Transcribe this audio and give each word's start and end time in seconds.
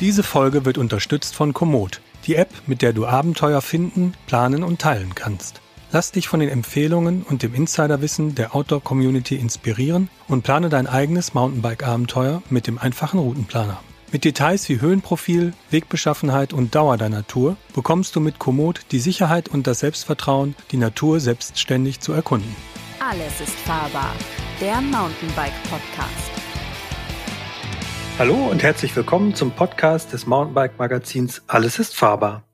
Diese 0.00 0.24
Folge 0.24 0.64
wird 0.64 0.76
unterstützt 0.76 1.36
von 1.36 1.52
Komoot, 1.52 2.00
die 2.26 2.34
App, 2.34 2.50
mit 2.66 2.82
der 2.82 2.92
du 2.92 3.06
Abenteuer 3.06 3.60
finden, 3.60 4.14
planen 4.26 4.64
und 4.64 4.80
teilen 4.80 5.14
kannst. 5.14 5.60
Lass 5.92 6.10
dich 6.10 6.26
von 6.26 6.40
den 6.40 6.48
Empfehlungen 6.48 7.22
und 7.22 7.44
dem 7.44 7.54
Insiderwissen 7.54 8.34
der 8.34 8.56
Outdoor-Community 8.56 9.36
inspirieren 9.36 10.10
und 10.26 10.42
plane 10.42 10.68
dein 10.68 10.88
eigenes 10.88 11.34
Mountainbike-Abenteuer 11.34 12.42
mit 12.50 12.66
dem 12.66 12.78
einfachen 12.78 13.20
Routenplaner. 13.20 13.80
Mit 14.10 14.24
Details 14.24 14.68
wie 14.68 14.80
Höhenprofil, 14.80 15.52
Wegbeschaffenheit 15.70 16.52
und 16.52 16.74
Dauer 16.74 16.96
deiner 16.96 17.26
Tour 17.26 17.56
bekommst 17.74 18.16
du 18.16 18.20
mit 18.20 18.40
Komoot 18.40 18.80
die 18.90 18.98
Sicherheit 18.98 19.48
und 19.48 19.68
das 19.68 19.80
Selbstvertrauen, 19.80 20.56
die 20.72 20.76
Natur 20.76 21.20
selbstständig 21.20 22.00
zu 22.00 22.12
erkunden. 22.12 22.54
Alles 22.98 23.40
ist 23.40 23.56
fahrbar. 23.60 24.12
Der 24.60 24.80
Mountainbike 24.80 25.62
Podcast. 25.70 26.43
Hallo 28.16 28.46
und 28.48 28.62
herzlich 28.62 28.94
willkommen 28.94 29.34
zum 29.34 29.50
Podcast 29.50 30.12
des 30.12 30.24
Mountainbike 30.24 30.78
Magazins 30.78 31.42
Alles 31.48 31.80
ist 31.80 31.96
fahrbar. 31.96 32.48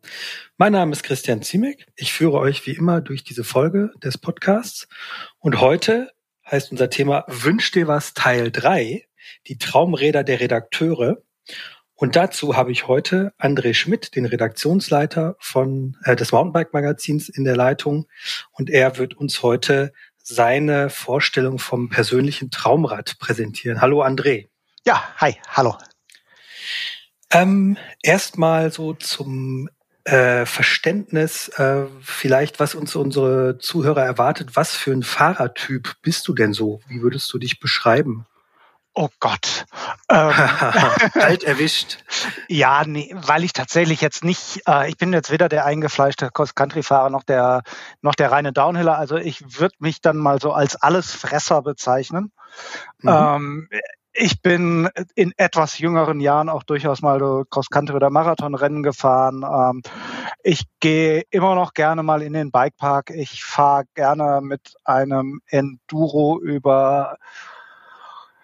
Mein 0.56 0.72
Name 0.72 0.92
ist 0.92 1.02
Christian 1.02 1.42
Ziemek. 1.42 1.86
Ich 1.96 2.14
führe 2.14 2.38
euch 2.38 2.66
wie 2.66 2.70
immer 2.70 3.02
durch 3.02 3.24
diese 3.24 3.44
Folge 3.44 3.90
des 4.02 4.16
Podcasts. 4.16 4.88
Und 5.38 5.60
heute 5.60 6.12
heißt 6.50 6.72
unser 6.72 6.88
Thema 6.88 7.26
Wünsch 7.28 7.70
dir 7.72 7.86
was 7.86 8.14
Teil 8.14 8.50
3, 8.50 9.04
die 9.48 9.58
Traumräder 9.58 10.24
der 10.24 10.40
Redakteure. 10.40 11.18
Und 11.94 12.16
dazu 12.16 12.56
habe 12.56 12.72
ich 12.72 12.88
heute 12.88 13.34
André 13.38 13.74
Schmidt, 13.74 14.16
den 14.16 14.24
Redaktionsleiter 14.24 15.36
von 15.40 15.98
äh, 16.04 16.16
des 16.16 16.32
Mountainbike 16.32 16.72
Magazins 16.72 17.28
in 17.28 17.44
der 17.44 17.56
Leitung. 17.56 18.06
Und 18.52 18.70
er 18.70 18.96
wird 18.96 19.12
uns 19.12 19.42
heute 19.42 19.92
seine 20.16 20.88
Vorstellung 20.88 21.58
vom 21.58 21.90
persönlichen 21.90 22.50
Traumrad 22.50 23.18
präsentieren. 23.18 23.82
Hallo 23.82 24.02
André. 24.02 24.48
Ja, 24.86 25.02
hi, 25.18 25.36
hallo. 25.48 25.76
Ähm, 27.30 27.76
Erstmal 28.02 28.72
so 28.72 28.94
zum 28.94 29.68
äh, 30.04 30.46
Verständnis, 30.46 31.48
äh, 31.48 31.84
vielleicht 32.00 32.60
was 32.60 32.74
uns 32.74 32.96
unsere 32.96 33.58
Zuhörer 33.58 34.02
erwartet. 34.02 34.56
Was 34.56 34.74
für 34.74 34.92
ein 34.92 35.02
Fahrertyp 35.02 35.96
bist 36.00 36.26
du 36.28 36.34
denn 36.34 36.54
so? 36.54 36.80
Wie 36.88 37.02
würdest 37.02 37.30
du 37.32 37.38
dich 37.38 37.60
beschreiben? 37.60 38.26
Oh 38.94 39.08
Gott. 39.20 39.66
Ähm, 40.08 40.32
Alt 41.14 41.44
erwischt. 41.44 41.98
Ja, 42.48 42.82
nee, 42.86 43.14
weil 43.14 43.44
ich 43.44 43.52
tatsächlich 43.52 44.00
jetzt 44.00 44.24
nicht, 44.24 44.62
äh, 44.66 44.88
ich 44.88 44.96
bin 44.96 45.12
jetzt 45.12 45.30
weder 45.30 45.48
der 45.48 45.66
eingefleischte 45.66 46.30
Cross-Country-Fahrer 46.32 47.10
noch 47.10 47.22
der, 47.22 47.62
noch 48.00 48.14
der 48.14 48.32
reine 48.32 48.52
Downhiller. 48.52 48.98
Also 48.98 49.16
ich 49.16 49.60
würde 49.60 49.76
mich 49.78 50.00
dann 50.00 50.16
mal 50.16 50.40
so 50.40 50.52
als 50.52 50.74
Allesfresser 50.76 51.62
bezeichnen. 51.62 52.32
Mhm. 53.02 53.08
Ähm, 53.08 53.68
ich 54.12 54.42
bin 54.42 54.88
in 55.14 55.32
etwas 55.36 55.78
jüngeren 55.78 56.20
Jahren 56.20 56.48
auch 56.48 56.62
durchaus 56.62 57.00
mal 57.02 57.18
Cross-Country 57.48 57.94
oder 57.94 58.10
Marathonrennen 58.10 58.82
gefahren. 58.82 59.44
Ähm, 59.44 59.82
ich 60.42 60.64
gehe 60.80 61.22
immer 61.30 61.54
noch 61.54 61.74
gerne 61.74 62.02
mal 62.02 62.22
in 62.22 62.32
den 62.32 62.50
Bikepark. 62.50 63.10
Ich 63.10 63.44
fahre 63.44 63.84
gerne 63.94 64.40
mit 64.42 64.74
einem 64.84 65.40
Enduro 65.46 66.40
über 66.40 67.18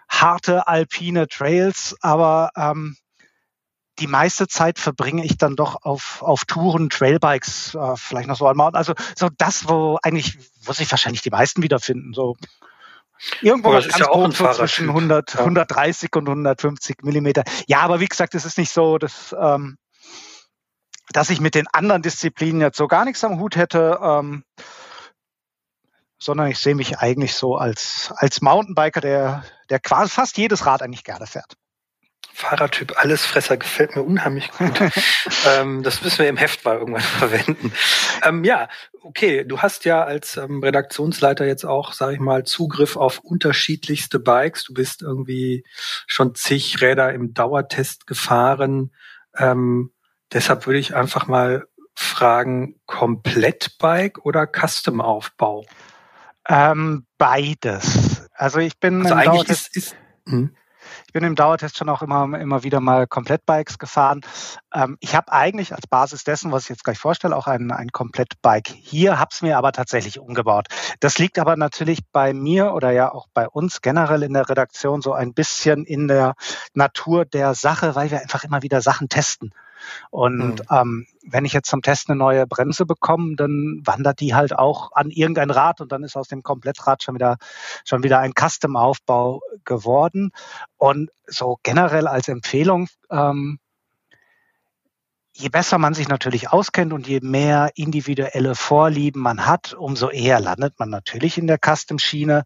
harte 0.09 0.67
alpine 0.67 1.27
Trails, 1.27 1.95
aber 2.01 2.51
ähm, 2.55 2.95
die 3.99 4.07
meiste 4.07 4.47
Zeit 4.47 4.79
verbringe 4.79 5.25
ich 5.25 5.37
dann 5.37 5.55
doch 5.55 5.83
auf, 5.83 6.21
auf 6.21 6.45
Touren, 6.45 6.89
Trailbikes, 6.89 7.75
äh, 7.75 7.95
vielleicht 7.97 8.27
noch 8.27 8.37
so 8.37 8.47
an 8.47 8.59
Also 8.59 8.93
so 9.15 9.27
das, 9.37 9.67
wo 9.67 9.97
eigentlich, 10.03 10.37
wo 10.63 10.71
sich 10.71 10.89
wahrscheinlich 10.91 11.21
die 11.21 11.29
meisten 11.29 11.63
wiederfinden. 11.63 12.13
So 12.13 12.37
Irgendwo 13.41 13.71
was 13.71 13.87
ganz 13.87 13.99
ja 13.99 14.05
grob 14.07 14.35
so 14.35 14.51
zwischen 14.51 14.89
100, 14.89 15.33
ja. 15.33 15.39
130 15.41 16.15
und 16.15 16.27
150 16.27 17.03
Millimeter. 17.03 17.43
Ja, 17.67 17.81
aber 17.81 17.99
wie 17.99 18.07
gesagt, 18.07 18.35
es 18.35 18.45
ist 18.45 18.57
nicht 18.57 18.71
so, 18.71 18.97
dass, 18.97 19.35
ähm, 19.39 19.77
dass 21.11 21.29
ich 21.29 21.39
mit 21.39 21.55
den 21.55 21.67
anderen 21.67 22.01
Disziplinen 22.01 22.61
jetzt 22.61 22.77
so 22.77 22.87
gar 22.87 23.05
nichts 23.05 23.23
am 23.23 23.39
Hut 23.39 23.55
hätte, 23.55 23.99
ähm, 24.01 24.43
sondern 26.19 26.47
ich 26.47 26.59
sehe 26.59 26.75
mich 26.75 26.99
eigentlich 26.99 27.35
so 27.35 27.55
als, 27.55 28.11
als 28.15 28.41
Mountainbiker, 28.41 29.01
der, 29.01 29.43
der 29.69 29.79
quasi 29.79 30.09
fast 30.09 30.37
jedes 30.37 30.65
Rad 30.65 30.81
eigentlich 30.81 31.03
gerne 31.03 31.27
fährt. 31.27 31.55
Fahrertyp 32.33 32.97
Allesfresser 32.97 33.57
gefällt 33.57 33.95
mir 33.95 34.03
unheimlich 34.03 34.51
gut. 34.51 34.79
ähm, 35.47 35.83
das 35.83 36.03
müssen 36.03 36.19
wir 36.19 36.29
im 36.29 36.37
Heft 36.37 36.63
mal 36.65 36.77
irgendwann 36.77 37.01
verwenden. 37.19 37.73
Ähm, 38.23 38.43
ja, 38.43 38.69
okay, 39.01 39.43
du 39.43 39.59
hast 39.59 39.85
ja 39.85 40.03
als 40.03 40.37
ähm, 40.37 40.61
Redaktionsleiter 40.61 41.45
jetzt 41.45 41.65
auch, 41.65 41.93
sage 41.93 42.13
ich 42.13 42.19
mal, 42.19 42.43
Zugriff 42.43 42.95
auf 42.95 43.19
unterschiedlichste 43.19 44.19
Bikes. 44.19 44.65
Du 44.65 44.73
bist 44.73 45.01
irgendwie 45.01 45.63
schon 46.05 46.35
zig 46.35 46.81
Räder 46.81 47.13
im 47.13 47.33
Dauertest 47.33 48.05
gefahren. 48.05 48.91
Ähm, 49.35 49.91
deshalb 50.31 50.67
würde 50.67 50.79
ich 50.79 50.95
einfach 50.95 51.27
mal 51.27 51.65
fragen, 51.95 52.79
Komplettbike 52.85 54.23
oder 54.23 54.45
Custom-Aufbau? 54.47 55.65
Ähm, 56.47 57.05
beides. 57.17 58.29
Also 58.33 58.59
ich 58.59 58.79
bin 58.79 59.01
also 59.01 59.15
eigentlich 59.15 59.49
ist, 59.49 59.75
ist 59.75 59.95
hm? 60.27 60.55
Ich 61.17 61.19
bin 61.19 61.29
im 61.29 61.33
Dauertest 61.35 61.79
schon 61.79 61.89
auch 61.89 62.03
immer, 62.03 62.39
immer 62.39 62.61
wieder 62.61 62.79
mal 62.79 63.07
Komplettbikes 63.07 63.79
gefahren. 63.79 64.21
Ähm, 64.71 64.97
ich 64.99 65.15
habe 65.15 65.31
eigentlich 65.31 65.73
als 65.73 65.87
Basis 65.87 66.23
dessen, 66.23 66.51
was 66.51 66.65
ich 66.65 66.69
jetzt 66.69 66.83
gleich 66.83 66.99
vorstelle, 66.99 67.35
auch 67.35 67.47
ein, 67.47 67.71
ein 67.71 67.91
Komplettbike 67.91 68.67
hier, 68.67 69.17
habe 69.17 69.29
es 69.31 69.41
mir 69.41 69.57
aber 69.57 69.71
tatsächlich 69.71 70.19
umgebaut. 70.19 70.67
Das 70.99 71.17
liegt 71.17 71.39
aber 71.39 71.57
natürlich 71.57 72.01
bei 72.11 72.35
mir 72.35 72.75
oder 72.75 72.91
ja 72.91 73.11
auch 73.11 73.25
bei 73.33 73.47
uns 73.47 73.81
generell 73.81 74.21
in 74.21 74.33
der 74.33 74.47
Redaktion 74.47 75.01
so 75.01 75.13
ein 75.13 75.33
bisschen 75.33 75.85
in 75.85 76.07
der 76.07 76.35
Natur 76.75 77.25
der 77.25 77.55
Sache, 77.55 77.95
weil 77.95 78.11
wir 78.11 78.21
einfach 78.21 78.43
immer 78.43 78.61
wieder 78.61 78.81
Sachen 78.81 79.09
testen. 79.09 79.55
Und 80.09 80.59
mhm. 80.59 80.65
ähm, 80.71 81.07
wenn 81.25 81.45
ich 81.45 81.53
jetzt 81.53 81.69
zum 81.69 81.81
Test 81.81 82.09
eine 82.09 82.17
neue 82.17 82.47
Bremse 82.47 82.85
bekomme, 82.85 83.35
dann 83.35 83.81
wandert 83.85 84.19
die 84.19 84.35
halt 84.35 84.57
auch 84.57 84.91
an 84.93 85.09
irgendein 85.09 85.51
Rad 85.51 85.81
und 85.81 85.91
dann 85.91 86.03
ist 86.03 86.15
aus 86.15 86.27
dem 86.27 86.43
Komplettrad 86.43 87.03
schon 87.03 87.15
wieder, 87.15 87.37
schon 87.85 88.03
wieder 88.03 88.19
ein 88.19 88.33
Custom-Aufbau 88.33 89.41
geworden. 89.65 90.31
Und 90.77 91.11
so 91.27 91.57
generell 91.63 92.07
als 92.07 92.27
Empfehlung, 92.27 92.87
ähm, 93.09 93.59
je 95.33 95.49
besser 95.49 95.77
man 95.77 95.93
sich 95.93 96.07
natürlich 96.07 96.51
auskennt 96.51 96.93
und 96.93 97.07
je 97.07 97.19
mehr 97.21 97.71
individuelle 97.75 98.55
Vorlieben 98.55 99.21
man 99.21 99.45
hat, 99.45 99.73
umso 99.73 100.09
eher 100.09 100.39
landet 100.39 100.79
man 100.79 100.89
natürlich 100.89 101.37
in 101.37 101.45
der 101.45 101.59
Custom-Schiene. 101.63 102.43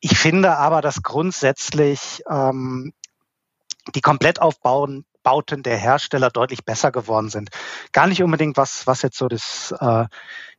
Ich 0.00 0.18
finde 0.18 0.56
aber, 0.56 0.80
dass 0.80 1.02
grundsätzlich 1.02 2.22
ähm, 2.28 2.92
die 3.94 4.00
Komplettaufbauen 4.00 5.04
Bauten 5.22 5.62
der 5.62 5.76
Hersteller 5.76 6.30
deutlich 6.30 6.64
besser 6.64 6.90
geworden 6.92 7.28
sind. 7.28 7.50
Gar 7.92 8.06
nicht 8.06 8.22
unbedingt 8.22 8.56
was, 8.56 8.86
was 8.86 9.02
jetzt 9.02 9.18
so 9.18 9.28
das, 9.28 9.74
äh, 9.78 10.06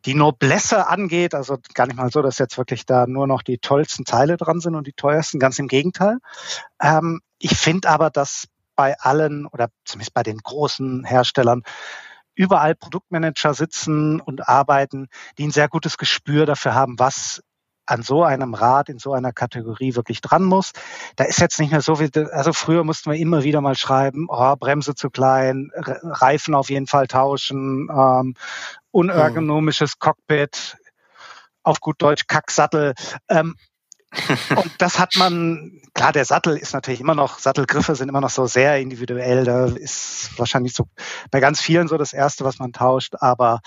die 0.06 0.14
Noblesse 0.14 0.88
angeht, 0.88 1.36
also 1.36 1.58
gar 1.74 1.88
nicht 1.88 1.98
mal 1.98 2.12
so, 2.12 2.22
dass 2.22 2.38
jetzt 2.38 2.58
wirklich 2.58 2.86
da 2.86 3.06
nur 3.08 3.28
noch 3.28 3.42
die 3.42 3.58
tollsten 3.58 4.06
Teile 4.06 4.38
dran 4.38 4.60
sind 4.60 4.76
und 4.76 4.88
die 4.88 4.94
teuersten, 4.94 5.40
ganz 5.40 5.60
im 5.60 5.68
Gegenteil. 5.68 6.18
Ähm, 6.82 7.22
ich 7.40 7.58
finde 7.58 7.90
aber, 7.90 8.10
dass 8.10 8.48
bei 8.76 8.98
allen 9.00 9.46
oder 9.46 9.70
zumindest 9.86 10.14
bei 10.14 10.24
den 10.24 10.38
großen 10.38 11.04
Herstellern 11.04 11.64
überall 12.34 12.76
Produktmanager 12.76 13.54
sitzen 13.54 14.22
und 14.22 14.48
arbeiten, 14.48 15.08
die 15.38 15.46
ein 15.46 15.52
sehr 15.52 15.68
gutes 15.68 15.98
Gespür 15.98 16.46
dafür 16.46 16.74
haben, 16.74 16.98
was 16.98 17.44
an 17.86 18.04
so 18.04 18.24
einem 18.24 18.54
Rad 18.54 18.90
in 18.90 19.00
so 19.00 19.14
einer 19.14 19.32
Kategorie 19.32 19.96
wirklich 19.96 20.22
dran 20.22 20.44
muss. 20.44 20.72
Da 21.16 21.26
ist 21.26 21.40
jetzt 21.40 21.60
nicht 21.60 21.72
mehr 21.72 21.82
so 21.82 21.96
viel, 21.96 22.10
also 22.32 22.54
früher 22.54 22.84
mussten 22.84 23.12
wir 23.12 23.18
immer 23.18 23.44
wieder 23.44 23.62
mal 23.62 23.76
schreiben, 23.76 24.28
oh, 24.30 24.56
Bremse 24.56 24.96
zu 24.96 25.10
klein, 25.10 25.72
Reifen 25.76 26.56
auf 26.56 26.70
jeden 26.70 26.88
Fall 26.88 27.08
tauschen, 27.08 27.90
ähm, 27.92 28.36
unergonomisches 28.92 30.00
Cockpit, 30.00 30.78
auf 31.64 31.80
gut 31.80 32.02
Deutsch 32.02 32.28
Kacksattel. 32.28 32.94
Ähm, 33.30 33.56
und 34.56 34.74
das 34.78 35.00
hat 35.00 35.16
man, 35.16 35.82
klar, 35.94 36.12
der 36.12 36.26
Sattel 36.26 36.58
ist 36.58 36.74
natürlich 36.74 37.00
immer 37.00 37.16
noch, 37.16 37.40
Sattelgriffe 37.40 37.96
sind 37.96 38.10
immer 38.10 38.22
noch 38.22 38.30
so 38.30 38.46
sehr 38.46 38.80
individuell. 38.80 39.46
Da 39.46 39.66
ist 39.66 40.38
wahrscheinlich 40.38 40.74
so 40.74 40.88
bei 41.30 41.40
ganz 41.40 41.62
vielen 41.62 41.88
so 41.88 41.98
das 41.98 42.12
Erste, 42.12 42.44
was 42.44 42.60
man 42.60 42.74
tauscht, 42.74 43.16
aber 43.20 43.62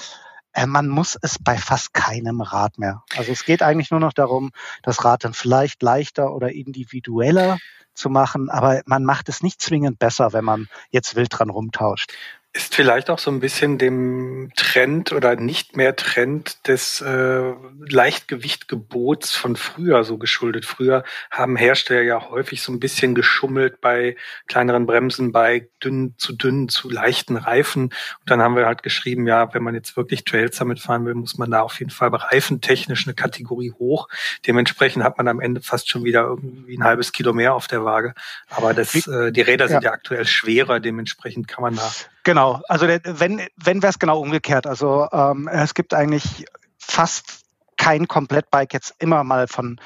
man 0.66 0.88
muss 0.88 1.18
es 1.20 1.38
bei 1.38 1.56
fast 1.56 1.94
keinem 1.94 2.40
Rad 2.40 2.78
mehr. 2.78 3.02
Also 3.16 3.32
es 3.32 3.44
geht 3.44 3.62
eigentlich 3.62 3.90
nur 3.90 4.00
noch 4.00 4.12
darum, 4.12 4.52
das 4.82 5.04
Rad 5.04 5.24
dann 5.24 5.34
vielleicht 5.34 5.82
leichter 5.82 6.32
oder 6.32 6.52
individueller 6.52 7.58
zu 7.94 8.10
machen, 8.10 8.50
aber 8.50 8.82
man 8.86 9.04
macht 9.04 9.28
es 9.28 9.42
nicht 9.42 9.60
zwingend 9.60 9.98
besser, 9.98 10.32
wenn 10.32 10.44
man 10.44 10.68
jetzt 10.90 11.14
wild 11.14 11.28
dran 11.30 11.50
rumtauscht. 11.50 12.12
Ist 12.56 12.76
vielleicht 12.76 13.10
auch 13.10 13.18
so 13.18 13.32
ein 13.32 13.40
bisschen 13.40 13.78
dem 13.78 14.52
Trend 14.54 15.10
oder 15.10 15.34
nicht 15.34 15.76
mehr 15.76 15.96
Trend 15.96 16.68
des 16.68 17.00
äh, 17.00 17.52
Leichtgewichtgebots 17.80 19.34
von 19.34 19.56
früher 19.56 20.04
so 20.04 20.18
geschuldet. 20.18 20.64
Früher 20.64 21.02
haben 21.32 21.56
Hersteller 21.56 22.02
ja 22.02 22.30
häufig 22.30 22.62
so 22.62 22.70
ein 22.70 22.78
bisschen 22.78 23.16
geschummelt 23.16 23.80
bei 23.80 24.14
kleineren 24.46 24.86
Bremsen, 24.86 25.32
bei 25.32 25.66
dünn 25.82 26.14
zu 26.16 26.32
dünnen, 26.32 26.68
zu 26.68 26.88
leichten 26.88 27.36
Reifen. 27.36 27.86
Und 27.86 27.92
dann 28.26 28.40
haben 28.40 28.54
wir 28.54 28.66
halt 28.66 28.84
geschrieben, 28.84 29.26
ja, 29.26 29.52
wenn 29.52 29.64
man 29.64 29.74
jetzt 29.74 29.96
wirklich 29.96 30.22
Trails 30.22 30.56
damit 30.56 30.78
fahren 30.78 31.04
will, 31.06 31.14
muss 31.14 31.36
man 31.36 31.50
da 31.50 31.60
auf 31.62 31.80
jeden 31.80 31.90
Fall 31.90 32.14
reifentechnisch 32.14 33.04
eine 33.04 33.14
Kategorie 33.14 33.72
hoch. 33.72 34.08
Dementsprechend 34.46 35.02
hat 35.02 35.18
man 35.18 35.26
am 35.26 35.40
Ende 35.40 35.60
fast 35.60 35.90
schon 35.90 36.04
wieder 36.04 36.22
irgendwie 36.22 36.78
ein 36.78 36.84
halbes 36.84 37.10
Kilo 37.10 37.32
mehr 37.32 37.52
auf 37.54 37.66
der 37.66 37.84
Waage. 37.84 38.14
Aber 38.48 38.74
das, 38.74 38.94
äh, 39.08 39.32
die 39.32 39.40
Räder 39.40 39.66
sind 39.66 39.82
ja. 39.82 39.90
ja 39.90 39.92
aktuell 39.92 40.24
schwerer, 40.24 40.78
dementsprechend 40.78 41.48
kann 41.48 41.62
man 41.62 41.74
da 41.74 41.92
Genau, 42.24 42.62
also 42.68 42.86
der, 42.86 43.00
wenn, 43.04 43.46
wenn 43.56 43.82
wäre 43.82 43.90
es 43.90 43.98
genau 43.98 44.18
umgekehrt. 44.18 44.66
Also 44.66 45.06
ähm, 45.12 45.48
es 45.48 45.74
gibt 45.74 45.94
eigentlich 45.94 46.46
fast 46.78 47.42
kein 47.76 48.08
Komplettbike 48.08 48.72
jetzt 48.72 48.94
immer 48.98 49.24
mal 49.24 49.46
von 49.46 49.78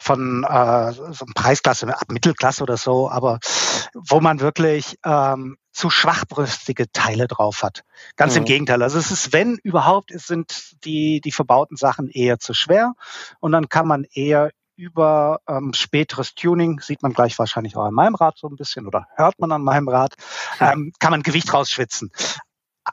von 0.00 0.44
äh, 0.44 0.92
so 0.92 1.02
einem 1.02 1.34
Preisklasse 1.34 1.88
ab 1.88 2.06
Mittelklasse 2.08 2.62
oder 2.62 2.76
so, 2.76 3.10
aber 3.10 3.40
wo 3.94 4.20
man 4.20 4.38
wirklich 4.40 4.96
ähm, 5.04 5.56
zu 5.72 5.90
schwachbrüstige 5.90 6.90
Teile 6.92 7.26
drauf 7.26 7.62
hat. 7.62 7.82
Ganz 8.16 8.34
mhm. 8.34 8.38
im 8.38 8.44
Gegenteil. 8.44 8.82
Also 8.82 8.98
es 8.98 9.10
ist, 9.10 9.32
wenn 9.32 9.58
überhaupt, 9.62 10.10
es 10.10 10.26
sind 10.26 10.76
die, 10.84 11.20
die 11.20 11.32
verbauten 11.32 11.76
Sachen 11.76 12.08
eher 12.08 12.38
zu 12.38 12.54
schwer 12.54 12.94
und 13.40 13.52
dann 13.52 13.68
kann 13.68 13.88
man 13.88 14.04
eher 14.04 14.50
über 14.78 15.40
ähm, 15.48 15.72
späteres 15.74 16.34
Tuning, 16.34 16.80
sieht 16.80 17.02
man 17.02 17.12
gleich 17.12 17.38
wahrscheinlich 17.38 17.76
auch 17.76 17.84
an 17.84 17.94
meinem 17.94 18.14
Rad 18.14 18.38
so 18.38 18.48
ein 18.48 18.56
bisschen 18.56 18.86
oder 18.86 19.08
hört 19.16 19.38
man 19.38 19.50
an 19.52 19.62
meinem 19.62 19.88
Rad, 19.88 20.14
ähm, 20.60 20.92
kann 21.00 21.10
man 21.10 21.22
Gewicht 21.22 21.52
rausschwitzen. 21.52 22.12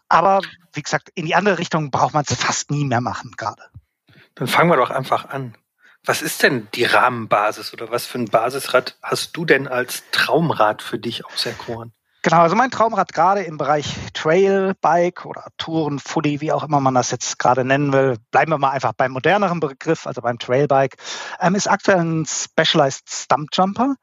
Aber 0.09 0.41
wie 0.73 0.81
gesagt, 0.81 1.11
in 1.13 1.25
die 1.25 1.35
andere 1.35 1.59
Richtung 1.59 1.91
braucht 1.91 2.13
man 2.13 2.25
es 2.27 2.35
fast 2.35 2.71
nie 2.71 2.85
mehr 2.85 3.01
machen 3.01 3.31
gerade. 3.37 3.63
Dann 4.33 4.47
fangen 4.47 4.69
wir 4.69 4.77
doch 4.77 4.89
einfach 4.89 5.29
an. 5.29 5.55
Was 6.03 6.21
ist 6.21 6.43
denn 6.43 6.67
die 6.73 6.85
Rahmenbasis 6.85 7.71
oder 7.73 7.89
was 7.89 8.05
für 8.05 8.19
ein 8.19 8.25
Basisrad 8.25 8.97
hast 9.01 9.37
du 9.37 9.45
denn 9.45 9.67
als 9.67 10.03
Traumrad 10.11 10.81
für 10.81 10.99
dich 10.99 11.25
auserkoren? 11.25 11.93
Genau, 12.25 12.41
also 12.41 12.55
mein 12.55 12.71
Traumrad 12.71 13.13
gerade 13.13 13.43
im 13.43 13.57
Bereich 13.59 13.85
Trailbike 14.15 15.27
oder 15.27 15.45
Touren, 15.59 15.99
Fully, 15.99 16.41
wie 16.41 16.51
auch 16.51 16.63
immer 16.63 16.79
man 16.79 16.95
das 16.95 17.11
jetzt 17.11 17.37
gerade 17.37 17.63
nennen 17.63 17.93
will, 17.93 18.17
bleiben 18.31 18.51
wir 18.51 18.57
mal 18.57 18.71
einfach 18.71 18.93
beim 18.93 19.11
moderneren 19.11 19.59
Begriff, 19.59 20.07
also 20.07 20.21
beim 20.23 20.39
Trailbike, 20.39 20.97
ähm, 21.39 21.53
ist 21.53 21.67
aktuell 21.67 21.99
ein 21.99 22.25
Specialized 22.25 23.07
Stumpjumper. 23.07 23.97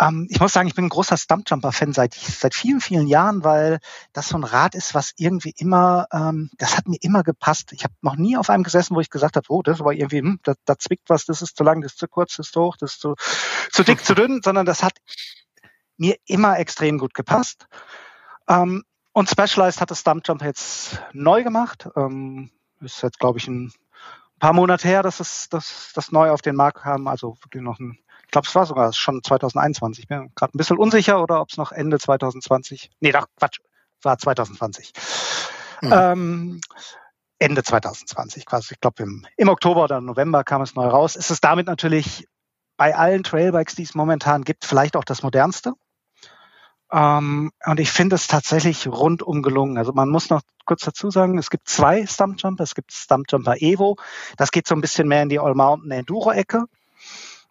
Ähm, 0.00 0.26
ich 0.30 0.40
muss 0.40 0.52
sagen, 0.52 0.66
ich 0.66 0.74
bin 0.74 0.86
ein 0.86 0.88
großer 0.88 1.16
Stumpjumper-Fan 1.16 1.92
seit, 1.92 2.14
seit 2.14 2.56
vielen, 2.56 2.80
vielen 2.80 3.06
Jahren, 3.06 3.44
weil 3.44 3.78
das 4.12 4.30
so 4.30 4.36
ein 4.36 4.42
Rad 4.42 4.74
ist, 4.74 4.96
was 4.96 5.12
irgendwie 5.16 5.54
immer, 5.56 6.08
ähm, 6.12 6.50
das 6.58 6.76
hat 6.76 6.88
mir 6.88 6.98
immer 7.02 7.22
gepasst. 7.22 7.70
Ich 7.70 7.84
habe 7.84 7.94
noch 8.02 8.16
nie 8.16 8.36
auf 8.36 8.50
einem 8.50 8.64
gesessen, 8.64 8.96
wo 8.96 9.00
ich 9.00 9.10
gesagt 9.10 9.36
habe, 9.36 9.46
oh, 9.48 9.62
das 9.62 9.78
war 9.78 9.92
irgendwie, 9.92 10.18
hm, 10.18 10.40
da, 10.42 10.54
da 10.64 10.76
zwickt 10.76 11.08
was, 11.08 11.24
das 11.24 11.40
ist 11.40 11.56
zu 11.56 11.62
lang, 11.62 11.82
das 11.82 11.92
ist 11.92 12.00
zu 12.00 12.08
kurz, 12.08 12.34
das 12.34 12.46
ist 12.46 12.52
zu 12.52 12.62
hoch, 12.62 12.76
das 12.76 12.94
ist 12.94 13.00
zu, 13.00 13.14
zu 13.70 13.84
dick, 13.84 14.04
zu 14.04 14.16
dünn, 14.16 14.40
sondern 14.42 14.66
das 14.66 14.82
hat 14.82 14.94
mir 15.96 16.16
immer 16.26 16.58
extrem 16.58 16.98
gut 16.98 17.14
gepasst. 17.14 17.66
Ähm, 18.48 18.84
und 19.12 19.30
Specialized 19.30 19.80
hat 19.80 19.90
das 19.90 20.00
Stumpjump 20.00 20.42
jetzt 20.42 21.00
neu 21.12 21.44
gemacht. 21.44 21.88
Ähm, 21.96 22.50
ist 22.80 23.02
jetzt, 23.02 23.20
glaube 23.20 23.38
ich, 23.38 23.46
ein 23.48 23.72
paar 24.40 24.52
Monate 24.52 24.88
her, 24.88 25.02
dass 25.02 25.20
es 25.20 25.48
dass 25.48 25.92
das 25.94 26.10
neu 26.10 26.30
auf 26.30 26.42
den 26.42 26.56
Markt 26.56 26.82
kam. 26.82 27.06
Also 27.06 27.36
wirklich 27.42 27.62
noch 27.62 27.78
ein, 27.78 27.98
ich 28.24 28.30
glaube, 28.30 28.46
es 28.48 28.54
war 28.54 28.66
sogar 28.66 28.92
schon 28.92 29.22
2021. 29.22 30.04
Ich 30.04 30.08
bin 30.08 30.32
gerade 30.34 30.56
ein 30.56 30.58
bisschen 30.58 30.78
unsicher 30.78 31.22
oder 31.22 31.40
ob 31.40 31.50
es 31.50 31.56
noch 31.56 31.72
Ende 31.72 31.98
2020. 31.98 32.90
Nee, 33.00 33.12
doch, 33.12 33.26
Quatsch, 33.38 33.60
war 34.02 34.18
2020. 34.18 34.92
Mhm. 35.80 35.92
Ähm, 35.92 36.60
Ende 37.38 37.62
2020 37.62 38.46
quasi. 38.46 38.74
Ich 38.74 38.80
glaube, 38.80 39.02
im, 39.02 39.26
im 39.36 39.48
Oktober 39.48 39.84
oder 39.84 40.00
November 40.00 40.44
kam 40.44 40.62
es 40.62 40.74
neu 40.74 40.86
raus. 40.86 41.16
Ist 41.16 41.30
es 41.30 41.40
damit 41.40 41.66
natürlich 41.66 42.26
bei 42.76 42.96
allen 42.96 43.22
Trailbikes, 43.22 43.74
die 43.76 43.82
es 43.82 43.94
momentan 43.94 44.42
gibt, 44.42 44.64
vielleicht 44.64 44.96
auch 44.96 45.04
das 45.04 45.22
modernste. 45.22 45.74
Ähm, 46.94 47.50
und 47.66 47.80
ich 47.80 47.90
finde 47.90 48.14
es 48.14 48.28
tatsächlich 48.28 48.86
rundum 48.86 49.42
gelungen. 49.42 49.78
Also 49.78 49.92
man 49.92 50.08
muss 50.08 50.30
noch 50.30 50.42
kurz 50.64 50.82
dazu 50.82 51.10
sagen, 51.10 51.36
es 51.38 51.50
gibt 51.50 51.68
zwei 51.68 52.06
Stumpjumper. 52.06 52.62
Es 52.62 52.76
gibt 52.76 52.92
Stumpjumper 52.92 53.60
Evo. 53.60 53.96
Das 54.36 54.52
geht 54.52 54.68
so 54.68 54.76
ein 54.76 54.80
bisschen 54.80 55.08
mehr 55.08 55.22
in 55.22 55.28
die 55.28 55.40
All-Mountain 55.40 55.90
Enduro-Ecke 55.90 56.66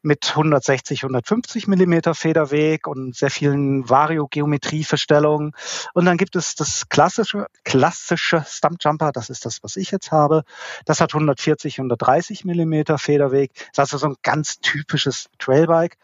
mit 0.03 0.29
160, 0.29 1.03
150 1.03 1.67
Millimeter 1.67 2.13
Federweg 2.13 2.87
und 2.87 3.15
sehr 3.15 3.31
vielen 3.31 3.89
Vario-Geometrieverstellungen. 3.89 5.53
Und 5.93 6.05
dann 6.05 6.17
gibt 6.17 6.35
es 6.35 6.55
das 6.55 6.89
klassische, 6.89 7.47
klassische 7.63 8.45
Stumpjumper, 8.47 9.11
das 9.11 9.29
ist 9.29 9.45
das, 9.45 9.63
was 9.63 9.77
ich 9.77 9.91
jetzt 9.91 10.11
habe. 10.11 10.43
Das 10.85 11.01
hat 11.01 11.13
140, 11.13 11.79
130 11.79 12.43
Millimeter 12.45 12.97
Federweg. 12.97 13.51
Das 13.73 13.89
ist 13.89 13.93
also 13.93 13.97
so 13.97 14.07
ein 14.07 14.15
ganz 14.21 14.59
typisches 14.59 15.29
Trailbike. 15.39 15.97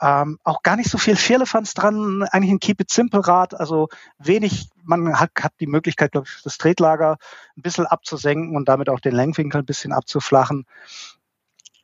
Ähm, 0.00 0.38
auch 0.42 0.62
gar 0.62 0.76
nicht 0.76 0.90
so 0.90 0.98
viel 0.98 1.16
Firlefanz 1.16 1.74
dran, 1.74 2.24
eigentlich 2.24 2.50
ein 2.50 2.60
Keep 2.60 2.80
It 2.80 2.90
Simple 2.90 3.26
Rad, 3.26 3.54
also 3.54 3.88
wenig, 4.18 4.68
man 4.82 5.18
hat, 5.18 5.30
hat 5.40 5.52
die 5.60 5.68
Möglichkeit, 5.68 6.12
glaube 6.12 6.26
ich, 6.28 6.42
das 6.42 6.58
Tretlager 6.58 7.16
ein 7.56 7.62
bisschen 7.62 7.86
abzusenken 7.86 8.56
und 8.56 8.68
damit 8.68 8.88
auch 8.88 9.00
den 9.00 9.14
Lenkwinkel 9.14 9.60
ein 9.60 9.66
bisschen 9.66 9.92
abzuflachen. 9.92 10.66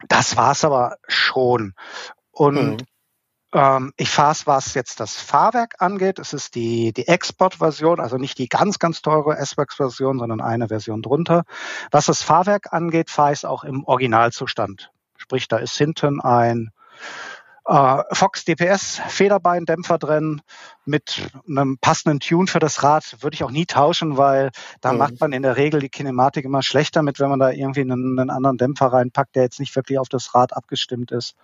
Das 0.09 0.37
war's 0.37 0.65
aber 0.65 0.97
schon. 1.09 1.75
Und 2.31 2.55
mhm. 2.55 2.87
ähm, 3.53 3.93
ich 3.97 4.11
fahre 4.11 4.33
es, 4.33 4.47
was 4.47 4.75
jetzt 4.75 5.01
das 5.01 5.17
Fahrwerk 5.17 5.77
angeht. 5.79 6.19
Es 6.19 6.33
ist 6.33 6.55
die, 6.55 6.93
die 6.93 7.07
Export-Version, 7.07 8.01
also 8.01 8.17
nicht 8.17 8.39
die 8.39 8.49
ganz, 8.49 8.79
ganz 8.79 9.03
teure 9.03 9.37
S-Works-Version, 9.37 10.19
sondern 10.19 10.41
eine 10.41 10.69
Version 10.69 11.03
drunter. 11.03 11.45
Was 11.91 12.07
das 12.07 12.23
Fahrwerk 12.23 12.73
angeht, 12.73 13.11
fahre 13.11 13.33
ich 13.33 13.41
es 13.41 13.45
auch 13.45 13.65
im 13.65 13.85
Originalzustand. 13.85 14.91
Sprich, 15.17 15.49
da 15.49 15.59
ist 15.59 15.77
hinten 15.77 16.21
ein 16.21 16.71
äh, 17.67 18.03
Fox 18.13 18.45
DPS 18.45 19.01
Federbeindämpfer 19.09 19.99
drin 19.99 20.43
mit 20.85 21.31
einem 21.49 21.79
passenden 21.79 22.21
Tune 22.21 22.47
für 22.47 22.59
das 22.59 22.83
Rad 22.83 23.17
würde 23.21 23.35
ich 23.35 23.45
auch 23.45 23.51
nie 23.51 23.67
tauschen, 23.67 24.17
weil 24.17 24.51
da 24.81 24.93
mhm. 24.93 24.99
macht 24.99 25.21
man 25.21 25.33
in 25.33 25.43
der 25.43 25.57
Regel 25.57 25.81
die 25.81 25.89
Kinematik 25.89 26.45
immer 26.45 26.63
schlechter 26.63 27.03
mit, 27.03 27.21
wenn 27.21 27.31
man 27.31 27.39
da 27.39 27.51
irgendwie 27.51 27.83
einen, 27.83 28.19
einen 28.19 28.31
anderen 28.31 28.59
Dämpfer 28.59 28.87
reinpackt, 28.87 29.37
der 29.37 29.45
jetzt 29.45 29.61
nicht 29.61 29.75
wirklich 29.77 29.99
auf 29.99 30.09
das 30.09 30.35
Rad 30.35 30.57
abgestimmt 30.57 31.11
ist. 31.13 31.35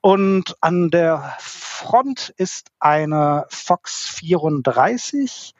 Und 0.00 0.56
an 0.60 0.90
der 0.90 1.34
Front 1.38 2.34
ist 2.36 2.68
eine 2.78 3.46
Fox 3.48 4.08
34 4.08 5.54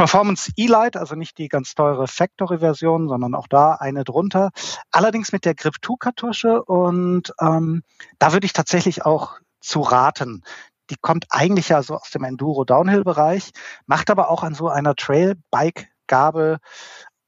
Performance 0.00 0.50
E-Lite, 0.56 0.98
also 0.98 1.14
nicht 1.14 1.36
die 1.36 1.48
ganz 1.48 1.74
teure 1.74 2.08
Factory-Version, 2.08 3.06
sondern 3.06 3.34
auch 3.34 3.46
da 3.46 3.74
eine 3.74 4.02
drunter. 4.02 4.48
Allerdings 4.90 5.30
mit 5.30 5.44
der 5.44 5.54
Grip 5.54 5.74
2-Kartusche 5.82 6.64
und 6.64 7.34
ähm, 7.38 7.82
da 8.18 8.32
würde 8.32 8.46
ich 8.46 8.54
tatsächlich 8.54 9.04
auch 9.04 9.40
zu 9.60 9.82
raten. 9.82 10.42
Die 10.88 10.96
kommt 10.98 11.26
eigentlich 11.28 11.68
ja 11.68 11.82
so 11.82 11.96
aus 11.96 12.08
dem 12.08 12.24
Enduro-Downhill-Bereich, 12.24 13.50
macht 13.84 14.08
aber 14.08 14.30
auch 14.30 14.42
an 14.42 14.54
so 14.54 14.70
einer 14.70 14.94
Trail-Bike-Gabel 14.94 16.60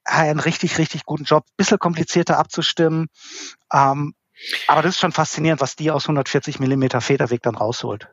einen 0.04 0.40
richtig, 0.40 0.78
richtig 0.78 1.04
guten 1.04 1.24
Job. 1.24 1.44
Bisschen 1.58 1.78
komplizierter 1.78 2.38
abzustimmen. 2.38 3.08
Ähm, 3.70 4.14
aber 4.66 4.80
das 4.80 4.94
ist 4.94 5.00
schon 5.00 5.12
faszinierend, 5.12 5.60
was 5.60 5.76
die 5.76 5.90
aus 5.90 6.04
140 6.04 6.58
Millimeter 6.58 7.02
Federweg 7.02 7.42
dann 7.42 7.54
rausholt 7.54 8.08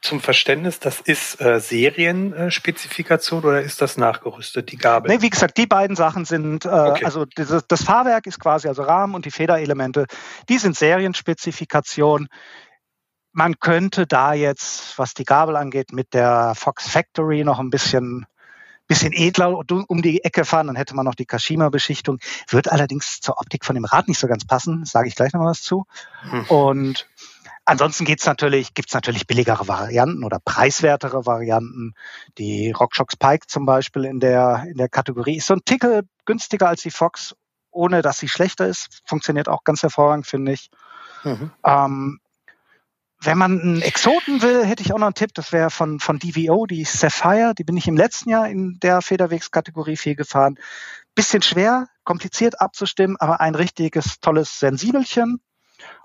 zum 0.00 0.20
Verständnis, 0.20 0.80
das 0.80 1.00
ist 1.00 1.40
äh, 1.40 1.60
Serienspezifikation 1.60 3.44
oder 3.44 3.60
ist 3.60 3.82
das 3.82 3.96
nachgerüstet, 3.96 4.72
die 4.72 4.78
Gabel? 4.78 5.10
Nee, 5.10 5.22
wie 5.22 5.30
gesagt, 5.30 5.58
die 5.58 5.66
beiden 5.66 5.94
Sachen 5.94 6.24
sind, 6.24 6.64
äh, 6.64 6.68
okay. 6.68 7.04
also 7.04 7.26
das, 7.26 7.66
das, 7.66 7.82
Fahrwerk 7.82 8.26
ist 8.26 8.40
quasi, 8.40 8.68
also 8.68 8.82
Rahmen 8.82 9.14
und 9.14 9.26
die 9.26 9.30
Federelemente, 9.30 10.06
die 10.48 10.58
sind 10.58 10.76
Serienspezifikation. 10.76 12.28
Man 13.32 13.58
könnte 13.60 14.06
da 14.06 14.32
jetzt, 14.32 14.98
was 14.98 15.14
die 15.14 15.24
Gabel 15.24 15.56
angeht, 15.56 15.92
mit 15.92 16.14
der 16.14 16.54
Fox 16.56 16.88
Factory 16.88 17.44
noch 17.44 17.58
ein 17.58 17.70
bisschen 17.70 18.26
bisschen 18.90 19.12
edler 19.12 19.56
um 19.86 20.02
die 20.02 20.24
Ecke 20.24 20.44
fahren, 20.44 20.66
dann 20.66 20.74
hätte 20.74 20.96
man 20.96 21.04
noch 21.04 21.14
die 21.14 21.24
Kashima-Beschichtung. 21.24 22.18
Wird 22.48 22.72
allerdings 22.72 23.20
zur 23.20 23.38
Optik 23.38 23.64
von 23.64 23.76
dem 23.76 23.84
Rad 23.84 24.08
nicht 24.08 24.18
so 24.18 24.26
ganz 24.26 24.44
passen, 24.44 24.84
sage 24.84 25.06
ich 25.06 25.14
gleich 25.14 25.32
noch 25.32 25.44
was 25.44 25.62
zu. 25.62 25.86
Hm. 26.22 26.44
Und 26.46 27.08
Ansonsten 27.70 28.04
gibt's 28.04 28.26
natürlich, 28.26 28.74
gibt's 28.74 28.94
natürlich 28.94 29.28
billigere 29.28 29.68
Varianten 29.68 30.24
oder 30.24 30.40
preiswertere 30.44 31.24
Varianten. 31.24 31.94
Die 32.36 32.72
RockShox 32.72 33.14
Pike 33.14 33.46
zum 33.46 33.64
Beispiel 33.64 34.06
in 34.06 34.18
der, 34.18 34.64
in 34.66 34.76
der 34.76 34.88
Kategorie 34.88 35.36
ist 35.36 35.46
so 35.46 35.54
ein 35.54 35.64
Tickel 35.64 36.02
günstiger 36.24 36.66
als 36.66 36.82
die 36.82 36.90
Fox, 36.90 37.36
ohne 37.70 38.02
dass 38.02 38.18
sie 38.18 38.26
schlechter 38.26 38.66
ist. 38.66 39.02
Funktioniert 39.06 39.48
auch 39.48 39.62
ganz 39.62 39.84
hervorragend, 39.84 40.26
finde 40.26 40.50
ich. 40.50 40.68
Mhm. 41.22 41.52
Ähm, 41.64 42.18
wenn 43.20 43.38
man 43.38 43.60
einen 43.60 43.82
Exoten 43.82 44.42
will, 44.42 44.66
hätte 44.66 44.82
ich 44.82 44.92
auch 44.92 44.98
noch 44.98 45.06
einen 45.06 45.14
Tipp. 45.14 45.30
Das 45.34 45.52
wäre 45.52 45.70
von, 45.70 46.00
von 46.00 46.18
DVO, 46.18 46.66
die 46.66 46.84
Sapphire. 46.84 47.54
Die 47.56 47.62
bin 47.62 47.76
ich 47.76 47.86
im 47.86 47.96
letzten 47.96 48.30
Jahr 48.30 48.48
in 48.48 48.80
der 48.82 49.00
Federwegskategorie 49.00 49.96
viel 49.96 50.16
gefahren. 50.16 50.58
Bisschen 51.14 51.42
schwer, 51.42 51.86
kompliziert 52.02 52.60
abzustimmen, 52.60 53.16
aber 53.20 53.40
ein 53.40 53.54
richtiges, 53.54 54.18
tolles 54.18 54.58
Sensibelchen 54.58 55.40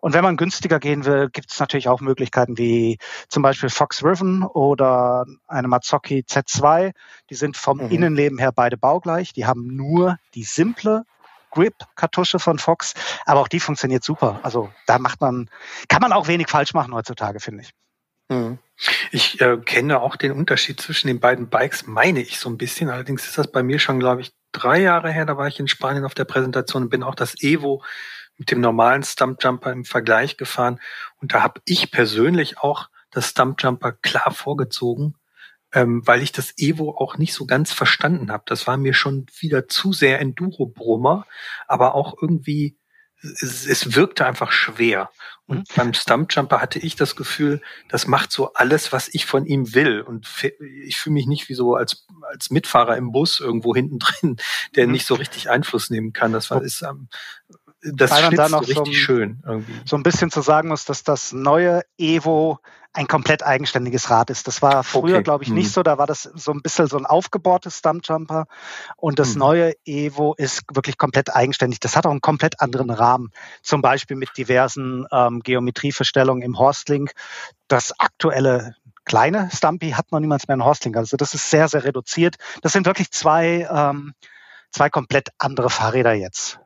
Und 0.01 0.13
wenn 0.13 0.23
man 0.23 0.37
günstiger 0.37 0.79
gehen 0.79 1.05
will, 1.05 1.29
gibt 1.29 1.51
es 1.51 1.59
natürlich 1.59 1.87
auch 1.87 2.01
Möglichkeiten 2.01 2.57
wie 2.57 2.97
zum 3.27 3.43
Beispiel 3.43 3.69
Fox 3.69 4.03
Riven 4.03 4.43
oder 4.43 5.25
eine 5.47 5.67
Mazzocchi 5.67 6.25
Z2. 6.27 6.91
Die 7.29 7.35
sind 7.35 7.57
vom 7.57 7.77
mhm. 7.77 7.91
Innenleben 7.91 8.37
her 8.37 8.51
beide 8.51 8.77
baugleich. 8.77 9.33
Die 9.33 9.45
haben 9.45 9.75
nur 9.75 10.17
die 10.33 10.43
simple 10.43 11.03
Grip-Kartusche 11.51 12.37
von 12.37 12.59
Fox, 12.59 12.93
aber 13.25 13.39
auch 13.39 13.47
die 13.47 13.59
funktioniert 13.59 14.03
super. 14.03 14.39
Also 14.43 14.69
da 14.85 14.99
macht 14.99 15.21
man, 15.21 15.49
kann 15.87 16.01
man 16.01 16.11
auch 16.11 16.27
wenig 16.27 16.49
falsch 16.49 16.73
machen 16.73 16.93
heutzutage, 16.93 17.39
finde 17.39 17.63
ich. 17.63 17.71
Mhm. 18.29 18.59
Ich 19.11 19.39
äh, 19.39 19.57
kenne 19.57 20.01
auch 20.01 20.17
den 20.17 20.33
Unterschied 20.33 20.81
zwischen 20.81 21.07
den 21.07 21.19
beiden 21.19 21.47
Bikes, 21.49 21.87
meine 21.87 22.21
ich 22.21 22.39
so 22.39 22.49
ein 22.49 22.57
bisschen. 22.57 22.89
Allerdings 22.89 23.25
ist 23.25 23.37
das 23.37 23.51
bei 23.51 23.63
mir 23.63 23.79
schon, 23.79 23.99
glaube 23.99 24.21
ich, 24.21 24.33
drei 24.51 24.81
Jahre 24.81 25.11
her. 25.11 25.25
Da 25.25 25.37
war 25.37 25.47
ich 25.47 25.59
in 25.59 25.67
Spanien 25.67 26.05
auf 26.05 26.13
der 26.13 26.25
Präsentation 26.25 26.83
und 26.83 26.89
bin 26.89 27.03
auch 27.03 27.15
das 27.15 27.41
Evo 27.41 27.83
mit 28.37 28.51
dem 28.51 28.61
normalen 28.61 29.03
Stumpjumper 29.03 29.71
im 29.71 29.85
Vergleich 29.85 30.37
gefahren. 30.37 30.79
Und 31.21 31.33
da 31.33 31.41
habe 31.41 31.61
ich 31.65 31.91
persönlich 31.91 32.57
auch 32.57 32.89
das 33.11 33.29
Stumpjumper 33.29 33.93
klar 33.93 34.31
vorgezogen, 34.31 35.15
ähm, 35.73 36.05
weil 36.05 36.21
ich 36.21 36.31
das 36.31 36.53
Evo 36.57 36.91
auch 36.97 37.17
nicht 37.17 37.33
so 37.33 37.45
ganz 37.45 37.71
verstanden 37.71 38.31
habe. 38.31 38.43
Das 38.47 38.67
war 38.67 38.77
mir 38.77 38.93
schon 38.93 39.25
wieder 39.39 39.67
zu 39.67 39.93
sehr 39.93 40.19
Enduro-Brummer, 40.19 41.25
aber 41.67 41.95
auch 41.95 42.15
irgendwie 42.21 42.77
es, 43.41 43.65
es 43.65 43.95
wirkte 43.95 44.25
einfach 44.25 44.51
schwer. 44.51 45.09
Und 45.47 45.59
mhm. 45.59 45.63
beim 45.75 45.93
Stumpjumper 45.93 46.61
hatte 46.61 46.79
ich 46.79 46.95
das 46.95 47.15
Gefühl, 47.15 47.61
das 47.89 48.07
macht 48.07 48.31
so 48.31 48.53
alles, 48.53 48.91
was 48.91 49.07
ich 49.13 49.25
von 49.25 49.45
ihm 49.45 49.73
will. 49.73 50.01
Und 50.01 50.27
ich 50.85 50.97
fühle 50.97 51.13
mich 51.13 51.27
nicht 51.27 51.49
wie 51.49 51.53
so 51.53 51.75
als, 51.75 52.05
als 52.31 52.49
Mitfahrer 52.49 52.97
im 52.97 53.11
Bus 53.11 53.39
irgendwo 53.39 53.75
hinten 53.75 53.99
drin, 53.99 54.37
der 54.75 54.87
mhm. 54.87 54.93
nicht 54.93 55.05
so 55.05 55.15
richtig 55.15 55.49
Einfluss 55.49 55.89
nehmen 55.89 56.13
kann. 56.13 56.33
Das 56.33 56.49
war, 56.51 56.61
ist, 56.61 56.81
ähm, 56.81 57.09
das 57.93 58.11
Weil 58.11 58.23
man 58.23 58.35
da 58.35 58.49
noch 58.49 58.63
so, 58.63 58.85
schön 58.85 59.41
irgendwie. 59.45 59.73
so 59.85 59.95
ein 59.95 60.03
bisschen 60.03 60.31
zu 60.31 60.41
sagen 60.41 60.69
muss, 60.69 60.85
dass 60.85 61.03
das 61.03 61.33
neue 61.33 61.81
Evo 61.97 62.59
ein 62.93 63.07
komplett 63.07 63.43
eigenständiges 63.43 64.09
Rad 64.09 64.29
ist. 64.29 64.47
Das 64.47 64.61
war 64.61 64.83
früher, 64.83 65.15
okay. 65.15 65.23
glaube 65.23 65.43
ich, 65.43 65.49
nicht 65.49 65.67
hm. 65.67 65.73
so. 65.73 65.83
Da 65.83 65.97
war 65.97 66.07
das 66.07 66.23
so 66.23 66.51
ein 66.51 66.61
bisschen 66.61 66.87
so 66.87 66.97
ein 66.97 67.05
aufgebohrtes 67.05 67.79
Stumpjumper. 67.79 68.45
Und 68.95 69.19
das 69.19 69.33
hm. 69.33 69.39
neue 69.39 69.73
Evo 69.85 70.33
ist 70.37 70.63
wirklich 70.73 70.97
komplett 70.97 71.35
eigenständig. 71.35 71.79
Das 71.81 71.95
hat 71.95 72.05
auch 72.05 72.11
einen 72.11 72.21
komplett 72.21 72.61
anderen 72.61 72.89
Rahmen. 72.89 73.31
Zum 73.61 73.81
Beispiel 73.81 74.15
mit 74.15 74.29
diversen 74.37 75.05
ähm, 75.11 75.41
Geometrieverstellungen 75.41 76.41
im 76.41 76.57
Horstlink. 76.57 77.11
Das 77.67 77.99
aktuelle 77.99 78.75
kleine 79.03 79.49
Stumpy 79.53 79.91
hat 79.91 80.11
noch 80.11 80.19
niemals 80.19 80.47
mehr 80.47 80.53
einen 80.53 80.63
Horstlink. 80.63 80.95
Also 80.95 81.17
das 81.17 81.33
ist 81.33 81.49
sehr, 81.51 81.67
sehr 81.67 81.83
reduziert. 81.83 82.37
Das 82.61 82.71
sind 82.71 82.85
wirklich 82.85 83.11
zwei, 83.11 83.67
ähm, 83.69 84.13
zwei 84.71 84.89
komplett 84.89 85.29
andere 85.37 85.69
Fahrräder 85.69 86.13
jetzt. 86.13 86.59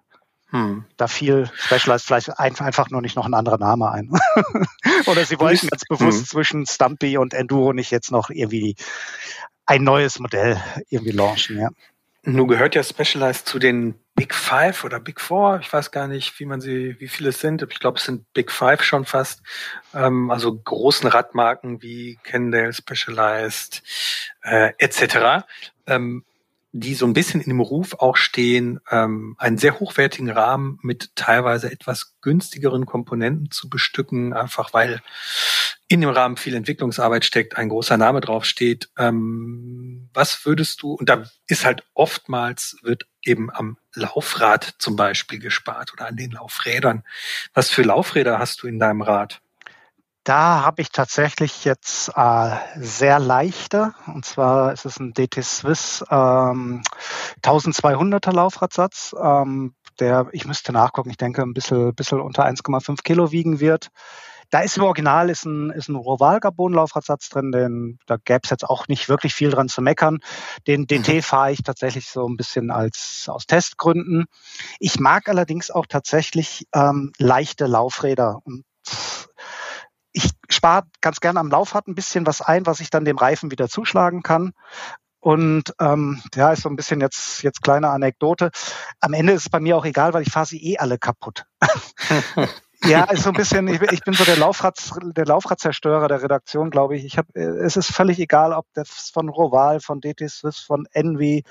Hm. 0.52 0.86
Da 0.98 1.08
fiel 1.08 1.50
Specialized 1.56 2.06
vielleicht 2.06 2.40
einfach 2.40 2.90
nur 2.90 3.02
nicht 3.02 3.16
noch 3.16 3.26
ein 3.26 3.34
anderer 3.34 3.60
Name 3.60 3.92
ein. 3.92 4.12
Oder 5.06 5.26
sie 5.26 5.40
wollten 5.40 5.68
ganz 5.68 5.84
bewusst 5.88 6.20
hm. 6.20 6.26
zwischen 6.26 6.66
Stumpy 6.66 7.18
und 7.18 7.34
Enduro 7.34 7.74
nicht 7.74 7.92
jetzt 7.92 8.12
noch 8.12 8.30
irgendwie 8.30 8.76
ein 9.66 9.84
neues 9.84 10.20
Modell 10.20 10.60
irgendwie 10.90 11.12
launchen, 11.12 11.60
ja. 11.60 11.70
Nun 12.24 12.48
gehört 12.48 12.76
ja 12.76 12.84
Specialized 12.84 13.48
zu 13.48 13.60
den 13.60 13.96
Big 14.14 14.36
Five 14.36 14.84
oder 14.84 15.00
Big 15.00 15.22
Four. 15.22 15.60
Ich 15.62 15.72
weiß 15.72 15.92
gar 15.92 16.08
nicht, 16.08 16.38
wie 16.40 16.46
man 16.46 16.60
sie, 16.60 17.00
wie 17.00 17.08
viele 17.08 17.30
es 17.30 17.40
sind. 17.40 17.62
Ich 17.62 17.80
glaube, 17.80 17.98
es 17.98 18.04
sind 18.04 18.32
Big 18.34 18.52
Five 18.52 18.84
schon 18.84 19.06
fast. 19.06 19.42
Ähm, 19.94 20.30
also 20.30 20.54
großen 20.54 21.08
Radmarken 21.08 21.82
wie 21.82 22.20
Kendall, 22.24 22.74
Specialized 22.74 23.82
äh, 24.42 24.74
etc. 24.80 25.46
Ähm, 25.88 26.26
die 26.72 26.94
so 26.94 27.06
ein 27.06 27.14
bisschen 27.14 27.42
in 27.42 27.50
dem 27.50 27.62
Ruf 27.62 27.96
auch 27.96 28.16
stehen, 28.16 28.80
ähm, 28.92 29.36
einen 29.40 29.58
sehr 29.58 29.80
hochwertigen 29.80 30.30
Rahmen 30.30 30.78
mit 30.82 31.16
teilweise 31.16 31.72
etwas 31.72 32.16
günstigeren 32.22 32.86
Komponenten 32.86 33.50
zu 33.50 33.70
bestücken, 33.70 34.34
einfach 34.34 34.74
weil 34.74 35.02
in 35.88 36.02
dem 36.02 36.12
Rahmen 36.12 36.38
viel 36.38 36.54
Entwicklungsarbeit 36.54 37.26
steckt, 37.26 37.58
ein 37.58 37.70
großer 37.70 37.98
Name 37.98 38.22
draufsteht. 38.22 38.90
Ähm, 38.98 40.10
was 40.14 40.46
würdest 40.46 40.84
du, 40.84 40.94
und 40.94 41.10
da 41.10 41.24
ist 41.48 41.66
halt 41.66 41.84
oftmals, 41.96 42.78
wird 42.84 43.08
eben 43.24 43.50
am 43.52 43.78
Laufrad 43.96 44.76
zum 44.78 44.96
Beispiel 44.96 45.40
gespart 45.40 45.92
oder 45.94 46.08
an 46.08 46.16
den 46.16 46.32
Laufrädern. 46.32 47.04
Was 47.56 47.72
für 47.72 47.82
Laufräder 47.82 48.38
hast 48.38 48.62
du 48.62 48.68
in 48.68 48.78
deinem 48.78 49.02
Rad? 49.02 49.42
Da 50.24 50.64
habe 50.64 50.82
ich 50.82 50.92
tatsächlich 50.92 51.64
jetzt 51.66 52.12
äh, 52.16 52.56
sehr 52.76 53.20
leichte, 53.20 53.94
und 54.06 54.26
zwar 54.26 54.74
ist 54.74 54.86
es 54.86 55.00
ein 55.00 55.14
DT 55.14 55.44
Swiss 55.44 56.04
ähm, 56.10 56.82
1200er 57.42 58.34
Laufradsatz, 58.34 59.16
ähm, 59.22 59.74
der, 60.00 60.28
ich 60.34 60.46
müsste 60.46 60.72
nachgucken, 60.74 61.10
ich 61.10 61.18
denke 61.18 61.42
ein 61.42 61.54
bisschen, 61.54 61.96
bisschen 61.96 62.22
unter 62.22 62.46
1,5 62.46 63.02
Kilo 63.04 63.32
wiegen 63.32 63.60
wird. 63.60 63.90
Da 64.52 64.62
ist 64.62 64.78
im 64.78 64.84
Original 64.84 65.30
ist 65.30 65.46
ein, 65.46 65.70
ist 65.70 65.90
ein 65.90 65.96
Roval-Carbon-Laufradsatz 65.96 67.30
drin, 67.30 67.52
den, 67.52 68.00
da 68.08 68.18
gäbe 68.18 68.42
es 68.44 68.50
jetzt 68.50 68.68
auch 68.68 68.88
nicht 68.88 69.08
wirklich 69.08 69.34
viel 69.36 69.52
dran 69.52 69.70
zu 69.70 69.82
meckern. 69.82 70.20
Den 70.66 70.88
DT 70.88 71.08
mhm. 71.08 71.22
fahre 71.22 71.52
ich 71.52 71.62
tatsächlich 71.62 72.10
so 72.10 72.28
ein 72.28 72.36
bisschen 72.36 72.72
als 72.72 73.28
aus 73.30 73.46
Testgründen. 73.46 74.26
Ich 74.80 75.00
mag 75.00 75.30
allerdings 75.30 75.70
auch 75.70 75.86
tatsächlich 75.86 76.68
ähm, 76.74 77.12
leichte 77.20 77.68
Laufräder. 77.68 78.40
Und 78.44 78.64
spare 80.50 80.84
ganz 81.02 81.20
gerne 81.20 81.40
am 81.40 81.50
Laufrad 81.50 81.88
ein 81.88 81.96
bisschen 81.96 82.26
was 82.26 82.42
ein, 82.42 82.66
was 82.66 82.80
ich 82.80 82.90
dann 82.90 83.06
dem 83.06 83.18
Reifen 83.18 83.52
wieder 83.52 83.70
zuschlagen 83.70 84.24
kann. 84.24 84.54
Und 85.22 85.74
ähm, 85.80 86.22
ja, 86.36 86.52
ist 86.52 86.64
so 86.64 86.70
ein 86.70 86.76
bisschen 86.76 87.02
jetzt, 87.02 87.44
jetzt 87.44 87.62
kleine 87.62 87.90
Anekdote. 87.90 88.52
Am 89.02 89.14
Ende 89.14 89.34
ist 89.34 89.44
es 89.44 89.50
bei 89.50 89.60
mir 89.60 89.78
auch 89.78 89.86
egal, 89.86 90.14
weil 90.14 90.22
ich 90.22 90.32
fahre 90.32 90.46
sie 90.46 90.64
eh 90.64 90.78
alle 90.78 90.98
kaputt. 90.98 91.46
Ja, 92.86 93.04
ist 93.06 93.24
so 93.24 93.30
ein 93.30 93.36
bisschen, 93.36 93.68
ich, 93.68 93.82
ich 93.82 94.04
bin 94.04 94.14
so 94.14 94.24
der, 94.24 94.38
Laufrad, 94.38 94.80
der 95.04 95.26
Laufradzerstörer 95.26 96.08
der 96.08 96.24
Redaktion, 96.24 96.70
glaube 96.70 96.96
ich. 96.96 97.04
Ich 97.04 97.18
hab, 97.18 97.36
es 97.36 97.76
ist 97.76 97.92
völlig 97.92 98.20
egal, 98.20 98.54
ob 98.54 98.66
das 98.74 99.12
von 99.14 99.28
Roval, 99.28 99.82
von 99.82 100.00
DT 100.00 100.30
Swiss, 100.30 100.60
von 100.60 100.86
Envy, 100.94 101.44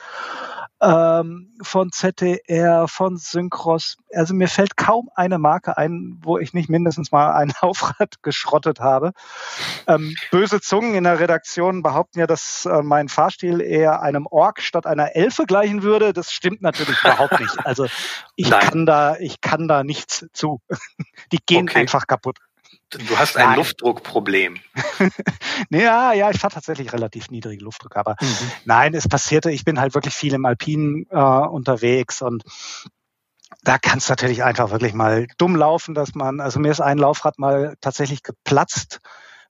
ähm, 0.80 1.54
von 1.62 1.92
ZDR, 1.92 2.88
von 2.88 3.18
Synchros. 3.18 3.96
Also 4.14 4.32
mir 4.32 4.48
fällt 4.48 4.76
kaum 4.76 5.10
eine 5.14 5.38
Marke 5.38 5.76
ein, 5.76 6.18
wo 6.22 6.38
ich 6.38 6.54
nicht 6.54 6.70
mindestens 6.70 7.12
mal 7.12 7.32
ein 7.32 7.52
Laufrad 7.62 8.22
geschrottet 8.22 8.80
habe. 8.80 9.12
Ähm, 9.86 10.14
böse 10.30 10.60
Zungen 10.60 10.94
in 10.94 11.04
der 11.04 11.20
Redaktion 11.20 11.82
behaupten 11.82 12.20
ja, 12.20 12.26
dass 12.26 12.64
äh, 12.64 12.82
mein 12.82 13.08
Fahrstil 13.08 13.60
eher 13.60 14.00
einem 14.00 14.26
Ork 14.26 14.62
statt 14.62 14.86
einer 14.86 15.14
Elfe 15.14 15.44
gleichen 15.44 15.82
würde. 15.82 16.12
Das 16.12 16.32
stimmt 16.32 16.62
natürlich 16.62 17.02
überhaupt 17.02 17.38
nicht. 17.38 17.66
Also 17.66 17.86
ich 18.36 18.48
Nein. 18.48 18.60
kann 18.60 18.86
da, 18.86 19.16
ich 19.16 19.40
kann 19.40 19.68
da 19.68 19.84
nichts 19.84 20.26
zu. 20.32 20.60
Die 21.32 21.38
gehen 21.44 21.68
okay. 21.68 21.80
einfach 21.80 22.06
kaputt. 22.06 22.38
Du 22.90 23.18
hast 23.18 23.36
ein 23.36 23.48
Nein. 23.48 23.56
Luftdruckproblem. 23.58 24.58
ja, 25.70 26.12
ja, 26.12 26.30
ich 26.30 26.38
fahre 26.38 26.54
tatsächlich 26.54 26.92
relativ 26.92 27.30
niedrige 27.30 27.62
Luftdruck, 27.62 27.96
aber 27.96 28.16
mhm. 28.20 28.52
nein, 28.64 28.94
es 28.94 29.08
passierte, 29.08 29.50
ich 29.50 29.64
bin 29.64 29.78
halt 29.78 29.94
wirklich 29.94 30.14
viel 30.14 30.32
im 30.32 30.46
Alpinen 30.46 31.06
äh, 31.10 31.16
unterwegs 31.16 32.22
und 32.22 32.44
da 33.62 33.78
kann 33.78 33.98
es 33.98 34.08
natürlich 34.08 34.42
einfach 34.42 34.70
wirklich 34.70 34.94
mal 34.94 35.26
dumm 35.36 35.56
laufen, 35.56 35.94
dass 35.94 36.14
man, 36.14 36.40
also 36.40 36.60
mir 36.60 36.70
ist 36.70 36.80
ein 36.80 36.98
Laufrad 36.98 37.38
mal 37.38 37.76
tatsächlich 37.80 38.22
geplatzt, 38.22 39.00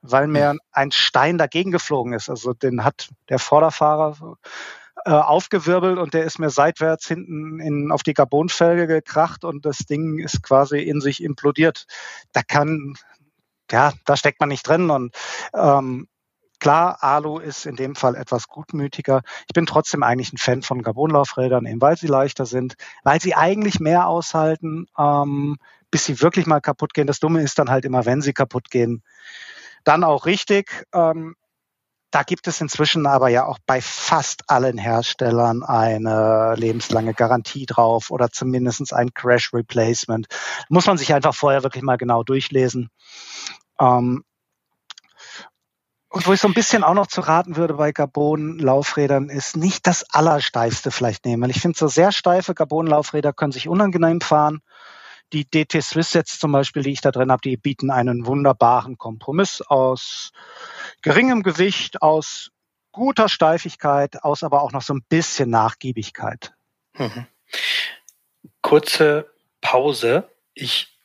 weil 0.00 0.26
mir 0.26 0.54
mhm. 0.54 0.60
ein 0.72 0.90
Stein 0.90 1.38
dagegen 1.38 1.70
geflogen 1.70 2.12
ist. 2.12 2.28
Also 2.28 2.54
den 2.54 2.84
hat 2.84 3.08
der 3.28 3.38
Vorderfahrer 3.38 4.36
äh, 5.08 5.12
aufgewirbelt 5.12 5.98
und 5.98 6.12
der 6.12 6.24
ist 6.24 6.38
mir 6.38 6.50
seitwärts 6.50 7.08
hinten 7.08 7.60
in, 7.60 7.90
auf 7.90 8.02
die 8.02 8.12
Carbonfelge 8.12 8.86
gekracht 8.86 9.42
und 9.42 9.64
das 9.64 9.78
Ding 9.78 10.18
ist 10.18 10.42
quasi 10.42 10.80
in 10.80 11.00
sich 11.00 11.22
implodiert. 11.22 11.86
Da 12.32 12.42
kann, 12.42 12.92
ja, 13.70 13.94
da 14.04 14.18
steckt 14.18 14.38
man 14.38 14.50
nicht 14.50 14.68
drin 14.68 14.90
und 14.90 15.14
ähm, 15.54 16.08
Klar, 16.60 17.04
Alu 17.04 17.38
ist 17.38 17.66
in 17.66 17.76
dem 17.76 17.94
Fall 17.94 18.16
etwas 18.16 18.48
gutmütiger. 18.48 19.22
Ich 19.46 19.54
bin 19.54 19.64
trotzdem 19.64 20.02
eigentlich 20.02 20.32
ein 20.32 20.38
Fan 20.38 20.62
von 20.62 20.82
Carbonlaufrädern, 20.82 21.66
eben 21.66 21.80
weil 21.80 21.96
sie 21.96 22.08
leichter 22.08 22.46
sind, 22.46 22.74
weil 23.04 23.20
sie 23.20 23.36
eigentlich 23.36 23.78
mehr 23.78 24.08
aushalten, 24.08 24.88
ähm, 24.98 25.56
bis 25.92 26.04
sie 26.04 26.20
wirklich 26.20 26.46
mal 26.46 26.60
kaputt 26.60 26.94
gehen. 26.94 27.06
Das 27.06 27.20
Dumme 27.20 27.42
ist 27.42 27.60
dann 27.60 27.70
halt 27.70 27.84
immer, 27.84 28.06
wenn 28.06 28.22
sie 28.22 28.32
kaputt 28.32 28.70
gehen, 28.70 29.04
dann 29.84 30.02
auch 30.02 30.26
richtig. 30.26 30.84
Ähm, 30.92 31.36
da 32.10 32.22
gibt 32.22 32.46
es 32.48 32.60
inzwischen 32.60 33.06
aber 33.06 33.28
ja 33.28 33.46
auch 33.46 33.58
bei 33.66 33.80
fast 33.80 34.48
allen 34.48 34.78
Herstellern 34.78 35.62
eine 35.62 36.54
lebenslange 36.56 37.14
Garantie 37.14 37.66
drauf 37.66 38.10
oder 38.10 38.30
zumindest 38.30 38.92
ein 38.92 39.12
Crash 39.12 39.52
Replacement. 39.52 40.26
Muss 40.68 40.86
man 40.86 40.96
sich 40.96 41.12
einfach 41.12 41.34
vorher 41.34 41.62
wirklich 41.62 41.82
mal 41.82 41.98
genau 41.98 42.22
durchlesen. 42.22 42.90
Ähm, 43.78 44.24
und 46.10 46.26
wo 46.26 46.32
ich 46.32 46.40
so 46.40 46.48
ein 46.48 46.54
bisschen 46.54 46.84
auch 46.84 46.94
noch 46.94 47.06
zu 47.06 47.20
raten 47.20 47.56
würde 47.56 47.74
bei 47.74 47.92
Carbon-Laufrädern 47.92 49.28
ist 49.28 49.58
nicht 49.58 49.86
das 49.86 50.04
Allersteifste 50.10 50.90
vielleicht 50.90 51.26
nehmen. 51.26 51.50
Ich 51.50 51.60
finde, 51.60 51.78
so 51.78 51.86
sehr 51.86 52.12
steife 52.12 52.54
Carbon-Laufräder 52.54 53.34
können 53.34 53.52
sich 53.52 53.68
unangenehm 53.68 54.22
fahren. 54.22 54.60
Die 55.32 55.44
DT 55.44 55.82
Swiss 55.82 56.12
Sets 56.12 56.38
zum 56.38 56.52
Beispiel, 56.52 56.82
die 56.82 56.92
ich 56.92 57.00
da 57.00 57.10
drin 57.10 57.30
habe, 57.30 57.42
die 57.42 57.56
bieten 57.56 57.90
einen 57.90 58.26
wunderbaren 58.26 58.96
Kompromiss 58.96 59.60
aus 59.60 60.32
geringem 61.02 61.42
Gewicht, 61.42 62.02
aus 62.02 62.50
guter 62.92 63.28
Steifigkeit, 63.28 64.22
aus 64.22 64.42
aber 64.42 64.62
auch 64.62 64.72
noch 64.72 64.82
so 64.82 64.94
ein 64.94 65.04
bisschen 65.08 65.50
Nachgiebigkeit. 65.50 66.54
Mhm. 66.94 67.26
Kurze 68.62 69.30
Pause. 69.60 70.28
Ich 70.54 70.97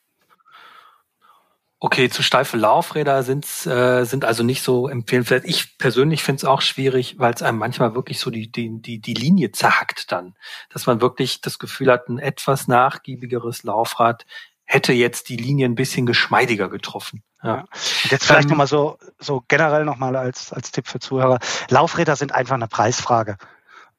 Okay, 1.85 2.09
zu 2.09 2.23
steife 2.23 2.55
Laufräder 2.55 3.23
sind's, 3.23 3.65
äh, 3.65 4.05
sind 4.05 4.23
also 4.23 4.41
nicht 4.41 4.61
so 4.61 4.87
empfehlenswert. 4.87 5.43
Ich 5.43 5.77
persönlich 5.77 6.23
finde 6.23 6.37
es 6.37 6.45
auch 6.45 6.61
schwierig, 6.61 7.19
weil 7.19 7.33
es 7.33 7.41
einem 7.41 7.57
manchmal 7.57 7.93
wirklich 7.93 8.19
so 8.19 8.29
die, 8.29 8.49
die, 8.49 8.81
die, 8.81 9.01
die 9.01 9.13
Linie 9.13 9.51
zerhackt 9.51 10.09
dann. 10.09 10.33
Dass 10.69 10.85
man 10.85 11.01
wirklich 11.01 11.41
das 11.41 11.59
Gefühl 11.59 11.91
hat, 11.91 12.07
ein 12.07 12.19
etwas 12.19 12.69
nachgiebigeres 12.69 13.63
Laufrad 13.63 14.25
hätte 14.63 14.93
jetzt 14.93 15.27
die 15.27 15.35
Linie 15.35 15.65
ein 15.65 15.75
bisschen 15.75 16.05
geschmeidiger 16.05 16.69
getroffen. 16.69 17.21
Ja. 17.43 17.65
Und 18.03 18.11
jetzt 18.11 18.27
vielleicht 18.27 18.45
ähm, 18.45 18.51
nochmal 18.51 18.67
so, 18.67 18.97
so 19.19 19.43
generell 19.49 19.83
nochmal 19.83 20.15
als, 20.15 20.53
als 20.53 20.71
Tipp 20.71 20.87
für 20.87 20.99
Zuhörer. 20.99 21.39
Laufräder 21.67 22.15
sind 22.15 22.31
einfach 22.31 22.55
eine 22.55 22.69
Preisfrage. 22.69 23.35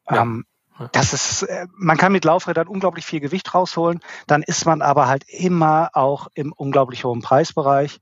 Ja. 0.08 0.22
Ähm, 0.22 0.46
das 0.92 1.12
ist, 1.12 1.42
äh, 1.42 1.66
man 1.76 1.96
kann 1.96 2.12
mit 2.12 2.24
Laufrädern 2.24 2.66
unglaublich 2.66 3.06
viel 3.06 3.20
Gewicht 3.20 3.54
rausholen, 3.54 4.00
dann 4.26 4.42
ist 4.42 4.66
man 4.66 4.82
aber 4.82 5.06
halt 5.06 5.24
immer 5.28 5.90
auch 5.92 6.28
im 6.34 6.52
unglaublich 6.52 7.04
hohen 7.04 7.22
Preisbereich. 7.22 8.00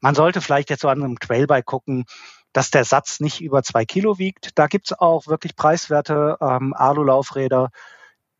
Man 0.00 0.14
sollte 0.14 0.40
vielleicht 0.40 0.70
jetzt 0.70 0.82
so 0.82 0.88
an 0.88 1.02
einem 1.02 1.18
Trailbike 1.18 1.66
gucken, 1.66 2.04
dass 2.52 2.70
der 2.70 2.84
Satz 2.84 3.20
nicht 3.20 3.40
über 3.40 3.62
zwei 3.62 3.84
Kilo 3.84 4.18
wiegt. 4.18 4.58
Da 4.58 4.66
gibt's 4.66 4.92
auch 4.92 5.26
wirklich 5.26 5.56
preiswerte 5.56 6.36
ähm, 6.40 6.74
Alu-Laufräder, 6.74 7.70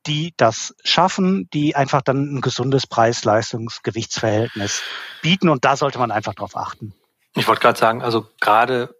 die 0.06 0.34
das 0.36 0.74
schaffen, 0.84 1.48
die 1.52 1.74
einfach 1.76 2.02
dann 2.02 2.36
ein 2.36 2.40
gesundes 2.40 2.86
Preis-Leistungs-Gewichtsverhältnis 2.86 4.82
bieten 5.22 5.48
und 5.48 5.64
da 5.64 5.76
sollte 5.76 5.98
man 5.98 6.10
einfach 6.10 6.34
drauf 6.34 6.56
achten. 6.56 6.94
Ich 7.34 7.48
wollte 7.48 7.62
gerade 7.62 7.78
sagen, 7.78 8.02
also 8.02 8.26
gerade, 8.40 8.94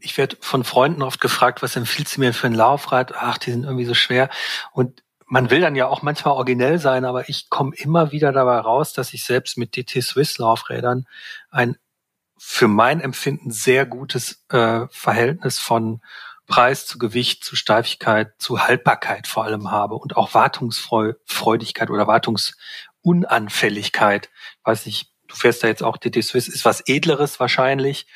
ich 0.00 0.16
werde 0.16 0.36
von 0.40 0.62
Freunden 0.62 1.02
oft 1.02 1.20
gefragt, 1.20 1.62
was 1.62 1.74
empfiehlst 1.74 2.16
du 2.16 2.20
mir 2.20 2.32
für 2.32 2.46
ein 2.46 2.54
Laufrad? 2.54 3.14
Ach, 3.16 3.38
die 3.38 3.50
sind 3.50 3.64
irgendwie 3.64 3.84
so 3.84 3.94
schwer. 3.94 4.30
Und 4.72 5.02
man 5.26 5.50
will 5.50 5.60
dann 5.60 5.74
ja 5.74 5.88
auch 5.88 6.02
manchmal 6.02 6.34
originell 6.34 6.78
sein, 6.78 7.04
aber 7.04 7.28
ich 7.28 7.50
komme 7.50 7.74
immer 7.74 8.12
wieder 8.12 8.30
dabei 8.30 8.58
raus, 8.58 8.92
dass 8.92 9.12
ich 9.12 9.24
selbst 9.24 9.58
mit 9.58 9.76
DT 9.76 10.02
Swiss 10.02 10.38
Laufrädern 10.38 11.06
ein 11.50 11.76
für 12.36 12.68
mein 12.68 13.00
Empfinden 13.00 13.50
sehr 13.50 13.86
gutes 13.86 14.44
äh, 14.50 14.86
Verhältnis 14.90 15.58
von 15.58 16.00
Preis 16.46 16.86
zu 16.86 16.98
Gewicht, 16.98 17.42
zu 17.42 17.56
Steifigkeit, 17.56 18.34
zu 18.38 18.60
Haltbarkeit 18.60 19.26
vor 19.26 19.44
allem 19.44 19.70
habe 19.70 19.94
und 19.94 20.14
auch 20.16 20.34
Wartungsfreudigkeit 20.34 21.88
oder 21.88 22.06
Wartungsunanfälligkeit. 22.06 24.28
Weiß 24.62 24.84
nicht, 24.84 25.13
du 25.34 25.40
fährst 25.40 25.62
da 25.62 25.68
jetzt 25.68 25.82
auch 25.82 25.96
DT 25.96 26.22
Swiss, 26.22 26.48
ist 26.48 26.64
was 26.64 26.82
Edleres 26.86 27.40
wahrscheinlich, 27.40 28.06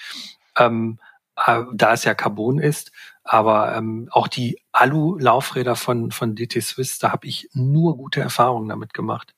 ähm, 0.56 0.98
äh, 1.36 1.62
da 1.72 1.92
es 1.92 2.04
ja 2.04 2.14
Carbon 2.14 2.58
ist. 2.58 2.92
Aber 3.24 3.76
ähm, 3.76 4.08
auch 4.10 4.28
die 4.28 4.62
Alu-Laufräder 4.72 5.76
von, 5.76 6.10
von 6.12 6.34
DT 6.34 6.62
Swiss, 6.62 6.98
da 6.98 7.12
habe 7.12 7.26
ich 7.26 7.50
nur 7.52 7.96
gute 7.96 8.20
Erfahrungen 8.20 8.68
damit 8.68 8.94
gemacht. 8.94 9.34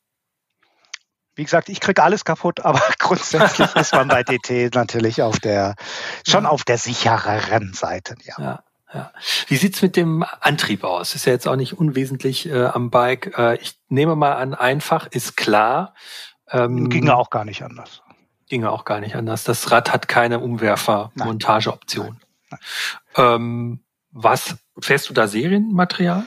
Wie 1.35 1.45
gesagt, 1.45 1.69
ich 1.69 1.81
kriege 1.81 2.03
alles 2.03 2.25
kaputt, 2.25 2.61
aber 2.65 2.83
grundsätzlich 2.99 3.75
ist 3.75 3.95
man 3.95 4.09
bei 4.09 4.23
DT 4.23 4.75
natürlich 4.75 5.23
auf 5.23 5.41
der 5.41 5.75
schon 6.27 6.47
auf 6.47 6.65
der 6.65 6.79
sichereren 6.79 7.73
Seite. 7.73 8.15
Ja. 8.25 8.35
ja. 8.39 8.65
Ja. 8.93 9.13
Wie 9.47 9.57
sieht's 9.57 9.83
mit 9.83 9.95
dem 9.95 10.25
Antrieb 10.41 10.83
aus? 10.83 11.15
Ist 11.15 11.25
ja 11.25 11.33
jetzt 11.33 11.47
auch 11.47 11.55
nicht 11.55 11.79
unwesentlich 11.79 12.49
äh, 12.49 12.65
am 12.65 12.91
Bike. 12.91 13.39
Äh, 13.39 13.57
ich 13.59 13.79
nehme 13.89 14.17
mal 14.17 14.33
an, 14.33 14.53
einfach 14.53 15.07
ist 15.07 15.37
klar. 15.37 15.95
Ähm, 16.53 16.89
Ginge 16.89 17.17
auch 17.17 17.31
gar 17.31 17.45
nicht 17.45 17.63
anders. 17.63 18.03
Ginge 18.49 18.71
auch 18.71 18.85
gar 18.85 19.01
nicht 19.01 19.15
anders. 19.15 19.45
Das 19.45 19.71
Rad 19.71 19.93
hat 19.93 20.09
keine 20.09 20.41
Umwerfer-Montageoption. 20.41 22.21
Ähm, 23.17 23.81
was 24.11 24.57
fährst 24.81 25.09
du 25.09 25.15
da 25.15 25.29
Serienmaterial? 25.29 26.25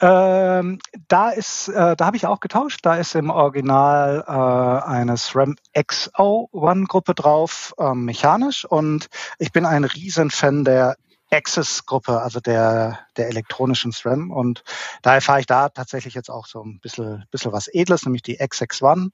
Ähm, 0.00 0.78
da 1.08 1.30
ist, 1.30 1.68
äh, 1.68 1.96
da 1.96 2.06
habe 2.06 2.16
ich 2.16 2.26
auch 2.26 2.40
getauscht. 2.40 2.80
Da 2.82 2.94
ist 2.94 3.14
im 3.16 3.30
Original 3.30 4.24
äh, 4.26 4.88
eine 4.88 5.16
SRAM 5.16 5.56
XO 5.76 6.48
One 6.52 6.84
Gruppe 6.84 7.14
drauf, 7.14 7.74
äh, 7.78 7.94
mechanisch. 7.94 8.64
Und 8.64 9.08
ich 9.38 9.50
bin 9.52 9.66
ein 9.66 9.84
Riesenfan 9.84 10.64
der 10.64 10.96
Access-Gruppe, 11.30 12.20
also 12.20 12.40
der, 12.40 13.00
der 13.16 13.28
elektronischen 13.28 13.92
SRAM. 13.92 14.30
Und 14.30 14.64
daher 15.02 15.20
fahre 15.20 15.40
ich 15.40 15.46
da 15.46 15.68
tatsächlich 15.68 16.14
jetzt 16.14 16.30
auch 16.30 16.46
so 16.46 16.62
ein 16.62 16.80
bisschen, 16.80 17.26
bisschen 17.30 17.52
was 17.52 17.68
Edles, 17.68 18.04
nämlich 18.04 18.22
die 18.22 18.40
XX1. 18.40 19.10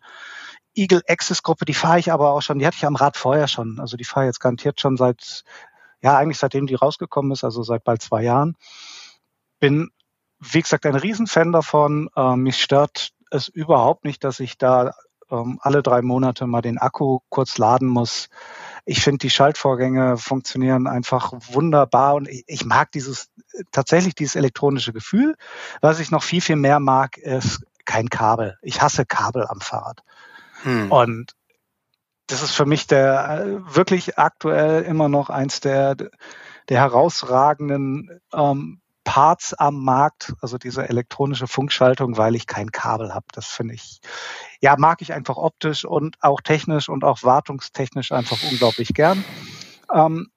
Eagle 0.74 1.02
Access-Gruppe, 1.08 1.64
die 1.64 1.74
fahre 1.74 1.98
ich 1.98 2.12
aber 2.12 2.32
auch 2.32 2.42
schon, 2.42 2.58
die 2.58 2.66
hatte 2.66 2.76
ich 2.76 2.86
am 2.86 2.96
Rad 2.96 3.16
vorher 3.16 3.48
schon. 3.48 3.78
Also 3.80 3.96
die 3.96 4.04
fahre 4.04 4.26
ich 4.26 4.28
jetzt 4.28 4.40
garantiert 4.40 4.80
schon 4.80 4.96
seit, 4.96 5.44
ja, 6.02 6.16
eigentlich 6.16 6.38
seitdem 6.38 6.66
die 6.66 6.74
rausgekommen 6.74 7.32
ist, 7.32 7.44
also 7.44 7.62
seit 7.62 7.84
bald 7.84 8.02
zwei 8.02 8.22
Jahren. 8.22 8.56
Bin, 9.60 9.90
wie 10.40 10.62
gesagt, 10.62 10.86
ein 10.86 10.96
Riesenfan 10.96 11.52
davon. 11.52 12.10
Ähm, 12.16 12.40
mich 12.40 12.60
stört 12.60 13.10
es 13.30 13.48
überhaupt 13.48 14.04
nicht, 14.04 14.24
dass 14.24 14.40
ich 14.40 14.58
da 14.58 14.92
ähm, 15.30 15.58
alle 15.62 15.82
drei 15.82 16.02
Monate 16.02 16.46
mal 16.46 16.62
den 16.62 16.78
Akku 16.78 17.20
kurz 17.28 17.58
laden 17.58 17.88
muss. 17.88 18.28
Ich 18.84 19.02
finde, 19.02 19.18
die 19.18 19.30
Schaltvorgänge 19.30 20.18
funktionieren 20.18 20.86
einfach 20.86 21.32
wunderbar 21.50 22.14
und 22.14 22.28
ich, 22.28 22.44
ich 22.46 22.64
mag 22.64 22.92
dieses, 22.92 23.30
tatsächlich 23.72 24.14
dieses 24.14 24.36
elektronische 24.36 24.92
Gefühl. 24.92 25.36
Was 25.80 26.00
ich 26.00 26.10
noch 26.10 26.22
viel, 26.22 26.40
viel 26.40 26.56
mehr 26.56 26.80
mag, 26.80 27.16
ist 27.16 27.62
kein 27.84 28.08
Kabel. 28.08 28.58
Ich 28.62 28.82
hasse 28.82 29.06
Kabel 29.06 29.46
am 29.46 29.60
Fahrrad. 29.60 30.02
Hm. 30.62 30.90
Und 30.90 31.32
das 32.26 32.42
ist 32.42 32.52
für 32.52 32.66
mich 32.66 32.86
der 32.86 33.60
wirklich 33.66 34.18
aktuell 34.18 34.82
immer 34.82 35.08
noch 35.08 35.30
eins 35.30 35.60
der, 35.60 35.94
der 35.94 36.80
herausragenden 36.80 38.20
ähm, 38.32 38.80
Parts 39.04 39.54
am 39.54 39.84
Markt, 39.84 40.34
also 40.40 40.58
diese 40.58 40.88
elektronische 40.88 41.46
Funkschaltung, 41.46 42.16
weil 42.16 42.34
ich 42.34 42.46
kein 42.46 42.72
Kabel 42.72 43.14
habe. 43.14 43.26
Das 43.32 43.46
finde 43.46 43.74
ich, 43.74 44.00
ja, 44.60 44.76
mag 44.78 45.02
ich 45.02 45.12
einfach 45.12 45.36
optisch 45.36 45.84
und 45.84 46.16
auch 46.20 46.40
technisch 46.40 46.88
und 46.88 47.04
auch 47.04 47.22
wartungstechnisch 47.22 48.12
einfach 48.12 48.38
unglaublich 48.50 48.94
gern. 48.94 49.24
Ähm, 49.92 50.30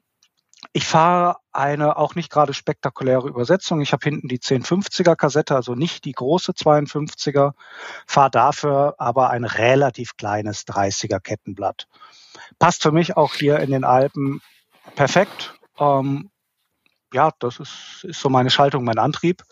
ich 0.73 0.85
fahre 0.85 1.37
eine 1.51 1.97
auch 1.97 2.15
nicht 2.15 2.29
gerade 2.29 2.53
spektakuläre 2.53 3.27
Übersetzung. 3.27 3.81
Ich 3.81 3.93
habe 3.93 4.03
hinten 4.03 4.27
die 4.27 4.39
1050er 4.39 5.15
Kassette, 5.15 5.55
also 5.55 5.75
nicht 5.75 6.05
die 6.05 6.11
große 6.11 6.51
52er, 6.51 7.53
fahre 8.05 8.31
dafür 8.31 8.95
aber 8.97 9.29
ein 9.29 9.43
relativ 9.43 10.17
kleines 10.17 10.67
30er 10.67 11.19
Kettenblatt. 11.19 11.87
Passt 12.59 12.83
für 12.83 12.91
mich 12.91 13.17
auch 13.17 13.33
hier 13.33 13.59
in 13.59 13.71
den 13.71 13.83
Alpen 13.83 14.41
perfekt. 14.95 15.55
Ähm, 15.79 16.29
ja, 17.13 17.31
das 17.39 17.59
ist, 17.59 18.03
ist 18.03 18.19
so 18.19 18.29
meine 18.29 18.49
Schaltung, 18.49 18.83
mein 18.83 18.99
Antrieb. 18.99 19.43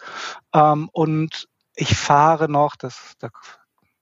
Ähm, 0.54 0.90
und 0.92 1.48
ich 1.76 1.96
fahre 1.96 2.50
noch, 2.50 2.76
das, 2.76 3.14
da 3.20 3.30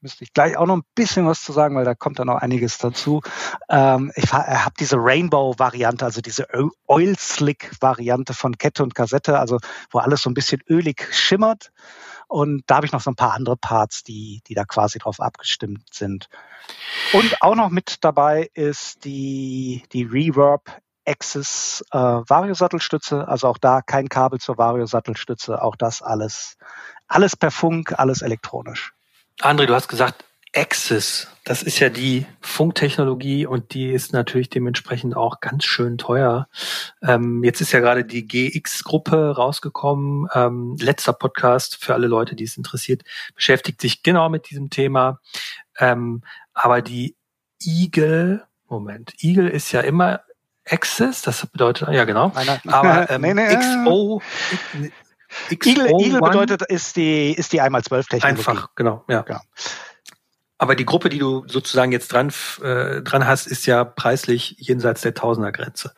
müsste 0.03 0.23
ich 0.23 0.33
gleich 0.33 0.57
auch 0.57 0.65
noch 0.65 0.75
ein 0.75 0.85
bisschen 0.95 1.25
was 1.25 1.41
zu 1.41 1.53
sagen, 1.53 1.75
weil 1.75 1.85
da 1.85 1.95
kommt 1.95 2.19
dann 2.19 2.27
noch 2.27 2.41
einiges 2.41 2.77
dazu. 2.77 3.21
Ähm, 3.69 4.11
ich 4.15 4.25
äh, 4.25 4.35
habe 4.35 4.73
diese 4.79 4.97
Rainbow-Variante, 4.97 6.05
also 6.05 6.21
diese 6.21 6.47
Oil-Slick-Variante 6.87 8.33
von 8.33 8.57
Kette 8.57 8.83
und 8.83 8.95
Kassette, 8.95 9.39
also 9.39 9.59
wo 9.89 9.99
alles 9.99 10.21
so 10.21 10.29
ein 10.29 10.33
bisschen 10.33 10.61
ölig 10.69 11.07
schimmert. 11.11 11.71
Und 12.27 12.63
da 12.67 12.77
habe 12.77 12.85
ich 12.85 12.91
noch 12.91 13.01
so 13.01 13.11
ein 13.11 13.15
paar 13.15 13.33
andere 13.33 13.57
Parts, 13.57 14.03
die, 14.03 14.41
die 14.47 14.55
da 14.55 14.65
quasi 14.65 14.99
drauf 14.99 15.19
abgestimmt 15.19 15.93
sind. 15.93 16.29
Und 17.13 17.41
auch 17.41 17.55
noch 17.55 17.69
mit 17.69 18.03
dabei 18.03 18.49
ist 18.53 19.05
die, 19.05 19.83
die 19.93 20.03
Reverb 20.03 20.81
Access 21.05 21.83
äh, 21.91 21.97
Vario-Sattelstütze, 21.97 23.27
also 23.27 23.47
auch 23.47 23.57
da 23.57 23.81
kein 23.81 24.09
Kabel 24.09 24.39
zur 24.39 24.57
Vario-Sattelstütze, 24.57 25.61
auch 25.61 25.75
das 25.75 26.01
alles, 26.01 26.57
alles 27.07 27.35
per 27.35 27.51
Funk, 27.51 27.97
alles 27.97 28.21
elektronisch. 28.21 28.93
André, 29.41 29.65
du 29.65 29.73
hast 29.73 29.87
gesagt 29.87 30.25
Access, 30.55 31.27
das 31.45 31.63
ist 31.63 31.79
ja 31.79 31.89
die 31.89 32.27
Funktechnologie 32.41 33.47
und 33.47 33.73
die 33.73 33.91
ist 33.91 34.13
natürlich 34.13 34.51
dementsprechend 34.51 35.15
auch 35.15 35.39
ganz 35.39 35.65
schön 35.65 35.97
teuer. 35.97 36.47
Ähm, 37.01 37.43
jetzt 37.43 37.59
ist 37.59 37.71
ja 37.71 37.79
gerade 37.79 38.05
die 38.05 38.27
GX-Gruppe 38.27 39.35
rausgekommen. 39.35 40.27
Ähm, 40.35 40.77
letzter 40.79 41.13
Podcast 41.13 41.83
für 41.83 41.95
alle 41.95 42.05
Leute, 42.05 42.35
die 42.35 42.43
es 42.43 42.55
interessiert, 42.55 43.01
beschäftigt 43.33 43.81
sich 43.81 44.03
genau 44.03 44.29
mit 44.29 44.51
diesem 44.51 44.69
Thema. 44.69 45.19
Ähm, 45.79 46.21
aber 46.53 46.83
die 46.83 47.15
Eagle, 47.59 48.45
Moment, 48.67 49.13
Eagle 49.21 49.49
ist 49.49 49.71
ja 49.71 49.81
immer 49.81 50.21
Access, 50.69 51.21
das 51.21 51.45
bedeutet, 51.45 51.89
ja 51.89 52.05
genau. 52.05 52.31
Aber 52.67 53.09
ähm, 53.09 53.21
nee, 53.21 53.33
nee, 53.33 53.55
XO, 53.55 54.21
XO 55.57 55.69
Eagle, 55.69 55.87
Eagle 55.99 56.21
bedeutet, 56.21 56.61
ist 56.63 56.95
die, 56.95 57.33
ist 57.33 57.53
die 57.53 57.61
einmal 57.61 57.83
zwölf 57.83 58.07
Technologie. 58.07 58.39
Einfach, 58.39 58.69
genau, 58.75 59.03
ja. 59.09 59.21
genau. 59.21 59.41
Aber 60.57 60.75
die 60.75 60.85
Gruppe, 60.85 61.09
die 61.09 61.19
du 61.19 61.43
sozusagen 61.47 61.91
jetzt 61.91 62.13
dran, 62.13 62.31
äh, 62.61 63.01
dran 63.01 63.27
hast, 63.27 63.47
ist 63.47 63.65
ja 63.65 63.83
preislich 63.83 64.55
jenseits 64.57 65.01
der 65.01 65.13
Tausendergrenze. 65.13 65.93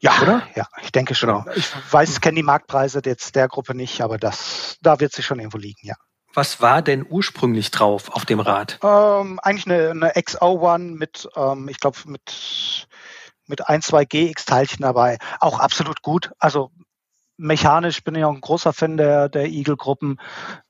Ja, 0.00 0.20
oder? 0.22 0.42
Ja, 0.54 0.66
ich 0.82 0.92
denke 0.92 1.14
schon. 1.14 1.28
Genau. 1.28 1.44
Ich 1.56 1.70
weiß, 1.90 2.20
kenne 2.20 2.36
die 2.36 2.42
Marktpreise 2.42 3.00
jetzt 3.04 3.34
der 3.34 3.48
Gruppe 3.48 3.74
nicht, 3.74 4.00
aber 4.00 4.18
das, 4.18 4.76
da 4.80 5.00
wird 5.00 5.12
sie 5.12 5.22
schon 5.22 5.38
irgendwo 5.38 5.58
liegen, 5.58 5.80
ja. 5.82 5.94
Was 6.34 6.60
war 6.60 6.82
denn 6.82 7.06
ursprünglich 7.08 7.70
drauf 7.70 8.10
auf 8.10 8.26
dem 8.26 8.38
Rad? 8.38 8.78
Ähm, 8.82 9.40
eigentlich 9.42 9.66
eine, 9.66 9.90
eine 9.90 10.12
XO1 10.12 10.96
mit, 10.96 11.28
ähm, 11.34 11.68
ich 11.68 11.80
glaube, 11.80 11.98
mit 12.04 12.86
mit 13.48 13.68
ein, 13.68 13.82
zwei 13.82 14.04
GX-Teilchen 14.04 14.82
dabei. 14.82 15.18
Auch 15.40 15.58
absolut 15.58 16.02
gut. 16.02 16.30
Also 16.38 16.70
mechanisch 17.36 18.02
bin 18.02 18.14
ich 18.14 18.24
auch 18.24 18.34
ein 18.34 18.40
großer 18.40 18.72
Fan 18.72 18.96
der, 18.96 19.28
der 19.28 19.46
Eagle-Gruppen. 19.46 20.20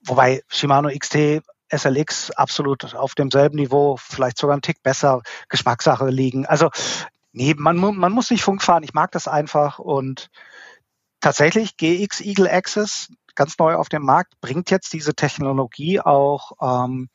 Wobei 0.01 0.41
Shimano 0.47 0.89
XT 0.89 1.41
SLX 1.71 2.31
absolut 2.31 2.95
auf 2.95 3.15
demselben 3.15 3.57
Niveau, 3.57 3.97
vielleicht 3.97 4.37
sogar 4.37 4.53
einen 4.53 4.61
Tick 4.61 4.81
besser, 4.81 5.21
Geschmackssache 5.49 6.09
liegen. 6.09 6.45
Also 6.45 6.69
nee, 7.31 7.53
man, 7.57 7.77
man 7.77 8.11
muss 8.11 8.31
nicht 8.31 8.43
Funk 8.43 8.63
fahren. 8.63 8.83
Ich 8.83 8.93
mag 8.93 9.11
das 9.11 9.27
einfach 9.27 9.79
und 9.79 10.29
tatsächlich 11.19 11.77
GX 11.77 12.21
Eagle 12.21 12.49
Access, 12.49 13.09
ganz 13.35 13.57
neu 13.57 13.75
auf 13.75 13.89
dem 13.89 14.03
Markt, 14.03 14.33
bringt 14.41 14.71
jetzt 14.71 14.93
diese 14.93 15.13
Technologie 15.13 15.99
auch 15.99 16.53
ähm, 16.61 17.09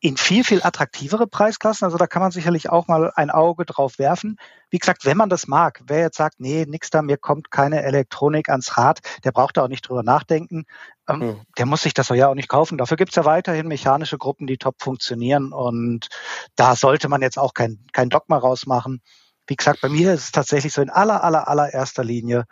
in 0.00 0.16
viel, 0.16 0.44
viel 0.44 0.62
attraktivere 0.62 1.26
Preisklassen. 1.26 1.86
Also 1.86 1.96
da 1.96 2.06
kann 2.06 2.20
man 2.20 2.30
sicherlich 2.30 2.68
auch 2.68 2.86
mal 2.86 3.12
ein 3.14 3.30
Auge 3.30 3.64
drauf 3.64 3.98
werfen. 3.98 4.36
Wie 4.68 4.78
gesagt, 4.78 5.06
wenn 5.06 5.16
man 5.16 5.30
das 5.30 5.46
mag, 5.46 5.82
wer 5.86 6.00
jetzt 6.00 6.18
sagt, 6.18 6.38
nee, 6.38 6.66
nix 6.68 6.90
da, 6.90 7.00
mir 7.00 7.16
kommt 7.16 7.50
keine 7.50 7.82
Elektronik 7.82 8.50
ans 8.50 8.76
Rad, 8.76 9.00
der 9.24 9.32
braucht 9.32 9.56
da 9.56 9.64
auch 9.64 9.68
nicht 9.68 9.88
drüber 9.88 10.02
nachdenken. 10.02 10.66
Ähm, 11.08 11.18
mhm. 11.18 11.40
Der 11.56 11.66
muss 11.66 11.82
sich 11.82 11.94
das 11.94 12.08
ja 12.10 12.28
auch 12.28 12.34
nicht 12.34 12.48
kaufen. 12.48 12.76
Dafür 12.76 12.98
gibt's 12.98 13.16
ja 13.16 13.24
weiterhin 13.24 13.68
mechanische 13.68 14.18
Gruppen, 14.18 14.46
die 14.46 14.58
top 14.58 14.82
funktionieren. 14.82 15.52
Und 15.52 16.08
da 16.56 16.76
sollte 16.76 17.08
man 17.08 17.22
jetzt 17.22 17.38
auch 17.38 17.54
kein, 17.54 17.84
kein 17.92 18.10
Dogma 18.10 18.36
rausmachen. 18.36 19.00
Wie 19.46 19.56
gesagt, 19.56 19.80
bei 19.80 19.88
mir 19.88 20.12
ist 20.12 20.24
es 20.24 20.32
tatsächlich 20.32 20.72
so 20.72 20.82
in 20.82 20.90
aller, 20.90 21.24
aller, 21.24 21.48
allererster 21.48 22.04
Linie, 22.04 22.44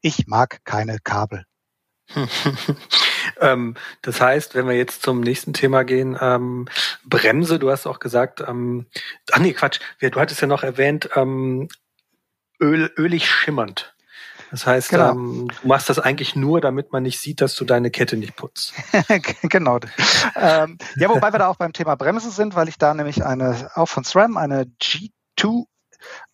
ich 0.00 0.26
mag 0.26 0.64
keine 0.64 0.98
Kabel. 0.98 1.44
ähm, 3.40 3.74
das 4.02 4.20
heißt, 4.20 4.54
wenn 4.54 4.66
wir 4.66 4.76
jetzt 4.76 5.02
zum 5.02 5.20
nächsten 5.20 5.52
Thema 5.52 5.84
gehen, 5.84 6.16
ähm, 6.20 6.66
Bremse, 7.04 7.58
du 7.58 7.70
hast 7.70 7.86
auch 7.86 7.98
gesagt, 7.98 8.40
ähm, 8.46 8.86
ach 9.32 9.38
nee, 9.38 9.52
Quatsch, 9.52 9.80
du 10.00 10.20
hattest 10.20 10.40
ja 10.40 10.46
noch 10.46 10.62
erwähnt, 10.62 11.10
ähm, 11.14 11.68
Öl, 12.60 12.92
ölig 12.96 13.30
schimmernd. 13.30 13.94
Das 14.50 14.66
heißt, 14.66 14.90
genau. 14.90 15.10
ähm, 15.10 15.48
du 15.60 15.68
machst 15.68 15.88
das 15.88 15.98
eigentlich 15.98 16.34
nur, 16.34 16.60
damit 16.60 16.92
man 16.92 17.02
nicht 17.02 17.20
sieht, 17.20 17.40
dass 17.40 17.54
du 17.54 17.64
deine 17.64 17.90
Kette 17.90 18.16
nicht 18.16 18.34
putzt. 18.34 18.72
genau. 19.42 19.78
ähm, 20.36 20.78
ja, 20.96 21.08
wobei 21.08 21.32
wir 21.32 21.38
da 21.38 21.48
auch 21.48 21.56
beim 21.56 21.72
Thema 21.72 21.96
Bremse 21.96 22.30
sind, 22.30 22.54
weil 22.54 22.68
ich 22.68 22.78
da 22.78 22.94
nämlich 22.94 23.24
eine, 23.24 23.70
auch 23.74 23.88
von 23.88 24.04
SRAM, 24.04 24.36
eine 24.36 24.64
G2 24.80 25.66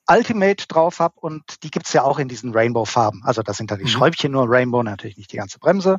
Ultimate 0.07 0.67
drauf 0.69 0.99
habe 0.99 1.15
und 1.21 1.63
die 1.63 1.71
gibt's 1.71 1.93
ja 1.93 2.03
auch 2.03 2.19
in 2.19 2.29
diesen 2.29 2.53
Rainbow-Farben. 2.53 3.23
Also 3.25 3.43
das 3.43 3.57
sind 3.57 3.71
da 3.71 3.77
die 3.77 3.85
mhm. 3.85 3.89
Schräubchen 3.89 4.33
nur 4.33 4.47
Rainbow, 4.49 4.83
natürlich 4.83 5.17
nicht 5.17 5.33
die 5.33 5.39
ganze 5.39 5.59
Bremse. 5.59 5.99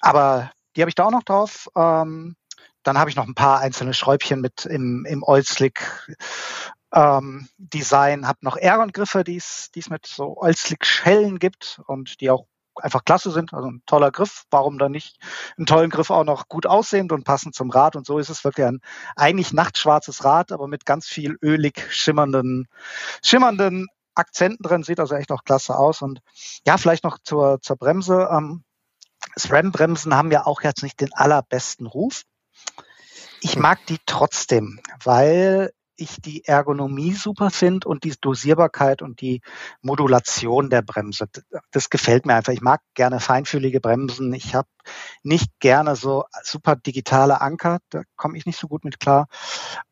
Aber 0.00 0.50
die 0.76 0.82
habe 0.82 0.88
ich 0.88 0.94
da 0.94 1.04
auch 1.04 1.10
noch 1.10 1.24
drauf. 1.24 1.68
Ähm, 1.76 2.36
dann 2.82 2.98
habe 2.98 3.10
ich 3.10 3.16
noch 3.16 3.26
ein 3.26 3.34
paar 3.34 3.60
einzelne 3.60 3.94
Schräubchen 3.94 4.40
mit 4.40 4.64
im, 4.64 5.04
im 5.04 5.22
Oil-Slick 5.22 6.16
ähm, 6.94 7.48
Design, 7.58 8.26
habe 8.26 8.38
noch 8.42 8.56
Aeron-Griffe, 8.56 9.24
die 9.24 9.36
es 9.36 9.90
mit 9.90 10.06
so 10.06 10.38
Oil-Slick-Schellen 10.38 11.38
gibt 11.38 11.80
und 11.86 12.20
die 12.20 12.30
auch 12.30 12.46
einfach 12.82 13.04
klasse 13.04 13.30
sind. 13.30 13.52
Also 13.52 13.70
ein 13.70 13.82
toller 13.86 14.10
Griff. 14.10 14.44
Warum 14.50 14.78
dann 14.78 14.92
nicht 14.92 15.18
einen 15.56 15.66
tollen 15.66 15.90
Griff 15.90 16.10
auch 16.10 16.24
noch 16.24 16.48
gut 16.48 16.66
aussehend 16.66 17.12
und 17.12 17.24
passend 17.24 17.54
zum 17.54 17.70
Rad? 17.70 17.96
Und 17.96 18.06
so 18.06 18.18
ist 18.18 18.30
es 18.30 18.44
wirklich 18.44 18.66
ein 18.66 18.80
eigentlich 19.16 19.52
nachtschwarzes 19.52 20.24
Rad, 20.24 20.52
aber 20.52 20.68
mit 20.68 20.86
ganz 20.86 21.06
viel 21.06 21.36
ölig 21.42 21.86
schimmernden, 21.90 22.68
schimmernden 23.22 23.86
Akzenten 24.14 24.62
drin. 24.62 24.82
Sieht 24.82 25.00
also 25.00 25.14
echt 25.14 25.32
auch 25.32 25.44
klasse 25.44 25.76
aus. 25.76 26.02
Und 26.02 26.20
ja, 26.66 26.76
vielleicht 26.78 27.04
noch 27.04 27.18
zur, 27.22 27.60
zur 27.60 27.76
Bremse. 27.76 28.28
Ähm, 28.32 28.64
SRAM-Bremsen 29.36 30.14
haben 30.14 30.30
ja 30.30 30.46
auch 30.46 30.62
jetzt 30.62 30.82
nicht 30.82 31.00
den 31.00 31.12
allerbesten 31.12 31.86
Ruf. 31.86 32.22
Ich 33.40 33.56
mag 33.56 33.84
die 33.86 33.98
trotzdem, 34.06 34.80
weil 35.04 35.72
ich 35.98 36.20
die 36.20 36.44
Ergonomie 36.44 37.12
super 37.12 37.50
finde 37.50 37.88
und 37.88 38.04
die 38.04 38.14
Dosierbarkeit 38.20 39.02
und 39.02 39.20
die 39.20 39.40
Modulation 39.82 40.70
der 40.70 40.82
Bremse. 40.82 41.26
Das 41.70 41.90
gefällt 41.90 42.24
mir 42.24 42.34
einfach. 42.34 42.52
Ich 42.52 42.60
mag 42.60 42.80
gerne 42.94 43.20
feinfühlige 43.20 43.80
Bremsen. 43.80 44.32
Ich 44.32 44.54
habe 44.54 44.68
nicht 45.22 45.50
gerne 45.58 45.96
so 45.96 46.24
super 46.42 46.76
digitale 46.76 47.40
Anker. 47.40 47.78
Da 47.90 48.02
komme 48.16 48.38
ich 48.38 48.46
nicht 48.46 48.58
so 48.58 48.68
gut 48.68 48.84
mit 48.84 49.00
klar. 49.00 49.26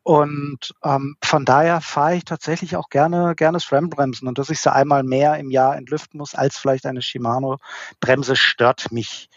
Und 0.03 0.73
ähm, 0.83 1.17
von 1.23 1.45
daher 1.45 1.81
fahre 1.81 2.15
ich 2.15 2.23
tatsächlich 2.23 2.75
auch 2.77 2.89
gerne 2.89 3.35
gerne 3.35 3.59
SRAM-Bremsen. 3.59 4.27
Und 4.27 4.37
dass 4.37 4.49
ich 4.49 4.59
sie 4.59 4.71
einmal 4.71 5.03
mehr 5.03 5.37
im 5.37 5.51
Jahr 5.51 5.75
entlüften 5.75 6.17
muss 6.17 6.33
als 6.33 6.57
vielleicht 6.57 6.85
eine 6.85 7.01
Shimano-Bremse 7.01 8.35
stört 8.35 8.91
mich 8.91 9.29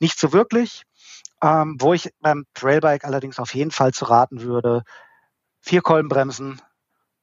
nicht 0.00 0.18
so 0.18 0.32
wirklich. 0.32 0.82
Ähm, 1.42 1.76
wo 1.78 1.92
ich 1.92 2.10
beim 2.20 2.46
Trailbike 2.54 3.04
allerdings 3.04 3.38
auf 3.38 3.54
jeden 3.54 3.70
Fall 3.70 3.92
zu 3.92 4.06
raten 4.06 4.40
würde, 4.40 4.84
vier 5.66 5.82
Kolbenbremsen, 5.82 6.62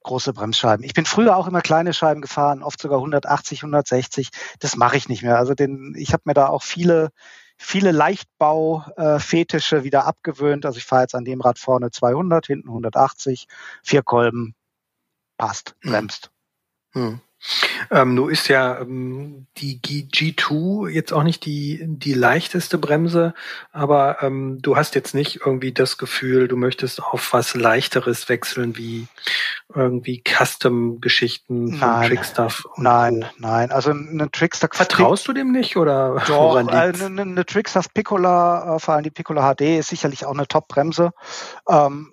große 0.02 0.34
Bremsscheiben. 0.34 0.84
Ich 0.84 0.92
bin 0.92 1.06
früher 1.06 1.34
auch 1.34 1.46
immer 1.46 1.62
kleine 1.62 1.94
Scheiben 1.94 2.20
gefahren, 2.20 2.62
oft 2.62 2.78
sogar 2.78 2.98
180, 2.98 3.60
160. 3.60 4.28
Das 4.58 4.76
mache 4.76 4.98
ich 4.98 5.08
nicht 5.08 5.22
mehr. 5.22 5.38
Also 5.38 5.54
den, 5.54 5.94
ich 5.96 6.12
habe 6.12 6.24
mir 6.26 6.34
da 6.34 6.48
auch 6.48 6.62
viele, 6.62 7.08
viele 7.56 7.90
Leichtbau-Fetische 7.90 9.76
äh, 9.78 9.84
wieder 9.84 10.04
abgewöhnt. 10.04 10.66
Also 10.66 10.76
ich 10.76 10.84
fahre 10.84 11.02
jetzt 11.02 11.14
an 11.14 11.24
dem 11.24 11.40
Rad 11.40 11.58
vorne 11.58 11.90
200, 11.90 12.46
hinten 12.46 12.68
180, 12.68 13.46
vier 13.82 14.02
Kolben, 14.02 14.54
passt, 15.38 15.74
hm. 15.80 15.90
bremst. 15.90 16.30
Hm. 16.92 17.22
Ähm, 17.90 18.14
nur 18.14 18.30
ist 18.30 18.48
ja 18.48 18.80
ähm, 18.80 19.46
die 19.58 19.80
G2 19.80 20.88
jetzt 20.88 21.12
auch 21.12 21.22
nicht 21.22 21.44
die, 21.44 21.80
die 21.82 22.14
leichteste 22.14 22.78
Bremse, 22.78 23.34
aber 23.72 24.22
ähm, 24.22 24.58
du 24.62 24.76
hast 24.76 24.94
jetzt 24.94 25.14
nicht 25.14 25.40
irgendwie 25.44 25.72
das 25.72 25.98
Gefühl, 25.98 26.48
du 26.48 26.56
möchtest 26.56 27.02
auf 27.02 27.32
was 27.32 27.54
leichteres 27.54 28.28
wechseln, 28.28 28.76
wie 28.76 29.06
irgendwie 29.74 30.22
Custom-Geschichten 30.26 31.76
von 31.76 32.02
Trickstuff. 32.02 32.64
nein, 32.76 33.26
nein, 33.38 33.70
also 33.70 33.90
eine 33.90 34.30
Trickstuff. 34.30 34.70
Vertraust 34.72 35.28
du 35.28 35.32
dem 35.32 35.52
nicht 35.52 35.76
oder? 35.76 36.22
Doch, 36.26 36.56
äh, 36.56 36.70
eine, 36.70 37.22
eine 37.22 37.46
Trickstuff 37.46 37.92
Piccola, 37.92 38.76
äh, 38.76 38.78
vor 38.78 38.94
allem 38.94 39.04
die 39.04 39.10
Piccola 39.10 39.54
HD, 39.54 39.78
ist 39.78 39.88
sicherlich 39.88 40.24
auch 40.24 40.34
eine 40.34 40.46
Top-Bremse. 40.46 41.12
Ähm, 41.68 42.10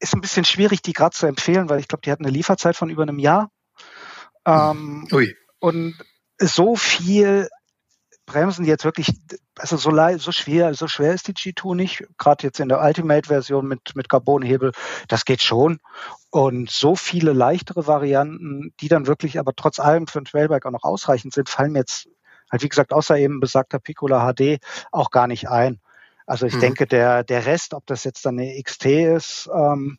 ist 0.00 0.14
ein 0.14 0.20
bisschen 0.20 0.44
schwierig, 0.44 0.82
die 0.82 0.92
gerade 0.92 1.14
zu 1.14 1.26
empfehlen, 1.26 1.68
weil 1.68 1.78
ich 1.78 1.88
glaube, 1.88 2.02
die 2.04 2.10
hat 2.10 2.18
eine 2.18 2.30
Lieferzeit 2.30 2.76
von 2.76 2.90
über 2.90 3.02
einem 3.02 3.18
Jahr. 3.18 3.50
Ähm, 4.46 5.06
Ui. 5.12 5.34
Und 5.60 5.96
so 6.38 6.76
viel 6.76 7.48
Bremsen, 8.26 8.64
jetzt 8.64 8.84
wirklich, 8.84 9.12
also 9.58 9.76
so, 9.76 9.90
so 10.18 10.32
schwer, 10.32 10.74
so 10.74 10.86
schwer 10.86 11.12
ist 11.12 11.28
die 11.28 11.34
G2 11.34 11.74
nicht, 11.74 12.04
gerade 12.18 12.46
jetzt 12.46 12.60
in 12.60 12.68
der 12.68 12.80
Ultimate-Version 12.80 13.66
mit, 13.66 13.94
mit 13.94 14.08
Carbonhebel, 14.08 14.72
das 15.08 15.24
geht 15.24 15.42
schon. 15.42 15.78
Und 16.30 16.70
so 16.70 16.94
viele 16.96 17.32
leichtere 17.32 17.86
Varianten, 17.86 18.74
die 18.80 18.88
dann 18.88 19.06
wirklich 19.06 19.38
aber 19.38 19.52
trotz 19.54 19.78
allem 19.80 20.06
für 20.06 20.20
ein 20.20 20.24
Trailbike 20.24 20.66
auch 20.66 20.70
noch 20.70 20.84
ausreichend 20.84 21.34
sind, 21.34 21.48
fallen 21.48 21.72
mir 21.72 21.80
jetzt 21.80 22.08
halt 22.50 22.62
wie 22.62 22.68
gesagt, 22.68 22.92
außer 22.92 23.18
eben 23.18 23.40
besagter 23.40 23.78
Piccola 23.78 24.32
HD 24.32 24.58
auch 24.92 25.10
gar 25.10 25.26
nicht 25.26 25.48
ein. 25.48 25.80
Also 26.26 26.46
ich 26.46 26.52
hm. 26.54 26.60
denke, 26.60 26.86
der, 26.86 27.24
der 27.24 27.46
Rest, 27.46 27.74
ob 27.74 27.86
das 27.86 28.04
jetzt 28.04 28.24
dann 28.24 28.38
eine 28.38 28.62
XT 28.62 28.86
ist, 28.86 29.50
ähm, 29.54 29.98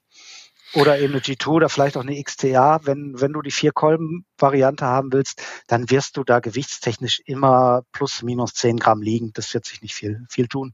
oder 0.74 1.00
eben 1.00 1.14
eine 1.14 1.22
G2 1.22 1.48
oder 1.48 1.70
vielleicht 1.70 1.98
auch 1.98 2.02
eine 2.02 2.22
XTA. 2.22 2.82
Wenn, 2.86 3.20
wenn 3.20 3.34
du 3.34 3.42
die 3.42 3.52
Vier-Kolben-Variante 3.52 4.86
haben 4.86 5.14
willst, 5.14 5.42
dann 5.68 5.90
wirst 5.90 6.18
du 6.18 6.24
da 6.24 6.40
gewichtstechnisch 6.40 7.22
immer 7.26 7.84
plus 7.92 8.24
minus 8.24 8.54
10 8.54 8.78
Gramm 8.78 9.02
liegen. 9.02 9.32
Das 9.34 9.54
wird 9.54 9.66
sich 9.66 9.82
nicht 9.82 9.94
viel, 9.94 10.26
viel 10.30 10.48
tun. 10.48 10.74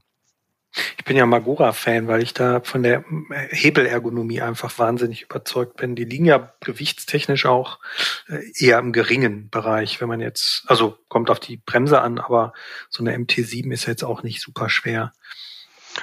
Ich 0.98 1.04
bin 1.04 1.16
ja 1.16 1.26
Magura-Fan, 1.26 2.06
weil 2.06 2.22
ich 2.22 2.32
da 2.32 2.60
von 2.60 2.84
der 2.84 3.04
Hebelergonomie 3.50 4.40
einfach 4.40 4.78
wahnsinnig 4.78 5.22
überzeugt 5.22 5.76
bin. 5.76 5.96
Die 5.96 6.04
liegen 6.04 6.26
ja 6.26 6.54
gewichtstechnisch 6.60 7.46
auch 7.46 7.80
äh, 8.28 8.40
eher 8.56 8.78
im 8.78 8.92
geringen 8.92 9.50
Bereich, 9.50 10.00
wenn 10.00 10.08
man 10.08 10.20
jetzt, 10.20 10.62
also 10.68 10.96
kommt 11.08 11.28
auf 11.28 11.40
die 11.40 11.56
Bremse 11.56 12.00
an, 12.00 12.20
aber 12.20 12.52
so 12.88 13.02
eine 13.02 13.16
MT7 13.16 13.72
ist 13.72 13.86
jetzt 13.86 14.04
auch 14.04 14.22
nicht 14.22 14.40
super 14.40 14.68
schwer. 14.68 15.12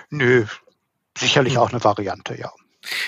Nö, 0.10 0.46
sicherlich 1.18 1.54
hm. 1.54 1.62
auch 1.62 1.70
eine 1.70 1.84
Variante, 1.84 2.38
ja. 2.38 2.52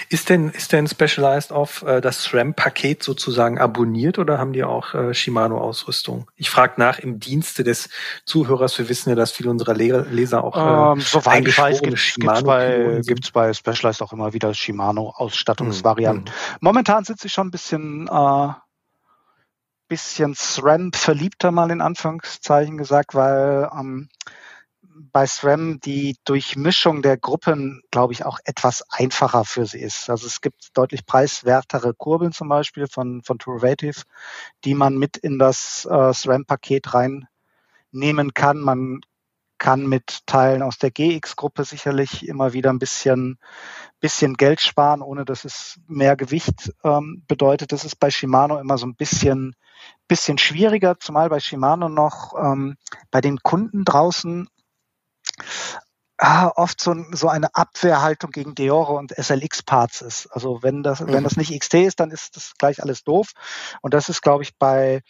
Ist 0.09 0.29
denn, 0.29 0.49
ist 0.49 0.71
denn 0.71 0.87
Specialized 0.87 1.51
auf 1.51 1.83
äh, 1.83 2.01
das 2.01 2.23
SRAM-Paket 2.23 3.03
sozusagen 3.03 3.57
abonniert 3.59 4.19
oder 4.19 4.37
haben 4.37 4.53
die 4.53 4.63
auch 4.63 4.93
äh, 4.93 5.13
Shimano-Ausrüstung? 5.13 6.29
Ich 6.35 6.49
frage 6.49 6.73
nach 6.77 6.99
im 6.99 7.19
Dienste 7.19 7.63
des 7.63 7.89
Zuhörers. 8.25 8.77
Wir 8.77 8.89
wissen 8.89 9.09
ja, 9.09 9.15
dass 9.15 9.31
viele 9.31 9.49
unserer 9.49 9.73
Leser 9.73 10.43
auch 10.43 10.55
äh, 10.55 10.93
ähm, 10.93 11.01
soweit 11.01 11.47
ich 11.47 11.57
weiß, 11.57 11.81
gibt 11.81 11.97
es 11.97 12.43
bei, 12.43 13.01
gibt's 13.05 13.31
bei 13.31 13.53
Specialized 13.53 14.01
auch 14.01 14.13
immer 14.13 14.33
wieder 14.33 14.53
Shimano-Ausstattungsvarianten. 14.53 16.25
Mhm. 16.25 16.57
Momentan 16.61 17.03
sind 17.03 17.19
sie 17.19 17.29
schon 17.29 17.47
ein 17.47 17.51
bisschen 17.51 18.07
äh, 18.07 18.49
bisschen 19.89 20.35
SRAM 20.35 20.93
verliebter 20.93 21.51
mal 21.51 21.71
in 21.71 21.81
Anführungszeichen 21.81 22.77
gesagt, 22.77 23.15
weil 23.15 23.69
ähm, 23.77 24.09
bei 25.11 25.25
SRAM 25.25 25.79
die 25.79 26.17
Durchmischung 26.25 27.01
der 27.01 27.17
Gruppen, 27.17 27.81
glaube 27.91 28.13
ich, 28.13 28.25
auch 28.25 28.39
etwas 28.43 28.83
einfacher 28.89 29.45
für 29.45 29.65
sie 29.65 29.79
ist. 29.79 30.09
Also 30.09 30.27
es 30.27 30.41
gibt 30.41 30.77
deutlich 30.77 31.05
preiswertere 31.05 31.93
Kurbeln 31.93 32.31
zum 32.31 32.49
Beispiel 32.49 32.87
von, 32.87 33.23
von 33.23 33.39
Turvative, 33.39 34.01
die 34.65 34.75
man 34.75 34.97
mit 34.97 35.17
in 35.17 35.39
das 35.39 35.87
äh, 35.89 36.13
SRAM-Paket 36.13 36.93
reinnehmen 36.93 38.33
kann. 38.33 38.59
Man 38.59 39.01
kann 39.57 39.87
mit 39.87 40.25
Teilen 40.25 40.61
aus 40.61 40.77
der 40.77 40.91
GX-Gruppe 40.91 41.65
sicherlich 41.65 42.27
immer 42.27 42.53
wieder 42.53 42.69
ein 42.69 42.79
bisschen, 42.79 43.37
bisschen 43.99 44.35
Geld 44.35 44.61
sparen, 44.61 45.01
ohne 45.01 45.25
dass 45.25 45.43
es 45.45 45.79
mehr 45.87 46.15
Gewicht 46.15 46.73
ähm, 46.83 47.23
bedeutet. 47.27 47.71
Das 47.71 47.83
ist 47.83 47.97
bei 47.97 48.09
Shimano 48.09 48.57
immer 48.59 48.77
so 48.77 48.85
ein 48.87 48.95
bisschen, 48.95 49.55
bisschen 50.07 50.37
schwieriger, 50.37 50.97
zumal 50.99 51.29
bei 51.29 51.39
Shimano 51.39 51.89
noch 51.89 52.33
ähm, 52.41 52.77
bei 53.11 53.21
den 53.21 53.39
Kunden 53.39 53.83
draußen 53.83 54.47
ah, 56.19 56.51
oft 56.55 56.81
so, 56.81 56.95
so 57.11 57.29
eine 57.29 57.55
Abwehrhaltung 57.55 58.31
gegen 58.31 58.55
Deore 58.55 58.93
und 58.93 59.11
SLX-Parts 59.11 60.01
ist. 60.01 60.27
Also 60.27 60.61
wenn 60.61 60.83
das, 60.83 60.99
mhm. 60.99 61.13
wenn 61.13 61.23
das 61.23 61.37
nicht 61.37 61.57
XT 61.57 61.75
ist, 61.75 61.99
dann 61.99 62.11
ist 62.11 62.35
das 62.35 62.53
gleich 62.57 62.83
alles 62.83 63.03
doof. 63.03 63.31
Und 63.81 63.93
das 63.93 64.09
ist, 64.09 64.21
glaube 64.21 64.43
ich, 64.43 64.57
bei, 64.57 65.01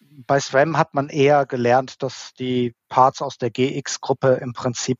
bei 0.00 0.38
SRAM 0.38 0.76
hat 0.76 0.94
man 0.94 1.08
eher 1.08 1.46
gelernt, 1.46 2.02
dass 2.02 2.32
die 2.38 2.74
Parts 2.88 3.22
aus 3.22 3.38
der 3.38 3.50
GX-Gruppe 3.50 4.34
im 4.34 4.52
Prinzip 4.52 4.98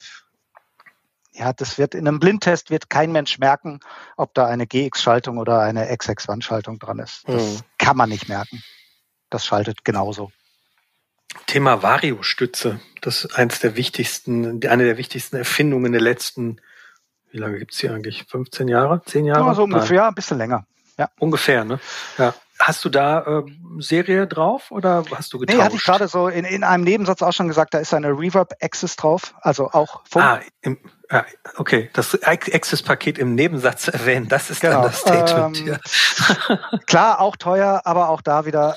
ja, 1.37 1.53
das 1.53 1.79
wird 1.79 1.97
in 1.97 2.07
einem 2.07 2.21
Blindtest 2.21 2.71
wird 2.71 2.89
kein 2.89 3.11
Mensch 3.11 3.41
merken, 3.41 3.81
ob 4.17 4.35
da 4.35 4.47
eine 4.47 4.69
GX-Schaltung 4.69 5.39
oder 5.39 5.61
eine 5.61 5.95
XX-Wandschaltung 5.97 6.79
dran 6.79 7.01
ist. 7.01 7.29
Das 7.29 7.43
mhm. 7.43 7.61
kann 7.79 7.97
man 7.97 8.09
nicht 8.09 8.29
merken. 8.29 8.63
Das 9.31 9.45
schaltet 9.45 9.85
genauso. 9.85 10.31
Thema 11.47 11.83
Vario-Stütze. 11.83 12.81
Das 13.01 13.25
ist 13.25 13.35
eins 13.35 13.61
der 13.61 13.77
wichtigsten, 13.77 14.65
eine 14.67 14.85
der 14.85 14.97
wichtigsten 14.97 15.37
Erfindungen 15.37 15.93
der 15.93 16.01
letzten, 16.01 16.61
wie 17.31 17.39
lange 17.39 17.59
gibt's 17.59 17.79
die 17.79 17.89
eigentlich? 17.89 18.25
15 18.29 18.69
Jahre? 18.69 19.03
10 19.05 19.27
Jahre? 19.27 19.47
Ja, 19.47 19.55
so 19.55 19.65
ungefähr, 19.65 20.03
Nein. 20.03 20.09
ein 20.09 20.15
bisschen 20.15 20.39
länger. 20.39 20.67
Ja. 20.99 21.11
Ungefähr, 21.19 21.65
ne? 21.65 21.81
Ja. 22.19 22.35
Hast 22.61 22.85
du 22.85 22.89
da 22.89 23.21
äh, 23.21 23.43
Serie 23.79 24.29
drauf 24.29 24.71
oder 24.71 25.03
hast 25.15 25.33
du 25.33 25.39
getauscht? 25.39 25.59
Nee, 25.59 25.65
hatte 25.65 25.77
ich 25.77 25.83
gerade 25.83 26.07
so 26.07 26.29
in, 26.29 26.45
in 26.45 26.63
einem 26.63 26.85
Nebensatz 26.85 27.21
auch 27.21 27.33
schon 27.33 27.49
gesagt, 27.49 27.75
da 27.75 27.79
ist 27.79 27.93
eine 27.93 28.11
Reverb-Access 28.11 28.95
drauf, 28.95 29.35
also 29.41 29.71
auch 29.73 30.03
Funk. 30.09 30.25
Ah, 30.25 30.41
im, 30.63 30.79
ja, 31.11 31.27
okay, 31.57 31.91
das 31.93 32.23
Access-Paket 32.23 33.19
im 33.19 33.35
Nebensatz 33.35 33.89
erwähnen, 33.89 34.29
das 34.29 34.51
ist 34.51 34.61
genau. 34.61 34.75
dann 34.75 34.83
das 34.85 35.01
Statement 35.01 35.59
ähm, 35.59 35.65
hier. 35.65 35.81
klar, 36.87 37.21
auch 37.21 37.37
teuer, 37.37 37.83
aber 37.85 38.09
auch 38.09 38.23
da 38.23 38.47
wieder 38.47 38.77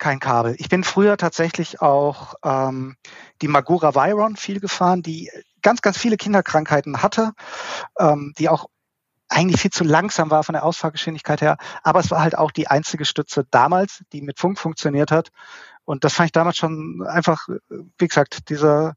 kein 0.00 0.18
Kabel. 0.18 0.56
Ich 0.58 0.68
bin 0.68 0.82
früher 0.82 1.16
tatsächlich 1.16 1.80
auch 1.80 2.34
ähm, 2.42 2.96
die 3.42 3.48
Magura 3.48 3.94
Viron 3.94 4.34
viel 4.34 4.58
gefahren, 4.58 5.02
die 5.02 5.30
ganz, 5.62 5.82
ganz 5.82 5.96
viele 5.98 6.16
Kinderkrankheiten 6.16 7.02
hatte, 7.02 7.32
ähm, 7.98 8.32
die 8.38 8.48
auch 8.48 8.66
eigentlich 9.28 9.60
viel 9.60 9.70
zu 9.70 9.84
langsam 9.84 10.30
war 10.30 10.42
von 10.42 10.54
der 10.54 10.64
Ausfahrgeschwindigkeit 10.64 11.40
her. 11.40 11.56
Aber 11.84 12.00
es 12.00 12.10
war 12.10 12.20
halt 12.20 12.36
auch 12.36 12.50
die 12.50 12.66
einzige 12.66 13.04
Stütze 13.04 13.46
damals, 13.50 14.02
die 14.12 14.22
mit 14.22 14.40
Funk 14.40 14.58
funktioniert 14.58 15.12
hat. 15.12 15.28
Und 15.84 16.04
das 16.04 16.14
fand 16.14 16.26
ich 16.26 16.32
damals 16.32 16.56
schon 16.56 17.04
einfach, 17.06 17.48
wie 17.68 18.08
gesagt, 18.08 18.48
diese, 18.48 18.94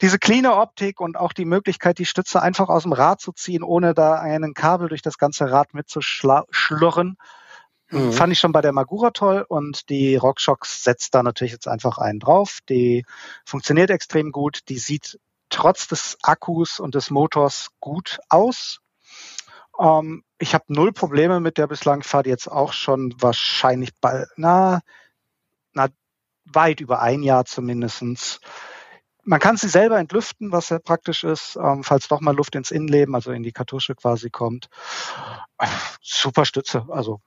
diese 0.00 0.18
cleane 0.18 0.56
Optik 0.56 1.00
und 1.00 1.16
auch 1.16 1.32
die 1.32 1.44
Möglichkeit, 1.44 1.98
die 1.98 2.06
Stütze 2.06 2.40
einfach 2.40 2.68
aus 2.68 2.84
dem 2.84 2.92
Rad 2.92 3.20
zu 3.20 3.32
ziehen, 3.32 3.62
ohne 3.62 3.94
da 3.94 4.14
einen 4.14 4.54
Kabel 4.54 4.88
durch 4.88 5.02
das 5.02 5.18
ganze 5.18 5.50
Rad 5.50 5.74
mitzuschlurren. 5.74 7.16
Mhm. 7.90 8.12
Fand 8.12 8.32
ich 8.32 8.38
schon 8.38 8.52
bei 8.52 8.60
der 8.60 8.72
Magura 8.72 9.10
toll 9.10 9.44
und 9.48 9.88
die 9.88 10.16
RockShox 10.16 10.84
setzt 10.84 11.14
da 11.14 11.22
natürlich 11.22 11.52
jetzt 11.52 11.68
einfach 11.68 11.98
einen 11.98 12.20
drauf. 12.20 12.58
Die 12.68 13.04
funktioniert 13.44 13.90
extrem 13.90 14.30
gut. 14.32 14.68
Die 14.68 14.78
sieht 14.78 15.18
trotz 15.48 15.88
des 15.88 16.16
Akkus 16.22 16.78
und 16.78 16.94
des 16.94 17.10
Motors 17.10 17.70
gut 17.80 18.20
aus. 18.28 18.80
Ähm, 19.78 20.22
ich 20.38 20.54
habe 20.54 20.64
null 20.68 20.92
Probleme 20.92 21.40
mit 21.40 21.58
der 21.58 21.66
bislang. 21.66 22.02
Die 22.02 22.28
jetzt 22.28 22.48
auch 22.48 22.72
schon 22.72 23.14
wahrscheinlich 23.18 23.90
bald, 24.00 24.28
na, 24.36 24.80
na, 25.72 25.88
weit 26.44 26.80
über 26.80 27.00
ein 27.00 27.22
Jahr 27.22 27.44
zumindestens. 27.44 28.40
Man 29.22 29.40
kann 29.40 29.56
sie 29.56 29.68
selber 29.68 29.98
entlüften, 29.98 30.50
was 30.50 30.68
sehr 30.68 30.78
praktisch 30.78 31.24
ist, 31.24 31.56
ähm, 31.56 31.84
falls 31.84 32.08
doch 32.08 32.20
mal 32.20 32.34
Luft 32.34 32.54
ins 32.54 32.70
Innenleben, 32.70 33.14
also 33.14 33.32
in 33.32 33.42
die 33.42 33.52
Kartusche 33.52 33.94
quasi 33.94 34.30
kommt. 34.30 34.68
Super 36.00 36.44
Stütze, 36.44 36.86
also 36.88 37.20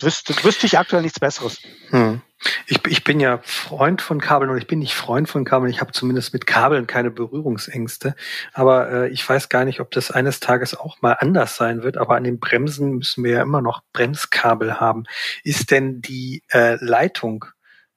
wüsste, 0.00 0.34
wüsste 0.44 0.66
ich 0.66 0.78
aktuell 0.78 1.02
nichts 1.02 1.20
Besseres. 1.20 1.60
Hm. 1.90 2.20
Ich, 2.66 2.84
ich 2.86 3.04
bin 3.04 3.20
ja 3.20 3.40
Freund 3.42 4.02
von 4.02 4.20
Kabeln 4.20 4.50
und 4.50 4.58
ich 4.58 4.66
bin 4.66 4.78
nicht 4.78 4.94
Freund 4.94 5.28
von 5.28 5.44
Kabeln. 5.44 5.70
Ich 5.70 5.80
habe 5.80 5.92
zumindest 5.92 6.32
mit 6.32 6.46
Kabeln 6.46 6.86
keine 6.86 7.10
Berührungsängste. 7.10 8.14
Aber 8.52 8.90
äh, 8.90 9.08
ich 9.08 9.26
weiß 9.26 9.48
gar 9.48 9.64
nicht, 9.64 9.80
ob 9.80 9.90
das 9.90 10.10
eines 10.10 10.40
Tages 10.40 10.76
auch 10.76 11.00
mal 11.00 11.12
anders 11.12 11.56
sein 11.56 11.82
wird. 11.82 11.96
Aber 11.96 12.16
an 12.16 12.24
den 12.24 12.40
Bremsen 12.40 12.96
müssen 12.96 13.24
wir 13.24 13.32
ja 13.32 13.42
immer 13.42 13.62
noch 13.62 13.82
Bremskabel 13.92 14.78
haben. 14.80 15.04
Ist 15.42 15.70
denn 15.70 16.02
die 16.02 16.42
äh, 16.50 16.76
Leitung 16.84 17.46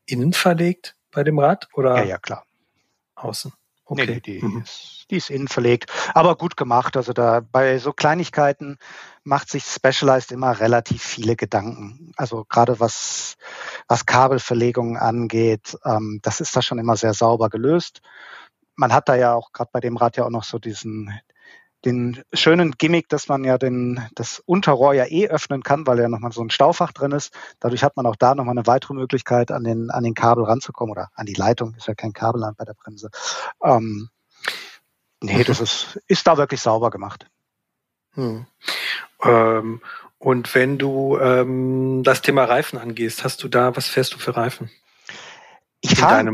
innen 0.06 0.34
verlegt 0.34 0.96
bei 1.12 1.24
dem 1.24 1.40
Rad 1.40 1.68
oder? 1.74 1.98
Ja, 1.98 2.04
ja, 2.04 2.18
klar. 2.18 2.46
Außen. 3.16 3.52
Okay. 3.90 4.06
Nee, 4.06 4.20
die, 4.20 4.42
mhm. 4.42 4.62
ist, 4.64 5.06
die 5.10 5.16
ist 5.16 5.30
innen 5.30 5.48
verlegt, 5.48 5.92
aber 6.14 6.36
gut 6.36 6.58
gemacht. 6.58 6.98
Also 6.98 7.14
da 7.14 7.40
bei 7.40 7.78
so 7.78 7.94
Kleinigkeiten 7.94 8.78
macht 9.24 9.50
sich 9.50 9.64
Specialized 9.64 10.32
immer 10.32 10.60
relativ 10.60 11.02
viele 11.02 11.36
Gedanken. 11.36 12.12
Also 12.18 12.46
gerade 12.50 12.80
was, 12.82 13.38
was 13.88 14.06
Kabelverlegungen 14.06 14.98
angeht, 14.98 15.78
ähm, 15.86 16.20
das 16.22 16.42
ist 16.42 16.56
da 16.56 16.62
schon 16.62 16.80
immer 16.80 16.98
sehr 16.98 17.14
sauber 17.14 17.50
gelöst. 17.50 18.02
Man 18.76 18.94
hat 18.94 19.08
da 19.08 19.16
ja 19.16 19.34
auch 19.34 19.54
gerade 19.54 19.70
bei 19.72 19.80
dem 19.80 19.96
Rad 19.96 20.18
ja 20.18 20.26
auch 20.26 20.30
noch 20.30 20.44
so 20.44 20.60
diesen 20.60 21.18
den 21.86 22.22
schönen 22.34 22.72
Gimmick, 22.72 23.08
dass 23.10 23.28
man 23.28 23.44
ja 23.44 23.58
den, 23.58 24.02
das 24.16 24.40
Unterrohr 24.46 24.94
ja 24.94 25.06
eh 25.06 25.28
öffnen 25.28 25.64
kann, 25.64 25.86
weil 25.86 26.00
ja 26.00 26.10
nochmal 26.10 26.32
so 26.32 26.42
ein 26.42 26.50
Staufach 26.50 26.92
drin 26.92 27.12
ist. 27.12 27.34
Dadurch 27.60 27.84
hat 27.84 27.96
man 27.96 28.06
auch 28.06 28.16
da 28.16 28.36
nochmal 28.36 28.58
eine 28.58 28.68
weitere 28.68 28.94
Möglichkeit, 28.94 29.52
an 29.52 29.64
den, 29.64 29.92
an 29.92 30.04
den 30.04 30.14
Kabel 30.14 30.44
ranzukommen 30.44 30.92
oder 30.92 31.10
an 31.14 31.26
die 31.26 31.34
Leitung. 31.34 31.76
Ist 31.76 31.88
ja 31.88 31.96
kein 31.96 32.14
Kabel 32.14 32.42
bei 32.58 32.66
der 32.66 32.74
Bremse. 32.74 33.10
Ähm, 33.64 34.10
nee, 35.22 35.44
das 35.44 35.62
ist, 35.62 36.00
ist 36.08 36.26
da 36.26 36.38
wirklich 36.38 36.62
sauber 36.62 36.90
gemacht. 36.90 37.28
Hm. 38.14 38.48
Ähm, 39.24 39.82
und 40.20 40.56
wenn 40.56 40.78
du 40.80 41.18
ähm, 41.20 42.02
das 42.04 42.22
Thema 42.22 42.46
Reifen 42.46 42.80
angehst, 42.80 43.24
hast 43.24 43.44
du 43.44 43.48
da, 43.48 43.76
was 43.76 43.88
fährst 43.88 44.16
du 44.16 44.18
für 44.18 44.36
Reifen? 44.36 44.72
Ich 45.82 45.96
fahre 45.96 46.26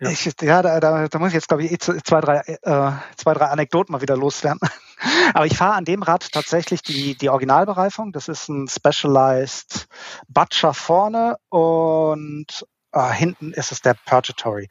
ja, 0.00 0.10
ich, 0.10 0.30
ja 0.40 0.62
da, 0.62 0.80
da, 0.80 1.08
da 1.08 1.18
muss 1.18 1.28
ich 1.28 1.34
jetzt, 1.34 1.48
glaube 1.48 1.64
ich, 1.64 1.72
eh 1.72 1.78
zwei 1.78 2.20
drei, 2.20 2.38
äh, 2.38 2.92
zwei, 3.16 3.34
drei 3.34 3.46
Anekdoten 3.46 3.92
mal 3.92 4.00
wieder 4.00 4.16
loswerden. 4.16 4.60
Aber 5.34 5.46
ich 5.46 5.56
fahre 5.56 5.74
an 5.74 5.84
dem 5.84 6.02
Rad 6.02 6.30
tatsächlich 6.32 6.82
die, 6.82 7.16
die 7.16 7.28
Originalbereifung. 7.28 8.12
Das 8.12 8.28
ist 8.28 8.48
ein 8.48 8.68
Specialized 8.68 9.88
Butcher 10.28 10.74
vorne 10.74 11.36
und 11.48 12.66
äh, 12.92 13.12
hinten 13.12 13.52
ist 13.52 13.72
es 13.72 13.80
der 13.80 13.94
Purgatory. 14.06 14.68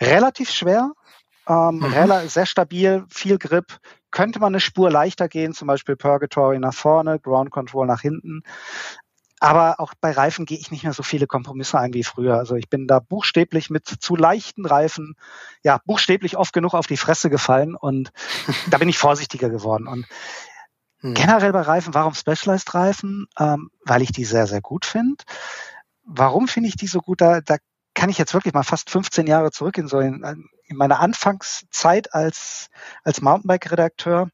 Relativ 0.00 0.50
schwer, 0.50 0.92
ähm, 1.48 1.78
mhm. 1.78 2.28
sehr 2.28 2.46
stabil, 2.46 3.04
viel 3.08 3.38
Grip. 3.38 3.78
Könnte 4.10 4.38
man 4.38 4.52
eine 4.52 4.60
Spur 4.60 4.90
leichter 4.90 5.28
gehen, 5.28 5.54
zum 5.54 5.68
Beispiel 5.68 5.96
Purgatory 5.96 6.58
nach 6.58 6.74
vorne, 6.74 7.18
Ground 7.18 7.50
Control 7.50 7.86
nach 7.86 8.00
hinten. 8.00 8.42
Aber 9.40 9.78
auch 9.80 9.94
bei 10.00 10.10
Reifen 10.10 10.46
gehe 10.46 10.58
ich 10.58 10.70
nicht 10.70 10.84
mehr 10.84 10.92
so 10.92 11.02
viele 11.02 11.26
Kompromisse 11.26 11.78
ein 11.78 11.94
wie 11.94 12.04
früher. 12.04 12.36
Also 12.36 12.56
ich 12.56 12.68
bin 12.68 12.86
da 12.86 12.98
buchstäblich 12.98 13.70
mit 13.70 13.86
zu 13.86 14.16
leichten 14.16 14.66
Reifen, 14.66 15.14
ja, 15.62 15.80
buchstäblich 15.84 16.36
oft 16.36 16.52
genug 16.52 16.74
auf 16.74 16.86
die 16.86 16.96
Fresse 16.96 17.30
gefallen 17.30 17.74
und 17.74 18.10
da 18.70 18.78
bin 18.78 18.88
ich 18.88 18.98
vorsichtiger 18.98 19.48
geworden. 19.48 19.86
Und 19.86 20.06
hm. 21.00 21.14
generell 21.14 21.52
bei 21.52 21.60
Reifen, 21.60 21.94
warum 21.94 22.14
Specialized 22.14 22.74
Reifen? 22.74 23.26
Ähm, 23.38 23.70
weil 23.84 24.02
ich 24.02 24.12
die 24.12 24.24
sehr, 24.24 24.46
sehr 24.46 24.60
gut 24.60 24.84
finde. 24.84 25.22
Warum 26.04 26.48
finde 26.48 26.68
ich 26.68 26.76
die 26.76 26.88
so 26.88 27.00
gut? 27.00 27.20
Da, 27.20 27.40
da 27.40 27.58
kann 27.94 28.10
ich 28.10 28.18
jetzt 28.18 28.34
wirklich 28.34 28.54
mal 28.54 28.62
fast 28.62 28.90
15 28.90 29.26
Jahre 29.26 29.50
zurück 29.50 29.76
in 29.78 29.88
so 29.88 30.00
in, 30.00 30.24
in 30.64 30.76
meine 30.76 30.98
Anfangszeit 30.98 32.14
als, 32.14 32.70
als 33.04 33.20
Mountainbike-Redakteur 33.20 34.30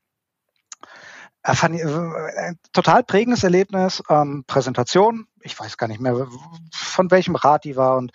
fand 1.52 1.74
ich, 1.74 1.82
äh, 1.82 2.54
total 2.72 3.04
prägendes 3.04 3.44
Erlebnis. 3.44 4.02
Ähm, 4.08 4.44
Präsentation, 4.46 5.26
ich 5.42 5.58
weiß 5.58 5.76
gar 5.76 5.88
nicht 5.88 6.00
mehr, 6.00 6.26
von 6.72 7.10
welchem 7.10 7.36
Rat 7.36 7.64
die 7.64 7.76
war. 7.76 7.98
Und 7.98 8.12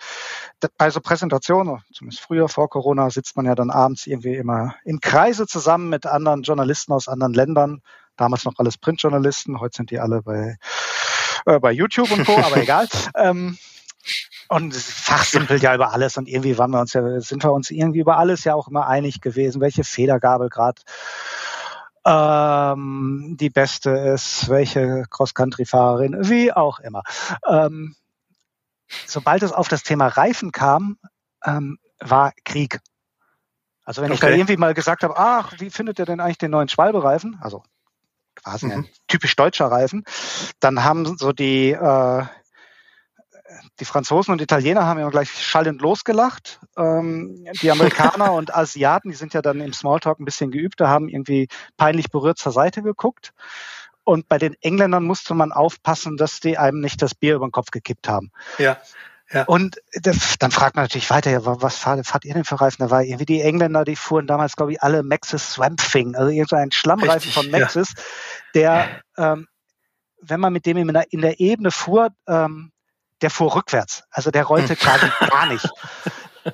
bei 0.76 0.90
so 0.90 1.00
Präsentationen, 1.00 1.80
zumindest 1.92 2.22
früher 2.22 2.48
vor 2.48 2.68
Corona, 2.68 3.08
sitzt 3.10 3.36
man 3.36 3.46
ja 3.46 3.54
dann 3.54 3.70
abends 3.70 4.06
irgendwie 4.06 4.34
immer 4.34 4.74
in 4.84 5.00
Kreise 5.00 5.46
zusammen 5.46 5.88
mit 5.88 6.06
anderen 6.06 6.42
Journalisten 6.42 6.92
aus 6.92 7.06
anderen 7.06 7.32
Ländern. 7.32 7.82
Damals 8.16 8.44
noch 8.44 8.54
alles 8.58 8.76
Printjournalisten, 8.76 9.60
heute 9.60 9.76
sind 9.76 9.90
die 9.92 10.00
alle 10.00 10.22
bei, 10.22 10.56
äh, 11.46 11.60
bei 11.60 11.70
YouTube 11.70 12.10
und 12.10 12.26
Co., 12.26 12.36
aber 12.36 12.56
egal. 12.62 12.88
Ähm, 13.14 13.56
und 14.48 14.74
fachsimpelt 14.74 15.62
ja 15.62 15.74
über 15.74 15.92
alles 15.92 16.16
und 16.16 16.28
irgendwie 16.28 16.58
waren 16.58 16.72
wir 16.72 16.80
uns 16.80 16.92
ja, 16.92 17.20
sind 17.20 17.44
wir 17.44 17.52
uns 17.52 17.70
irgendwie 17.70 18.00
über 18.00 18.18
alles 18.18 18.42
ja 18.42 18.54
auch 18.54 18.66
immer 18.66 18.88
einig 18.88 19.20
gewesen, 19.20 19.60
welche 19.60 19.84
Federgabel 19.84 20.48
gerade 20.48 20.82
ähm, 22.04 23.36
die 23.38 23.50
beste 23.50 23.90
ist, 23.90 24.48
welche 24.48 25.04
Cross-Country-Fahrerin, 25.10 26.28
wie 26.28 26.52
auch 26.52 26.78
immer. 26.80 27.02
Ähm, 27.48 27.94
sobald 29.06 29.42
es 29.42 29.52
auf 29.52 29.68
das 29.68 29.82
Thema 29.82 30.08
Reifen 30.08 30.52
kam, 30.52 30.98
ähm, 31.44 31.78
war 32.00 32.32
Krieg. 32.44 32.80
Also 33.84 34.02
wenn 34.02 34.10
okay. 34.10 34.14
ich 34.14 34.20
da 34.20 34.28
irgendwie 34.30 34.56
mal 34.56 34.74
gesagt 34.74 35.02
habe, 35.02 35.16
ach, 35.16 35.54
wie 35.58 35.70
findet 35.70 35.98
ihr 35.98 36.04
denn 36.04 36.20
eigentlich 36.20 36.38
den 36.38 36.50
neuen 36.50 36.68
Schwalbe-Reifen? 36.68 37.38
Also 37.40 37.62
quasi 38.34 38.66
mhm. 38.66 38.72
ein 38.72 38.88
typisch 39.08 39.36
deutscher 39.36 39.66
Reifen. 39.66 40.04
Dann 40.60 40.84
haben 40.84 41.18
so 41.18 41.32
die 41.32 41.72
äh, 41.72 42.24
die 43.78 43.84
Franzosen 43.84 44.32
und 44.32 44.40
Italiener 44.40 44.84
haben 44.84 45.00
ja 45.00 45.08
gleich 45.08 45.30
schallend 45.30 45.80
losgelacht. 45.80 46.60
Ähm, 46.76 47.46
die 47.62 47.70
Amerikaner 47.70 48.32
und 48.34 48.54
Asiaten, 48.54 49.10
die 49.10 49.16
sind 49.16 49.34
ja 49.34 49.42
dann 49.42 49.60
im 49.60 49.72
Smalltalk 49.72 50.20
ein 50.20 50.24
bisschen 50.24 50.50
geübter, 50.50 50.88
haben 50.88 51.08
irgendwie 51.08 51.48
peinlich 51.76 52.10
berührt 52.10 52.38
zur 52.38 52.52
Seite 52.52 52.82
geguckt. 52.82 53.32
Und 54.04 54.28
bei 54.28 54.38
den 54.38 54.54
Engländern 54.60 55.04
musste 55.04 55.34
man 55.34 55.52
aufpassen, 55.52 56.16
dass 56.16 56.40
die 56.40 56.58
einem 56.58 56.80
nicht 56.80 57.02
das 57.02 57.14
Bier 57.14 57.36
über 57.36 57.46
den 57.46 57.52
Kopf 57.52 57.70
gekippt 57.70 58.08
haben. 58.08 58.32
Ja. 58.58 58.78
Ja. 59.32 59.44
Und 59.44 59.80
dann 60.02 60.50
fragt 60.50 60.74
man 60.74 60.84
natürlich 60.84 61.08
weiter, 61.08 61.30
ja, 61.30 61.40
was 61.44 61.76
fahrt, 61.76 62.04
fahrt 62.04 62.24
ihr 62.24 62.34
denn 62.34 62.44
für 62.44 62.60
Reifen? 62.60 62.82
Da 62.82 62.90
war 62.90 63.04
irgendwie 63.04 63.26
die 63.26 63.42
Engländer, 63.42 63.84
die 63.84 63.94
fuhren 63.94 64.26
damals, 64.26 64.56
glaube 64.56 64.72
ich, 64.72 64.82
alle 64.82 65.04
Maxis 65.04 65.52
Swamp 65.52 65.80
Thing, 65.80 66.16
also 66.16 66.30
irgendein 66.30 66.72
Schlammreifen 66.72 67.30
Richtig, 67.30 67.34
von 67.34 67.48
Maxis, 67.48 67.94
ja. 67.96 68.02
der, 68.54 69.00
ähm, 69.16 69.46
wenn 70.20 70.40
man 70.40 70.52
mit 70.52 70.66
dem 70.66 70.78
in 70.78 70.88
der, 70.88 71.12
in 71.12 71.20
der 71.20 71.38
Ebene 71.38 71.70
fuhr, 71.70 72.08
ähm, 72.26 72.72
der 73.22 73.30
fuhr 73.30 73.54
rückwärts. 73.54 74.04
Also 74.10 74.30
der 74.30 74.44
rollte 74.44 74.76
quasi 74.76 75.06
gar 75.30 75.46
nicht. 75.46 75.68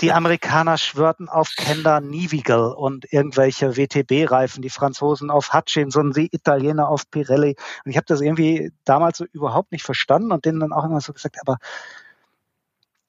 Die 0.01 0.13
Amerikaner 0.13 0.79
schwörten 0.79 1.29
auf 1.29 1.51
Kenda 1.57 2.01
Nivigal 2.01 2.73
und 2.73 3.13
irgendwelche 3.13 3.77
WTB-Reifen, 3.77 4.61
die 4.61 4.71
Franzosen 4.71 5.31
auf 5.31 5.53
Hutchinson, 5.53 6.13
die 6.13 6.29
Italiener 6.33 6.89
auf 6.89 7.09
Pirelli. 7.11 7.55
Und 7.85 7.91
ich 7.91 7.97
habe 7.97 8.07
das 8.07 8.21
irgendwie 8.21 8.73
damals 8.85 9.19
so 9.19 9.25
überhaupt 9.33 9.71
nicht 9.71 9.85
verstanden 9.85 10.33
und 10.33 10.45
denen 10.45 10.61
dann 10.61 10.73
auch 10.73 10.85
immer 10.85 11.01
so 11.01 11.13
gesagt, 11.13 11.37
aber 11.41 11.59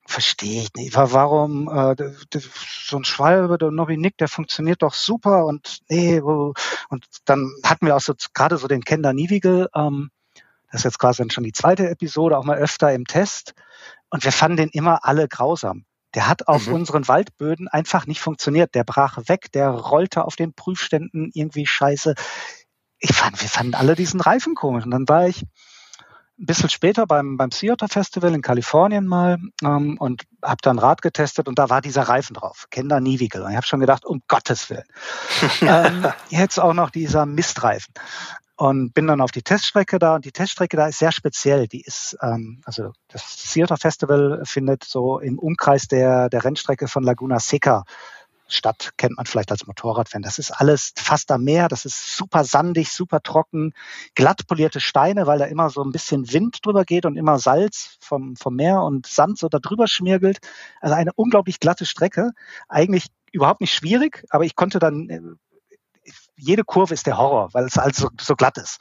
verstehe 0.05 0.61
ich 0.61 0.73
nicht. 0.75 0.95
Warum 0.95 1.67
äh, 1.67 1.95
so 2.39 2.97
ein 2.97 3.03
Schwalbe, 3.03 3.57
der 3.57 3.71
Nobby 3.71 3.97
Nick, 3.97 4.17
der 4.17 4.27
funktioniert 4.27 4.81
doch 4.81 4.93
super 4.93 5.45
und 5.45 5.79
nee, 5.89 6.21
und 6.21 6.55
dann 7.25 7.51
hatten 7.63 7.85
wir 7.87 7.95
auch 7.95 8.01
so 8.01 8.13
gerade 8.33 8.57
so 8.57 8.67
den 8.67 8.83
Kenda 8.83 9.13
Nivigal, 9.13 9.67
ähm, 9.75 10.11
das 10.71 10.81
ist 10.81 10.85
jetzt 10.85 10.99
quasi 10.99 11.23
schon 11.29 11.43
die 11.43 11.53
zweite 11.53 11.89
Episode, 11.89 12.37
auch 12.37 12.43
mal 12.43 12.57
öfter 12.57 12.93
im 12.93 13.05
Test. 13.05 13.53
Und 14.09 14.23
wir 14.23 14.31
fanden 14.31 14.57
den 14.57 14.69
immer 14.69 15.05
alle 15.05 15.27
grausam. 15.27 15.85
Der 16.15 16.27
hat 16.27 16.47
auf 16.47 16.67
mhm. 16.67 16.73
unseren 16.73 17.07
Waldböden 17.07 17.67
einfach 17.67 18.05
nicht 18.07 18.21
funktioniert. 18.21 18.75
Der 18.75 18.83
brach 18.83 19.17
weg, 19.27 19.51
der 19.51 19.69
rollte 19.69 20.25
auf 20.25 20.35
den 20.35 20.53
Prüfständen 20.53 21.31
irgendwie 21.33 21.65
scheiße. 21.65 22.15
Ich 22.99 23.13
fand, 23.13 23.41
wir 23.41 23.49
fanden 23.49 23.75
alle 23.75 23.95
diesen 23.95 24.21
Reifen 24.21 24.55
komisch. 24.55 24.85
Und 24.85 24.91
dann 24.91 25.07
war 25.07 25.27
ich 25.27 25.43
ein 26.39 26.45
bisschen 26.45 26.69
später 26.69 27.07
beim, 27.07 27.35
beim 27.35 27.51
Seattle 27.51 27.87
Festival 27.87 28.33
in 28.33 28.41
Kalifornien 28.41 29.07
mal 29.07 29.37
ähm, 29.63 29.97
und 29.99 30.23
habe 30.43 30.57
dann 30.61 30.77
Rad 30.77 31.01
getestet 31.01 31.47
und 31.47 31.57
da 31.57 31.69
war 31.69 31.81
dieser 31.81 32.03
Reifen 32.03 32.35
drauf, 32.35 32.67
Kender 32.69 32.99
Nivigal. 32.99 33.41
Und 33.41 33.49
ich 33.49 33.55
habe 33.55 33.65
schon 33.65 33.79
gedacht, 33.79 34.05
um 34.05 34.21
Gottes 34.27 34.69
Willen. 34.69 34.85
ähm, 35.61 36.05
jetzt 36.29 36.59
auch 36.59 36.73
noch 36.73 36.91
dieser 36.91 37.25
Mistreifen 37.25 37.93
und 38.57 38.93
bin 38.93 39.07
dann 39.07 39.21
auf 39.21 39.31
die 39.31 39.43
Teststrecke 39.43 39.99
da 39.99 40.15
und 40.15 40.25
die 40.25 40.31
Teststrecke 40.31 40.77
da 40.77 40.87
ist 40.87 40.99
sehr 40.99 41.11
speziell. 41.11 41.67
Die 41.67 41.81
ist, 41.81 42.17
ähm, 42.21 42.61
also 42.65 42.91
das 43.07 43.51
Theater 43.53 43.77
Festival 43.77 44.41
findet 44.45 44.83
so 44.83 45.19
im 45.19 45.37
Umkreis 45.37 45.87
der, 45.87 46.29
der 46.29 46.43
Rennstrecke 46.43 46.87
von 46.87 47.03
Laguna 47.03 47.39
Seca 47.39 47.83
statt, 48.47 48.91
kennt 48.97 49.17
man 49.17 49.25
vielleicht 49.25 49.51
als 49.51 49.67
Motorradfan. 49.67 50.21
Das 50.21 50.39
ist 50.39 50.51
alles 50.51 50.93
fast 50.97 51.31
am 51.31 51.43
Meer, 51.43 51.67
das 51.67 51.85
ist 51.85 52.15
super 52.15 52.43
sandig, 52.43 52.91
super 52.91 53.21
trocken, 53.21 53.73
glatt 54.15 54.47
polierte 54.47 54.79
Steine, 54.79 55.27
weil 55.27 55.39
da 55.39 55.45
immer 55.45 55.69
so 55.69 55.83
ein 55.83 55.91
bisschen 55.91 56.31
Wind 56.31 56.65
drüber 56.65 56.83
geht 56.85 57.05
und 57.05 57.17
immer 57.17 57.39
Salz 57.39 57.97
vom, 57.99 58.35
vom 58.35 58.55
Meer 58.55 58.81
und 58.81 59.05
Sand 59.05 59.37
so 59.37 59.49
da 59.49 59.59
drüber 59.59 59.87
schmirgelt. 59.87 60.39
Also 60.81 60.95
eine 60.95 61.11
unglaublich 61.13 61.59
glatte 61.59 61.85
Strecke. 61.85 62.31
Eigentlich 62.67 63.07
überhaupt 63.31 63.61
nicht 63.61 63.73
schwierig, 63.73 64.23
aber 64.29 64.45
ich 64.45 64.55
konnte 64.55 64.79
dann 64.79 65.09
äh, 65.09 65.21
jede 66.37 66.63
Kurve 66.63 66.93
ist 66.93 67.07
der 67.07 67.17
Horror, 67.17 67.53
weil 67.53 67.65
es 67.65 67.77
also 67.77 68.07
so, 68.07 68.09
so 68.19 68.35
glatt 68.35 68.57
ist. 68.57 68.79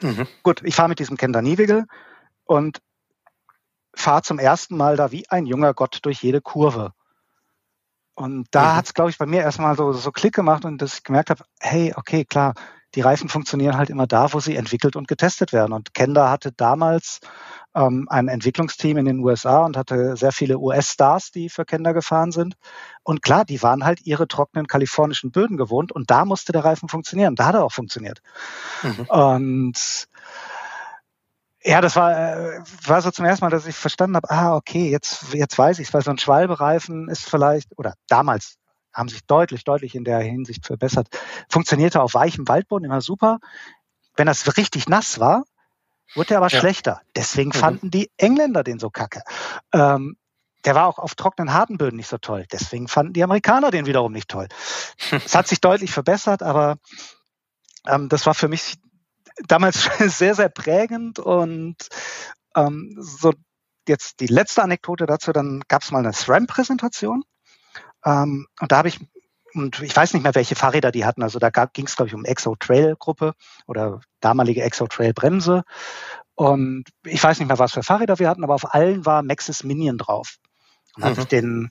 Mhm. 0.00 0.26
Gut, 0.42 0.62
ich 0.64 0.74
fahre 0.74 0.88
mit 0.88 0.98
diesem 0.98 1.16
Kender 1.16 1.42
Niewigel 1.42 1.84
und 2.44 2.80
fahre 3.94 4.22
zum 4.22 4.38
ersten 4.38 4.76
Mal 4.76 4.96
da 4.96 5.12
wie 5.12 5.28
ein 5.28 5.46
junger 5.46 5.74
Gott 5.74 5.98
durch 6.02 6.22
jede 6.22 6.40
Kurve. 6.40 6.92
Und 8.14 8.46
da 8.50 8.72
mhm. 8.72 8.76
hat 8.76 8.86
es, 8.86 8.94
glaube 8.94 9.10
ich, 9.10 9.18
bei 9.18 9.26
mir 9.26 9.42
erstmal 9.42 9.76
so, 9.76 9.92
so 9.92 10.12
Klick 10.12 10.34
gemacht 10.34 10.64
und 10.64 10.80
dass 10.80 10.94
ich 10.94 11.04
gemerkt 11.04 11.30
habe, 11.30 11.44
hey, 11.60 11.92
okay, 11.96 12.24
klar, 12.24 12.54
die 12.94 13.00
Reifen 13.00 13.28
funktionieren 13.28 13.76
halt 13.76 13.90
immer 13.90 14.06
da, 14.06 14.32
wo 14.32 14.40
sie 14.40 14.56
entwickelt 14.56 14.94
und 14.94 15.08
getestet 15.08 15.52
werden. 15.52 15.72
Und 15.72 15.94
Kenda 15.94 16.30
hatte 16.30 16.52
damals 16.52 17.20
ähm, 17.74 18.06
ein 18.08 18.28
Entwicklungsteam 18.28 18.96
in 18.96 19.04
den 19.04 19.18
USA 19.20 19.64
und 19.64 19.76
hatte 19.76 20.16
sehr 20.16 20.32
viele 20.32 20.58
US-Stars, 20.58 21.30
die 21.30 21.48
für 21.48 21.64
Kenda 21.64 21.92
gefahren 21.92 22.32
sind. 22.32 22.54
Und 23.02 23.22
klar, 23.22 23.44
die 23.44 23.62
waren 23.62 23.84
halt 23.84 24.06
ihre 24.06 24.28
trockenen 24.28 24.66
kalifornischen 24.66 25.30
Böden 25.30 25.56
gewohnt 25.56 25.92
und 25.92 26.10
da 26.10 26.24
musste 26.24 26.52
der 26.52 26.64
Reifen 26.64 26.88
funktionieren. 26.88 27.34
Da 27.34 27.46
hat 27.46 27.54
er 27.54 27.64
auch 27.64 27.72
funktioniert. 27.72 28.20
Mhm. 28.82 29.06
Und 29.08 30.08
ja, 31.66 31.80
das 31.80 31.96
war, 31.96 32.12
äh, 32.12 32.60
war 32.84 33.00
so 33.00 33.10
zum 33.10 33.24
ersten 33.24 33.44
Mal, 33.44 33.50
dass 33.50 33.66
ich 33.66 33.74
verstanden 33.74 34.16
habe, 34.16 34.30
ah, 34.30 34.54
okay, 34.54 34.90
jetzt, 34.90 35.32
jetzt 35.32 35.58
weiß 35.58 35.78
ich 35.78 35.88
es, 35.88 35.94
weil 35.94 36.02
so 36.02 36.10
ein 36.10 36.18
Schwalbereifen 36.18 37.08
ist 37.08 37.28
vielleicht, 37.28 37.76
oder 37.78 37.94
damals 38.06 38.56
haben 38.92 39.08
sich 39.08 39.24
deutlich, 39.24 39.64
deutlich 39.64 39.94
in 39.94 40.04
der 40.04 40.20
Hinsicht 40.20 40.66
verbessert, 40.66 41.08
funktionierte 41.48 42.02
auf 42.02 42.14
weichem 42.14 42.46
Waldboden 42.46 42.84
immer 42.84 43.00
super. 43.00 43.38
Wenn 44.14 44.26
das 44.26 44.56
richtig 44.56 44.88
nass 44.88 45.18
war, 45.18 45.44
wurde 46.14 46.34
er 46.34 46.38
aber 46.38 46.48
ja. 46.48 46.58
schlechter. 46.58 47.00
Deswegen 47.16 47.50
mhm. 47.50 47.58
fanden 47.58 47.90
die 47.90 48.10
Engländer 48.16 48.64
den 48.64 48.78
so 48.78 48.90
kacke. 48.90 49.22
Ähm, 49.72 50.16
der 50.64 50.74
war 50.74 50.86
auch 50.86 50.98
auf 50.98 51.14
trockenen, 51.14 51.52
harten 51.52 51.76
Böden 51.76 51.96
nicht 51.96 52.08
so 52.08 52.18
toll. 52.18 52.46
Deswegen 52.50 52.88
fanden 52.88 53.12
die 53.12 53.22
Amerikaner 53.22 53.70
den 53.70 53.86
wiederum 53.86 54.12
nicht 54.12 54.28
toll. 54.28 54.48
es 55.10 55.34
hat 55.34 55.46
sich 55.46 55.60
deutlich 55.60 55.92
verbessert, 55.92 56.42
aber 56.42 56.76
ähm, 57.86 58.08
das 58.08 58.26
war 58.26 58.34
für 58.34 58.48
mich 58.48 58.76
damals 59.46 59.88
sehr, 59.98 60.34
sehr 60.34 60.48
prägend 60.48 61.18
und 61.18 61.76
ähm, 62.56 62.96
so 62.98 63.32
jetzt 63.86 64.20
die 64.20 64.26
letzte 64.26 64.62
Anekdote 64.62 65.06
dazu, 65.06 65.32
dann 65.32 65.62
gab 65.68 65.82
es 65.82 65.90
mal 65.90 65.98
eine 65.98 66.12
SRAM-Präsentation 66.12 67.24
ähm, 68.04 68.46
und 68.60 68.72
da 68.72 68.78
habe 68.78 68.88
ich 68.88 69.00
und 69.54 69.80
ich 69.82 69.96
weiß 69.96 70.14
nicht 70.14 70.22
mehr, 70.22 70.34
welche 70.34 70.56
Fahrräder 70.56 70.90
die 70.90 71.04
hatten. 71.04 71.22
Also 71.22 71.38
da 71.38 71.50
ging 71.50 71.86
es, 71.86 71.96
glaube 71.96 72.08
ich, 72.08 72.14
um 72.14 72.24
Exo 72.24 72.56
Trail 72.56 72.96
Gruppe 72.98 73.34
oder 73.66 74.00
damalige 74.20 74.62
Exo 74.62 74.86
Trail 74.86 75.12
Bremse. 75.12 75.62
Und 76.34 76.84
ich 77.04 77.22
weiß 77.22 77.38
nicht 77.38 77.48
mehr, 77.48 77.58
was 77.58 77.72
für 77.72 77.82
Fahrräder 77.82 78.18
wir 78.18 78.28
hatten, 78.28 78.42
aber 78.42 78.54
auf 78.54 78.74
allen 78.74 79.06
war 79.06 79.22
Maxis 79.22 79.62
Minion 79.62 79.98
drauf. 79.98 80.38
Und 80.96 81.04
mhm. 81.04 81.08
habe 81.08 81.20
ich 81.20 81.26
den, 81.28 81.70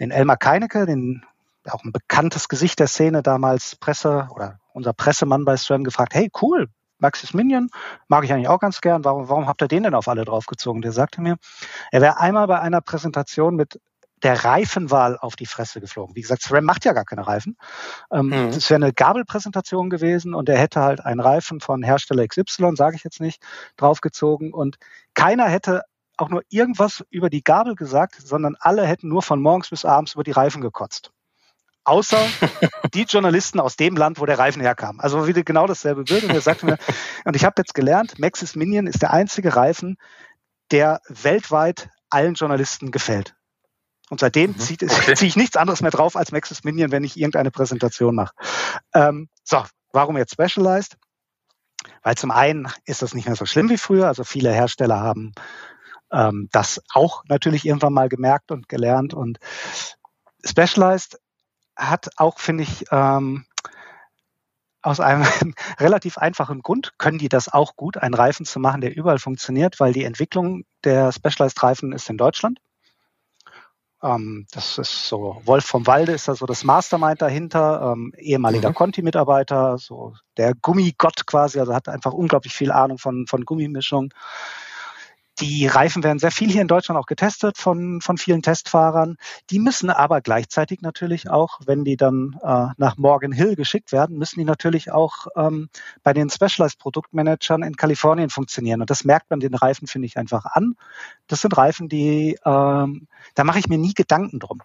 den 0.00 0.10
Elmar 0.10 0.36
Keinecke, 0.36 0.86
den 0.86 1.24
auch 1.70 1.84
ein 1.84 1.92
bekanntes 1.92 2.48
Gesicht 2.48 2.78
der 2.78 2.86
Szene 2.86 3.22
damals 3.22 3.76
Presse 3.76 4.28
oder 4.30 4.60
unser 4.72 4.92
Pressemann 4.92 5.44
bei 5.44 5.56
SRAM 5.56 5.84
gefragt, 5.84 6.14
hey, 6.14 6.30
cool, 6.40 6.68
Maxis 6.98 7.34
Minion, 7.34 7.68
mag 8.08 8.24
ich 8.24 8.32
eigentlich 8.32 8.48
auch 8.48 8.60
ganz 8.60 8.80
gern. 8.80 9.04
Warum, 9.04 9.28
warum 9.28 9.46
habt 9.46 9.62
ihr 9.62 9.68
den 9.68 9.82
denn 9.82 9.94
auf 9.94 10.08
alle 10.08 10.24
draufgezogen? 10.24 10.82
Der 10.82 10.92
sagte 10.92 11.20
mir, 11.20 11.36
er 11.90 12.00
wäre 12.00 12.18
einmal 12.18 12.46
bei 12.46 12.60
einer 12.60 12.80
Präsentation 12.80 13.54
mit 13.56 13.80
der 14.22 14.44
Reifenwahl 14.44 15.18
auf 15.18 15.36
die 15.36 15.46
Fresse 15.46 15.80
geflogen. 15.80 16.16
Wie 16.16 16.22
gesagt, 16.22 16.42
SRAM 16.42 16.64
macht 16.64 16.84
ja 16.84 16.92
gar 16.92 17.04
keine 17.04 17.26
Reifen. 17.26 17.56
Ähm, 18.10 18.26
mhm. 18.26 18.50
Das 18.50 18.70
wäre 18.70 18.82
eine 18.82 18.92
Gabelpräsentation 18.92 19.90
gewesen 19.90 20.34
und 20.34 20.48
er 20.48 20.58
hätte 20.58 20.80
halt 20.80 21.04
einen 21.04 21.20
Reifen 21.20 21.60
von 21.60 21.82
Hersteller 21.82 22.26
XY, 22.26 22.72
sage 22.76 22.96
ich 22.96 23.04
jetzt 23.04 23.20
nicht, 23.20 23.42
draufgezogen 23.76 24.52
und 24.52 24.76
keiner 25.14 25.48
hätte 25.48 25.82
auch 26.16 26.30
nur 26.30 26.42
irgendwas 26.48 27.04
über 27.10 27.28
die 27.28 27.44
Gabel 27.44 27.74
gesagt, 27.74 28.16
sondern 28.16 28.56
alle 28.58 28.86
hätten 28.86 29.08
nur 29.08 29.22
von 29.22 29.40
morgens 29.40 29.68
bis 29.68 29.84
abends 29.84 30.14
über 30.14 30.24
die 30.24 30.30
Reifen 30.30 30.62
gekotzt. 30.62 31.10
Außer 31.84 32.18
die 32.94 33.02
Journalisten 33.02 33.60
aus 33.60 33.76
dem 33.76 33.96
Land, 33.96 34.18
wo 34.18 34.26
der 34.26 34.38
Reifen 34.38 34.60
herkam. 34.60 34.98
Also 34.98 35.28
wieder 35.28 35.44
genau 35.44 35.66
dasselbe 35.66 36.04
Bild. 36.04 36.24
Und 36.24 36.30
er 36.30 36.40
sagte 36.40 36.66
mir, 36.66 36.78
und 37.24 37.36
ich 37.36 37.44
habe 37.44 37.54
jetzt 37.58 37.74
gelernt, 37.74 38.18
Maxis 38.18 38.56
Minion 38.56 38.86
ist 38.86 39.02
der 39.02 39.12
einzige 39.12 39.54
Reifen, 39.54 39.96
der 40.72 41.00
weltweit 41.08 41.90
allen 42.10 42.34
Journalisten 42.34 42.90
gefällt. 42.90 43.35
Und 44.10 44.20
seitdem 44.20 44.52
mhm. 44.52 44.58
ziehe 44.58 44.78
okay. 44.82 45.14
zieh 45.16 45.26
ich 45.26 45.36
nichts 45.36 45.56
anderes 45.56 45.82
mehr 45.82 45.90
drauf 45.90 46.16
als 46.16 46.32
Maxis 46.32 46.64
Minion, 46.64 46.92
wenn 46.92 47.04
ich 47.04 47.16
irgendeine 47.16 47.50
Präsentation 47.50 48.14
mache. 48.14 48.34
Ähm, 48.94 49.28
so, 49.42 49.64
warum 49.92 50.16
jetzt 50.16 50.32
Specialized? 50.32 50.96
Weil 52.02 52.16
zum 52.16 52.30
einen 52.30 52.68
ist 52.84 53.02
das 53.02 53.14
nicht 53.14 53.26
mehr 53.26 53.36
so 53.36 53.46
schlimm 53.46 53.68
wie 53.68 53.78
früher. 53.78 54.06
Also 54.06 54.24
viele 54.24 54.52
Hersteller 54.52 55.00
haben 55.00 55.32
ähm, 56.12 56.48
das 56.52 56.80
auch 56.92 57.24
natürlich 57.28 57.64
irgendwann 57.64 57.92
mal 57.92 58.08
gemerkt 58.08 58.52
und 58.52 58.68
gelernt. 58.68 59.14
Und 59.14 59.38
Specialized 60.44 61.18
hat 61.76 62.10
auch, 62.16 62.38
finde 62.38 62.62
ich, 62.62 62.84
ähm, 62.90 63.44
aus 64.82 65.00
einem 65.00 65.24
relativ 65.80 66.16
einfachen 66.16 66.62
Grund 66.62 66.92
können 66.98 67.18
die 67.18 67.28
das 67.28 67.52
auch 67.52 67.74
gut, 67.76 67.96
einen 67.96 68.14
Reifen 68.14 68.46
zu 68.46 68.60
machen, 68.60 68.80
der 68.80 68.96
überall 68.96 69.18
funktioniert, 69.18 69.80
weil 69.80 69.92
die 69.92 70.04
Entwicklung 70.04 70.64
der 70.84 71.10
Specialized 71.12 71.60
Reifen 71.62 71.92
ist 71.92 72.08
in 72.08 72.16
Deutschland. 72.16 72.60
Ähm, 74.02 74.46
das 74.52 74.78
ist 74.78 75.08
so, 75.08 75.40
Wolf 75.44 75.64
vom 75.64 75.86
Walde 75.86 76.12
ist 76.12 76.28
da 76.28 76.34
so 76.34 76.46
das 76.46 76.64
Mastermind 76.64 77.22
dahinter, 77.22 77.92
ähm, 77.92 78.12
ehemaliger 78.18 78.70
mhm. 78.70 78.74
Conti-Mitarbeiter, 78.74 79.78
so 79.78 80.14
der 80.36 80.54
Gummigott 80.54 81.26
quasi, 81.26 81.58
also 81.58 81.74
hat 81.74 81.88
einfach 81.88 82.12
unglaublich 82.12 82.52
viel 82.52 82.70
Ahnung 82.70 82.98
von, 82.98 83.26
von 83.26 83.44
Gummimischung. 83.44 84.12
Die 85.40 85.66
Reifen 85.66 86.02
werden 86.02 86.18
sehr 86.18 86.30
viel 86.30 86.50
hier 86.50 86.62
in 86.62 86.68
Deutschland 86.68 86.98
auch 86.98 87.06
getestet 87.06 87.58
von, 87.58 88.00
von 88.00 88.16
vielen 88.16 88.40
Testfahrern. 88.40 89.16
Die 89.50 89.58
müssen 89.58 89.90
aber 89.90 90.22
gleichzeitig 90.22 90.80
natürlich 90.80 91.28
auch, 91.28 91.60
wenn 91.66 91.84
die 91.84 91.98
dann 91.98 92.38
äh, 92.42 92.68
nach 92.78 92.96
Morgan 92.96 93.32
Hill 93.32 93.54
geschickt 93.54 93.92
werden, 93.92 94.16
müssen 94.16 94.38
die 94.38 94.46
natürlich 94.46 94.92
auch 94.92 95.26
ähm, 95.36 95.68
bei 96.02 96.14
den 96.14 96.30
Specialized 96.30 96.78
Produktmanagern 96.78 97.62
in 97.62 97.76
Kalifornien 97.76 98.30
funktionieren. 98.30 98.80
Und 98.80 98.88
das 98.88 99.04
merkt 99.04 99.28
man 99.28 99.40
den 99.40 99.54
Reifen, 99.54 99.86
finde 99.86 100.06
ich, 100.06 100.16
einfach 100.16 100.46
an. 100.46 100.74
Das 101.26 101.42
sind 101.42 101.56
Reifen, 101.56 101.88
die, 101.88 102.38
ähm, 102.44 103.06
da 103.34 103.44
mache 103.44 103.58
ich 103.58 103.68
mir 103.68 103.78
nie 103.78 103.92
Gedanken 103.92 104.38
drum. 104.38 104.62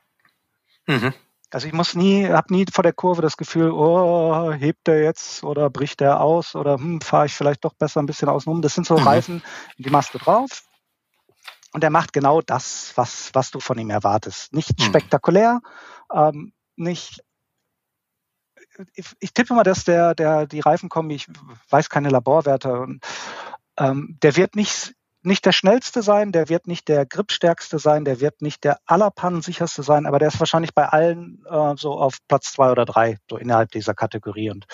Mhm. 0.88 1.14
Also 1.52 1.68
ich 1.68 1.74
muss 1.74 1.96
nie, 1.96 2.28
habe 2.30 2.54
nie 2.54 2.66
vor 2.72 2.84
der 2.84 2.94
Kurve 2.94 3.22
das 3.22 3.38
Gefühl, 3.38 3.72
oh, 3.72 4.54
hebt 4.54 4.88
der 4.88 5.04
jetzt 5.04 5.44
oder 5.44 5.70
bricht 5.70 6.00
der 6.00 6.22
aus 6.22 6.56
oder 6.56 6.76
hm, 6.76 7.02
fahre 7.02 7.26
ich 7.26 7.34
vielleicht 7.34 7.66
doch 7.66 7.74
besser 7.74 8.02
ein 8.02 8.06
bisschen 8.06 8.30
außen 8.30 8.52
rum. 8.52 8.62
Das 8.62 8.74
sind 8.74 8.88
so 8.88 8.98
mhm. 8.98 9.08
Reifen, 9.08 9.44
die 9.78 9.90
machst 9.90 10.14
du 10.14 10.18
drauf, 10.18 10.64
und 11.74 11.84
er 11.84 11.90
macht 11.90 12.14
genau 12.14 12.42
das, 12.42 12.92
was, 12.96 13.30
was 13.34 13.52
du 13.52 13.60
von 13.60 13.78
ihm 13.78 13.90
erwartest. 13.90 14.54
Nicht 14.54 14.78
hm. 14.78 14.88
spektakulär, 14.88 15.62
ähm, 16.14 16.54
nicht 16.76 17.24
ich, 18.96 19.06
ich, 19.20 19.34
tippe 19.34 19.54
mal, 19.54 19.64
dass 19.64 19.84
der, 19.84 20.16
der, 20.16 20.48
die 20.48 20.60
Reifenkombi, 20.60 21.16
ich 21.16 21.28
weiß 21.70 21.90
keine 21.90 22.10
Laborwerte, 22.10 22.80
und, 22.80 23.06
ähm, 23.78 24.18
der 24.22 24.36
wird 24.38 24.56
nicht, 24.56 24.96
nicht 25.24 25.46
der 25.46 25.52
schnellste 25.52 26.02
sein, 26.02 26.32
der 26.32 26.50
wird 26.50 26.68
nicht 26.68 26.88
der 26.88 27.06
gripstärkste 27.06 27.80
sein, 27.80 28.06
der 28.06 28.20
wird 28.20 28.42
nicht 28.42 28.64
der 28.64 28.80
allerpannensicherste 28.86 29.84
sein, 29.84 30.06
aber 30.06 30.20
der 30.20 30.30
ist 30.30 30.40
wahrscheinlich 30.40 30.74
bei 30.74 30.88
allen 30.88 31.44
äh, 31.50 31.76
so 31.78 31.94
auf 31.94 32.18
Platz 32.28 32.54
zwei 32.54 32.72
oder 32.72 32.86
drei, 32.86 33.18
so 33.30 33.38
innerhalb 33.38 33.72
dieser 33.72 33.94
Kategorie. 33.94 34.50
Und 34.50 34.66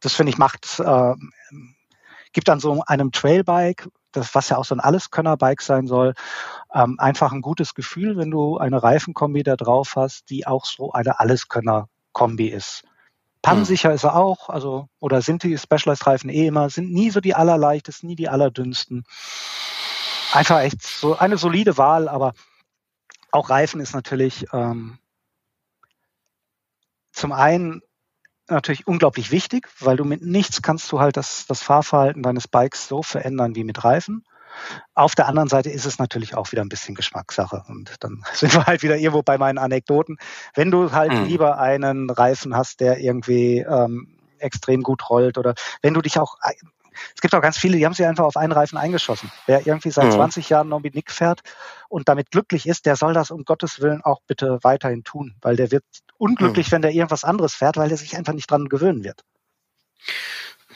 das 0.00 0.14
finde 0.14 0.30
ich 0.30 0.38
macht, 0.38 0.80
äh, 0.80 1.14
gibt 2.32 2.48
an 2.48 2.60
so 2.60 2.82
einem 2.86 3.12
Trailbike, 3.12 3.88
das, 4.12 4.34
was 4.34 4.48
ja 4.48 4.56
auch 4.56 4.64
so 4.64 4.74
ein 4.74 4.80
Alleskönner-Bike 4.80 5.62
sein 5.62 5.86
soll, 5.86 6.14
ähm, 6.74 6.96
einfach 6.98 7.32
ein 7.32 7.42
gutes 7.42 7.74
Gefühl, 7.74 8.16
wenn 8.16 8.30
du 8.30 8.58
eine 8.58 8.82
Reifenkombi 8.82 9.42
da 9.42 9.56
drauf 9.56 9.94
hast, 9.96 10.30
die 10.30 10.46
auch 10.46 10.64
so 10.64 10.92
eine 10.92 11.20
Alleskönner-Kombi 11.20 12.48
ist. 12.48 12.84
Pannensicher 13.42 13.90
hm. 13.90 13.94
ist 13.94 14.04
er 14.04 14.16
auch, 14.16 14.48
also, 14.48 14.88
oder 14.98 15.22
sind 15.22 15.42
die 15.42 15.56
Specialized-Reifen 15.56 16.30
eh 16.30 16.46
immer, 16.46 16.70
sind 16.70 16.92
nie 16.92 17.10
so 17.10 17.20
die 17.20 17.34
allerleichtesten, 17.34 18.08
nie 18.08 18.16
die 18.16 18.28
allerdünnsten. 18.28 19.04
Einfach 20.32 20.60
echt 20.60 20.82
so 20.82 21.16
eine 21.16 21.38
solide 21.38 21.76
Wahl, 21.78 22.08
aber 22.08 22.34
auch 23.30 23.50
Reifen 23.50 23.80
ist 23.80 23.94
natürlich 23.94 24.46
ähm, 24.52 24.98
zum 27.12 27.32
einen 27.32 27.82
natürlich 28.48 28.86
unglaublich 28.86 29.30
wichtig, 29.30 29.68
weil 29.80 29.96
du 29.96 30.04
mit 30.04 30.22
nichts 30.22 30.62
kannst 30.62 30.90
du 30.92 31.00
halt 31.00 31.16
das, 31.16 31.46
das 31.46 31.62
Fahrverhalten 31.62 32.22
deines 32.22 32.48
Bikes 32.48 32.88
so 32.88 33.02
verändern 33.02 33.54
wie 33.54 33.64
mit 33.64 33.84
Reifen. 33.84 34.24
Auf 34.94 35.14
der 35.14 35.28
anderen 35.28 35.48
Seite 35.48 35.70
ist 35.70 35.84
es 35.84 35.98
natürlich 35.98 36.34
auch 36.34 36.50
wieder 36.52 36.62
ein 36.62 36.70
bisschen 36.70 36.94
Geschmackssache. 36.94 37.64
Und 37.68 37.96
dann 38.00 38.24
sind 38.32 38.54
wir 38.54 38.66
halt 38.66 38.82
wieder 38.82 38.96
irgendwo 38.96 39.22
bei 39.22 39.38
meinen 39.38 39.58
Anekdoten. 39.58 40.16
Wenn 40.54 40.70
du 40.70 40.92
halt 40.92 41.12
mhm. 41.12 41.24
lieber 41.24 41.58
einen 41.58 42.10
Reifen 42.10 42.56
hast, 42.56 42.80
der 42.80 42.98
irgendwie 42.98 43.58
ähm, 43.58 44.18
extrem 44.38 44.82
gut 44.82 45.10
rollt 45.10 45.36
oder 45.38 45.54
wenn 45.82 45.94
du 45.94 46.00
dich 46.00 46.18
auch 46.18 46.36
es 47.14 47.20
gibt 47.20 47.34
auch 47.34 47.42
ganz 47.42 47.58
viele, 47.58 47.76
die 47.76 47.86
haben 47.86 47.94
sich 47.94 48.06
einfach 48.06 48.24
auf 48.24 48.36
einen 48.36 48.52
Reifen 48.52 48.78
eingeschossen. 48.78 49.30
Wer 49.46 49.66
irgendwie 49.66 49.90
seit 49.90 50.06
mhm. 50.06 50.12
20 50.12 50.48
Jahren 50.48 50.68
Nobby 50.68 50.90
Nick 50.92 51.10
fährt 51.10 51.40
und 51.88 52.08
damit 52.08 52.30
glücklich 52.30 52.66
ist, 52.66 52.86
der 52.86 52.96
soll 52.96 53.14
das 53.14 53.30
um 53.30 53.44
Gottes 53.44 53.80
Willen 53.80 54.02
auch 54.02 54.20
bitte 54.26 54.58
weiterhin 54.62 55.04
tun, 55.04 55.34
weil 55.40 55.56
der 55.56 55.70
wird 55.70 55.84
unglücklich, 56.16 56.68
mhm. 56.68 56.72
wenn 56.72 56.82
der 56.82 56.92
irgendwas 56.92 57.24
anderes 57.24 57.54
fährt, 57.54 57.76
weil 57.76 57.88
der 57.88 57.98
sich 57.98 58.16
einfach 58.16 58.32
nicht 58.32 58.50
dran 58.50 58.68
gewöhnen 58.68 59.04
wird. 59.04 59.24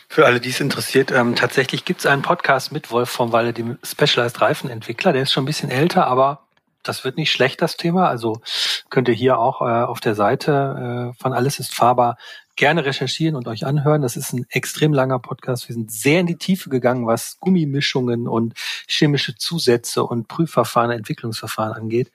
Für 0.09 0.27
alle, 0.27 0.41
die 0.41 0.51
es 0.51 0.61
interessiert, 0.61 1.11
ähm, 1.11 1.37
tatsächlich 1.37 1.87
gibt 1.87 2.01
es 2.01 2.07
einen 2.07 2.21
Podcast 2.21 2.71
mit 2.71 2.91
Wolf 2.91 3.09
vom 3.09 3.33
Walle, 3.33 3.55
dem 3.55 3.79
Specialized 3.83 4.43
Reifenentwickler. 4.43 5.15
Der 5.15 5.23
ist 5.23 5.33
schon 5.33 5.45
ein 5.45 5.47
bisschen 5.47 5.71
älter, 5.71 6.07
aber 6.07 6.47
das 6.83 7.05
wird 7.05 7.17
nicht 7.17 7.33
schlecht, 7.33 7.63
das 7.63 7.77
Thema. 7.77 8.09
Also 8.09 8.43
könnt 8.91 9.09
ihr 9.09 9.15
hier 9.15 9.39
auch 9.39 9.63
äh, 9.63 9.65
auf 9.65 10.01
der 10.01 10.15
Seite 10.15 11.13
äh, 11.15 11.23
von 11.23 11.33
Alles 11.33 11.59
ist 11.59 11.75
fahrbar 11.75 12.19
gerne 12.57 12.85
recherchieren 12.85 13.35
und 13.35 13.49
euch 13.49 13.65
anhören. 13.65 14.03
Das 14.03 14.17
ist 14.17 14.33
ein 14.33 14.47
extrem 14.51 14.93
langer 14.93 15.19
Podcast. 15.19 15.69
Wir 15.69 15.75
sind 15.75 15.91
sehr 15.91 16.21
in 16.21 16.27
die 16.27 16.37
Tiefe 16.37 16.69
gegangen, 16.69 17.07
was 17.07 17.39
Gummimischungen 17.41 18.29
und 18.29 18.55
chemische 18.87 19.35
Zusätze 19.35 20.05
und 20.05 20.29
Prüfverfahren, 20.29 20.91
Entwicklungsverfahren 20.91 21.73
angeht. 21.73 22.13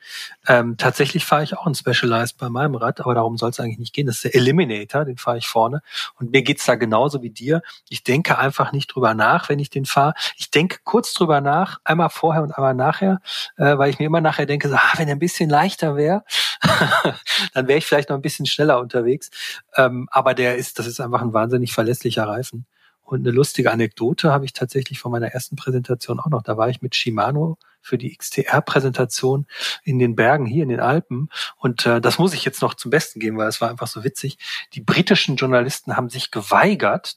Ähm, 0.48 0.78
tatsächlich 0.78 1.26
fahre 1.26 1.44
ich 1.44 1.58
auch 1.58 1.66
ein 1.66 1.76
Specialized 1.76 2.38
bei 2.38 2.50
meinem 2.50 2.76
Rad, 2.76 3.02
aber 3.02 3.16
darum 3.16 3.38
soll 3.38 3.50
es 3.50 3.60
eigentlich 3.60 3.80
nicht 3.80 3.94
gehen. 3.94 4.06
Das 4.06 4.18
ist 4.18 4.26
der 4.26 4.36
Eliminator, 4.36 5.06
den 5.06 5.18
fahre 5.18 5.40
ich 5.40 5.48
vorne. 5.48 5.82
Und 6.20 6.32
mir 6.32 6.44
geht's 6.44 6.66
da 6.66 6.76
genauso 6.76 7.22
wie 7.24 7.32
dir. 7.32 7.62
Ich 7.90 8.04
denke 8.04 8.38
einfach 8.38 8.72
nicht 8.72 8.88
drüber 8.88 9.14
nach, 9.14 9.50
wenn 9.50 9.60
ich 9.60 9.70
den 9.70 9.86
fahre. 9.86 10.14
Ich 10.38 10.52
denke 10.52 10.78
kurz 10.84 11.14
drüber 11.14 11.42
nach, 11.42 11.80
einmal 11.84 12.10
vorher 12.10 12.44
und 12.44 12.52
einmal 12.52 12.76
nachher, 12.76 13.22
äh, 13.58 13.78
weil 13.78 13.90
ich 13.90 14.00
mir 14.00 14.06
immer 14.06 14.22
nachher 14.22 14.46
denke, 14.46 14.70
so, 14.70 14.76
ah, 14.76 14.94
wenn 14.98 15.08
er 15.08 15.16
ein 15.16 15.20
bisschen 15.20 15.50
leichter 15.50 15.96
wäre, 15.96 16.24
dann 17.54 17.68
wäre 17.68 17.80
ich 17.80 17.86
vielleicht 17.86 18.10
noch 18.10 18.16
ein 18.16 18.22
bisschen 18.22 18.46
schneller 18.46 18.80
unterwegs. 18.80 19.30
Ähm, 19.76 20.08
aber 20.12 20.34
der 20.34 20.58
ist, 20.58 20.80
das 20.80 20.88
ist 20.88 21.00
einfach 21.00 21.22
ein 21.22 21.34
wahnsinnig 21.34 21.74
verlässlicher 21.74 22.28
Reifen. 22.28 22.66
Und 23.02 23.22
eine 23.22 23.32
lustige 23.32 23.72
Anekdote 23.72 24.34
habe 24.34 24.44
ich 24.44 24.52
tatsächlich 24.52 25.00
von 25.00 25.14
meiner 25.14 25.28
ersten 25.28 25.56
Präsentation 25.56 26.20
auch 26.20 26.28
noch. 26.28 26.44
Da 26.44 26.58
war 26.58 26.68
ich 26.68 26.82
mit 26.82 26.94
Shimano 26.94 27.58
für 27.82 27.98
die 27.98 28.14
XTR-Präsentation 28.14 29.48
in 29.84 29.98
den 29.98 30.16
Bergen 30.16 30.46
hier 30.46 30.64
in 30.64 30.70
den 30.70 30.82
Alpen. 30.82 31.30
Und 31.56 31.86
äh, 31.86 32.02
das 32.02 32.20
muss 32.20 32.34
ich 32.34 32.44
jetzt 32.44 32.62
noch 32.62 32.74
zum 32.74 32.92
Besten 32.92 33.22
geben, 33.22 33.38
weil 33.38 33.48
es 33.48 33.62
war 33.62 33.70
einfach 33.70 33.88
so 33.88 34.04
witzig. 34.04 34.38
Die 34.74 34.82
britischen 34.82 35.38
Journalisten 35.38 35.96
haben 35.96 36.10
sich 36.10 36.32
geweigert, 36.32 37.16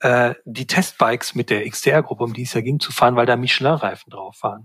äh, 0.00 0.34
die 0.44 0.66
Testbikes 0.66 1.34
mit 1.34 1.48
der 1.48 1.66
XTR-Gruppe, 1.66 2.24
um 2.24 2.34
die 2.34 2.42
es 2.42 2.52
ja 2.52 2.60
ging, 2.60 2.78
zu 2.78 2.92
fahren, 2.92 3.16
weil 3.16 3.24
da 3.24 3.36
Michelin-Reifen 3.36 4.10
drauf 4.10 4.42
waren 4.42 4.64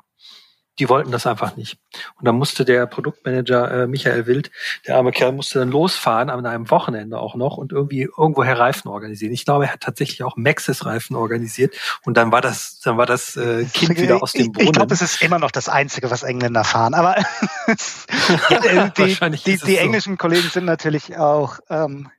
die 0.79 0.89
wollten 0.89 1.11
das 1.11 1.25
einfach 1.25 1.55
nicht. 1.55 1.77
Und 2.19 2.25
dann 2.25 2.35
musste 2.35 2.65
der 2.65 2.85
Produktmanager 2.85 3.83
äh, 3.83 3.87
Michael 3.87 4.25
Wild, 4.27 4.51
der 4.85 4.97
arme 4.97 5.11
Kerl, 5.11 5.31
musste 5.31 5.59
dann 5.59 5.71
losfahren 5.71 6.29
an 6.29 6.45
einem 6.45 6.69
Wochenende 6.69 7.19
auch 7.19 7.35
noch 7.35 7.57
und 7.57 7.71
irgendwie 7.71 8.03
irgendwoher 8.03 8.59
Reifen 8.59 8.89
organisieren. 8.89 9.33
Ich 9.33 9.45
glaube, 9.45 9.65
er 9.65 9.73
hat 9.73 9.81
tatsächlich 9.81 10.23
auch 10.23 10.37
Maxis 10.37 10.85
Reifen 10.85 11.15
organisiert 11.15 11.75
und 12.03 12.17
dann 12.17 12.31
war 12.31 12.41
das, 12.41 12.79
dann 12.79 12.97
war 12.97 13.05
das 13.05 13.35
äh, 13.35 13.65
Kind 13.65 13.99
wieder 13.99 14.21
aus 14.21 14.33
dem 14.33 14.51
Brunnen. 14.51 14.67
Ich 14.67 14.73
glaube, 14.73 14.93
es 14.93 15.01
ist 15.01 15.21
immer 15.21 15.39
noch 15.39 15.51
das 15.51 15.69
Einzige, 15.69 16.11
was 16.11 16.23
Engländer 16.23 16.63
fahren. 16.63 16.93
Aber 16.93 17.15
die, 17.67 19.17
die, 19.17 19.43
die, 19.43 19.57
die 19.57 19.77
englischen 19.77 20.13
so. 20.13 20.17
Kollegen 20.17 20.49
sind 20.49 20.65
natürlich 20.65 21.17
auch 21.17 21.59
ähm, 21.69 22.09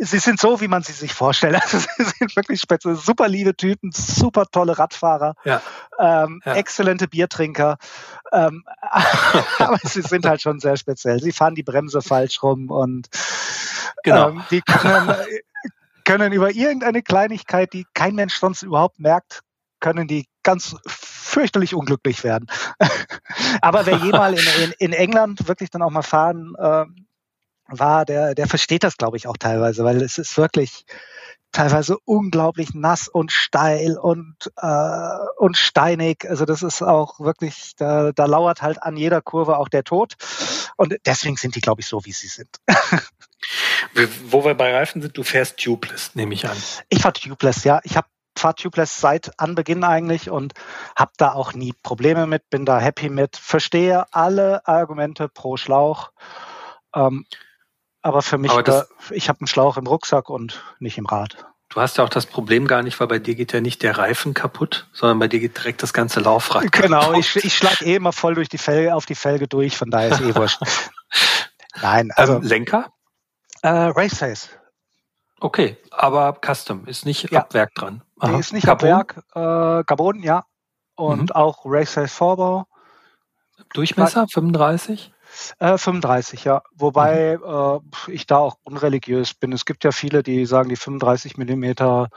sie 0.00 0.18
sind 0.18 0.40
so, 0.40 0.60
wie 0.60 0.68
man 0.68 0.82
sie 0.82 0.92
sich 0.92 1.12
vorstellt. 1.12 1.50
Also 1.60 1.78
sie 1.78 2.04
sind 2.04 2.34
wirklich 2.36 2.60
speziell, 2.60 2.96
super 2.96 3.28
liebe 3.28 3.54
Typen, 3.54 3.92
super 3.92 4.46
tolle 4.50 4.78
Radfahrer, 4.78 5.34
ja. 5.44 5.60
Ähm, 5.98 6.40
ja. 6.44 6.54
exzellente 6.54 7.06
Biertrinker. 7.06 7.76
Ähm, 8.32 8.64
aber 9.58 9.78
sie 9.82 10.02
sind 10.02 10.24
halt 10.24 10.40
schon 10.40 10.58
sehr 10.58 10.76
speziell. 10.76 11.20
Sie 11.20 11.32
fahren 11.32 11.54
die 11.54 11.62
Bremse 11.62 12.02
falsch 12.02 12.42
rum 12.42 12.70
und 12.70 13.08
genau. 14.02 14.30
ähm, 14.30 14.42
die 14.50 14.62
können, 14.62 15.14
können 16.04 16.32
über 16.32 16.50
irgendeine 16.50 17.02
Kleinigkeit, 17.02 17.72
die 17.72 17.86
kein 17.94 18.14
Mensch 18.14 18.36
sonst 18.36 18.62
überhaupt 18.62 18.98
merkt, 18.98 19.42
können 19.80 20.08
die 20.08 20.26
ganz 20.42 20.76
fürchterlich 20.86 21.74
unglücklich 21.74 22.24
werden. 22.24 22.46
aber 23.60 23.86
wer 23.86 23.96
jemals 23.98 24.40
in, 24.40 24.64
in, 24.64 24.72
in, 24.78 24.92
England 24.92 25.46
wirklich 25.46 25.70
dann 25.70 25.82
auch 25.82 25.90
mal 25.90 26.02
fahren 26.02 26.54
äh, 26.58 26.86
war, 27.70 28.04
der, 28.04 28.34
der 28.34 28.46
versteht 28.46 28.84
das, 28.84 28.96
glaube 28.96 29.16
ich, 29.16 29.26
auch 29.26 29.36
teilweise, 29.36 29.84
weil 29.84 30.02
es 30.02 30.18
ist 30.18 30.36
wirklich 30.36 30.84
teilweise 31.52 31.98
unglaublich 32.04 32.74
nass 32.74 33.08
und 33.08 33.32
steil 33.32 33.98
und, 33.98 34.36
äh, 34.56 35.16
und 35.38 35.56
steinig. 35.56 36.28
Also 36.28 36.44
das 36.44 36.62
ist 36.62 36.82
auch 36.82 37.20
wirklich, 37.20 37.74
da, 37.76 38.12
da 38.12 38.26
lauert 38.26 38.62
halt 38.62 38.82
an 38.82 38.96
jeder 38.96 39.20
Kurve 39.20 39.58
auch 39.58 39.68
der 39.68 39.84
Tod. 39.84 40.14
Und 40.76 40.96
deswegen 41.06 41.36
sind 41.36 41.56
die, 41.56 41.60
glaube 41.60 41.80
ich, 41.80 41.88
so, 41.88 42.04
wie 42.04 42.12
sie 42.12 42.28
sind. 42.28 42.48
Wo 44.30 44.44
wir 44.44 44.54
bei 44.54 44.74
Reifen 44.74 45.02
sind, 45.02 45.16
du 45.16 45.24
fährst 45.24 45.58
Tubeless, 45.58 46.14
nehme 46.14 46.34
ich 46.34 46.48
an. 46.48 46.56
Ich 46.88 47.02
fahre 47.02 47.14
Tubeless, 47.14 47.64
ja. 47.64 47.80
Ich 47.82 47.96
habe 47.96 48.06
fahre 48.36 48.54
Tubeless 48.54 49.00
seit 49.00 49.38
Anbeginn 49.38 49.84
eigentlich 49.84 50.30
und 50.30 50.54
habe 50.96 51.12
da 51.16 51.32
auch 51.32 51.52
nie 51.52 51.74
Probleme 51.82 52.26
mit, 52.26 52.48
bin 52.48 52.64
da 52.64 52.78
happy 52.78 53.08
mit, 53.10 53.36
verstehe 53.36 54.04
alle 54.12 54.66
Argumente 54.66 55.28
pro 55.28 55.56
Schlauch. 55.56 56.12
Ähm, 56.94 57.26
aber 58.02 58.22
für 58.22 58.38
mich, 58.38 58.50
Aber 58.50 58.62
das, 58.62 58.88
ich 59.10 59.28
habe 59.28 59.40
einen 59.40 59.46
Schlauch 59.46 59.76
im 59.76 59.86
Rucksack 59.86 60.30
und 60.30 60.62
nicht 60.78 60.98
im 60.98 61.06
Rad. 61.06 61.46
Du 61.68 61.80
hast 61.80 61.98
ja 61.98 62.04
auch 62.04 62.08
das 62.08 62.26
Problem 62.26 62.66
gar 62.66 62.82
nicht, 62.82 62.98
weil 62.98 63.06
bei 63.06 63.20
dir 63.20 63.36
geht 63.36 63.52
ja 63.52 63.60
nicht 63.60 63.82
der 63.82 63.96
Reifen 63.96 64.34
kaputt, 64.34 64.88
sondern 64.92 65.20
bei 65.20 65.28
dir 65.28 65.38
geht 65.38 65.56
direkt 65.56 65.82
das 65.82 65.92
ganze 65.92 66.20
Laufrad 66.20 66.62
kaputt. 66.72 66.82
Genau, 66.82 67.12
ich, 67.12 67.36
ich 67.36 67.56
schlage 67.56 67.84
eh 67.84 67.94
immer 67.94 68.12
voll 68.12 68.34
durch 68.34 68.48
die 68.48 68.58
Felge, 68.58 68.94
auf 68.94 69.06
die 69.06 69.14
Felge 69.14 69.46
durch, 69.46 69.76
von 69.76 69.90
daher 69.90 70.10
ist 70.10 70.20
eh 70.20 70.34
wurscht. 70.34 70.60
Nein, 71.82 72.10
also. 72.16 72.36
Ähm, 72.36 72.42
Lenker? 72.42 72.92
Äh, 73.62 73.68
Raceface. 73.68 74.50
Okay, 75.38 75.78
aber 75.90 76.38
Custom 76.44 76.86
ist 76.86 77.06
nicht 77.06 77.30
ja. 77.30 77.40
ab 77.40 77.54
Werk 77.54 77.74
dran. 77.74 78.02
Aha. 78.18 78.32
Die 78.32 78.40
ist 78.40 78.52
nicht 78.52 78.66
Carbon? 78.66 78.90
ab 78.90 79.16
Werk. 79.34 79.80
Äh, 79.80 79.84
Carbon, 79.84 80.22
ja. 80.22 80.44
Und 80.96 81.30
mhm. 81.30 81.32
auch 81.32 81.62
Raceface 81.64 82.12
Vorbau. 82.12 82.66
Durchmesser 83.72 84.26
35? 84.26 85.12
Äh, 85.58 85.78
35, 85.78 86.44
ja. 86.44 86.62
Wobei 86.74 87.38
mhm. 87.38 87.80
äh, 88.08 88.12
ich 88.12 88.26
da 88.26 88.38
auch 88.38 88.56
unreligiös 88.64 89.34
bin. 89.34 89.52
Es 89.52 89.64
gibt 89.64 89.84
ja 89.84 89.92
viele, 89.92 90.22
die 90.22 90.46
sagen, 90.46 90.68
die 90.68 90.76
35 90.76 91.36
Millimeter 91.36 92.08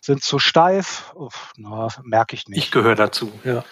sind 0.00 0.22
zu 0.22 0.38
steif. 0.38 1.12
Uff, 1.14 1.52
na, 1.56 1.88
merke 2.02 2.34
ich 2.34 2.48
nicht. 2.48 2.58
Ich 2.58 2.70
gehöre 2.70 2.94
dazu, 2.94 3.32
ja. 3.44 3.64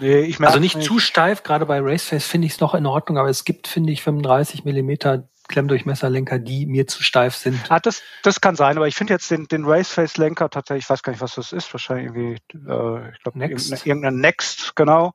Nee, 0.00 0.20
ich 0.20 0.40
also 0.40 0.58
nicht, 0.58 0.76
nicht, 0.76 0.86
zu 0.86 0.98
steif, 0.98 1.42
gerade 1.42 1.66
bei 1.66 1.80
Raceface 1.80 2.26
finde 2.26 2.46
ich 2.46 2.54
es 2.54 2.60
noch 2.60 2.74
in 2.74 2.86
Ordnung, 2.86 3.18
aber 3.18 3.28
es 3.28 3.44
gibt, 3.44 3.66
finde 3.66 3.92
ich, 3.92 4.02
35 4.02 4.64
Millimeter 4.64 5.28
Klemmdurchmesserlenker, 5.48 6.38
die 6.38 6.66
mir 6.66 6.86
zu 6.86 7.02
steif 7.02 7.34
sind. 7.34 7.60
Ah, 7.68 7.80
das, 7.80 8.02
das 8.22 8.40
kann 8.40 8.56
sein, 8.56 8.76
aber 8.76 8.88
ich 8.88 8.94
finde 8.94 9.12
jetzt 9.12 9.30
den, 9.30 9.46
den 9.46 9.64
Raceface-Lenker 9.64 10.50
tatsächlich, 10.50 10.84
ich 10.84 10.90
weiß 10.90 11.02
gar 11.02 11.12
nicht, 11.12 11.22
was 11.22 11.34
das 11.34 11.52
ist, 11.52 11.72
wahrscheinlich 11.72 12.06
irgendwie, 12.06 12.34
äh, 12.54 13.10
ich 13.12 13.22
glaube, 13.22 13.38
Next. 13.38 13.86
irgendein 13.86 14.16
Next, 14.16 14.76
genau. 14.76 15.12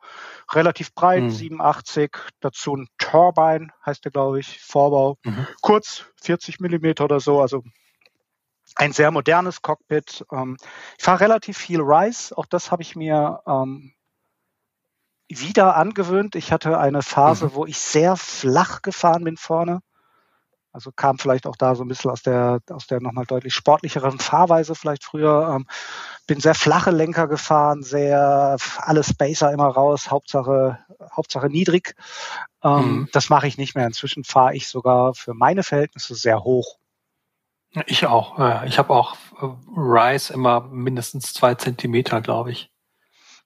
Relativ 0.54 0.94
breit, 0.94 1.24
mhm. 1.24 1.30
87, 1.32 2.12
dazu 2.40 2.76
ein 2.76 2.88
Turbine, 2.98 3.70
heißt 3.86 4.06
der, 4.06 4.12
glaube 4.12 4.40
ich, 4.40 4.60
Vorbau. 4.60 5.18
Mhm. 5.24 5.48
Kurz, 5.62 6.06
40 6.22 6.60
Millimeter 6.60 7.06
oder 7.06 7.20
so, 7.20 7.42
also 7.42 7.64
ein 8.76 8.94
sehr 8.94 9.12
modernes 9.12 9.62
Cockpit. 9.62 10.26
Ähm, 10.32 10.58
ich 10.98 11.04
fahre 11.04 11.22
relativ 11.22 11.58
viel 11.58 11.82
Rise, 11.82 12.38
auch 12.38 12.46
das 12.46 12.72
habe 12.72 12.82
ich 12.82 12.96
mir 12.96 13.42
ähm, 13.48 13.94
wieder 15.28 15.76
angewöhnt. 15.76 16.36
Ich 16.36 16.52
hatte 16.52 16.80
eine 16.80 17.02
Phase, 17.02 17.48
mhm. 17.48 17.54
wo 17.54 17.66
ich 17.66 17.78
sehr 17.78 18.16
flach 18.18 18.82
gefahren 18.82 19.24
bin 19.24 19.38
vorne. 19.38 19.82
Also 20.80 20.94
kam 20.94 21.20
vielleicht 21.20 21.46
auch 21.46 21.58
da 21.58 21.76
so 21.76 21.84
ein 21.84 21.90
bisschen 21.90 22.10
aus 22.10 22.22
der, 22.22 22.62
aus 22.70 22.88
der 22.88 23.02
nochmal 23.02 23.26
deutlich 23.26 23.54
sportlicheren 23.54 24.18
Fahrweise 24.18 24.76
vielleicht 24.76 25.04
früher. 25.04 25.54
Ähm, 25.54 25.68
bin 26.26 26.40
sehr 26.40 26.56
flache 26.56 26.92
Lenker 26.92 27.28
gefahren, 27.28 27.84
sehr 27.84 28.56
alle 28.78 29.04
Spacer 29.04 29.52
immer 29.52 29.68
raus, 29.68 30.10
Hauptsache, 30.10 30.80
Hauptsache 31.12 31.50
niedrig. 31.50 31.96
Ähm, 32.64 32.72
mhm. 32.72 33.10
Das 33.12 33.30
mache 33.30 33.46
ich 33.46 33.58
nicht 33.58 33.76
mehr. 33.76 33.88
Inzwischen 33.88 34.24
fahre 34.24 34.56
ich 34.56 34.70
sogar 34.70 35.14
für 35.16 35.34
meine 35.34 35.64
Verhältnisse 35.64 36.16
sehr 36.16 36.46
hoch. 36.46 36.78
Ich 37.86 38.06
auch. 38.06 38.64
Ich 38.64 38.80
habe 38.80 38.94
auch 38.94 39.18
äh, 39.42 39.48
Rise 39.76 40.32
immer 40.32 40.62
mindestens 40.62 41.34
zwei 41.34 41.56
Zentimeter, 41.56 42.22
glaube 42.22 42.52
ich. 42.52 42.72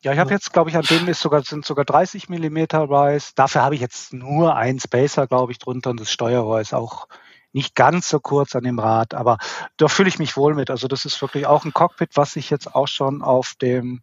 Ja, 0.04 0.12
ich 0.12 0.20
habe 0.20 0.32
jetzt, 0.32 0.52
glaube 0.52 0.70
ich, 0.70 0.76
an 0.76 0.84
dem 0.84 1.08
ist 1.08 1.22
sogar, 1.22 1.44
sind 1.44 1.64
sogar 1.64 1.86
30 1.86 2.28
Millimeter 2.28 2.90
Rise. 2.90 3.32
Dafür 3.36 3.64
habe 3.64 3.76
ich 3.76 3.80
jetzt 3.80 4.12
nur 4.12 4.54
einen 4.54 4.82
Spacer, 4.82 5.28
glaube 5.28 5.54
ich, 5.54 5.60
drunter 5.60 5.92
und 5.92 6.00
das 6.02 6.12
Steuerrohr 6.12 6.60
ist 6.60 6.74
auch 6.74 7.08
nicht 7.54 7.76
ganz 7.76 8.10
so 8.10 8.20
kurz 8.20 8.56
an 8.56 8.64
dem 8.64 8.80
Rad, 8.80 9.14
aber 9.14 9.38
da 9.78 9.88
fühle 9.88 10.10
ich 10.10 10.20
mich 10.20 10.36
wohl 10.36 10.56
mit. 10.56 10.70
Also 10.70 10.88
das 10.88 11.06
ist 11.06 11.22
wirklich 11.22 11.46
auch 11.46 11.66
ein 11.66 11.74
Cockpit, 11.74 12.12
was 12.16 12.36
ich 12.36 12.50
jetzt 12.50 12.76
auch 12.76 12.88
schon 12.88 13.22
auf 13.22 13.54
dem, 13.62 14.02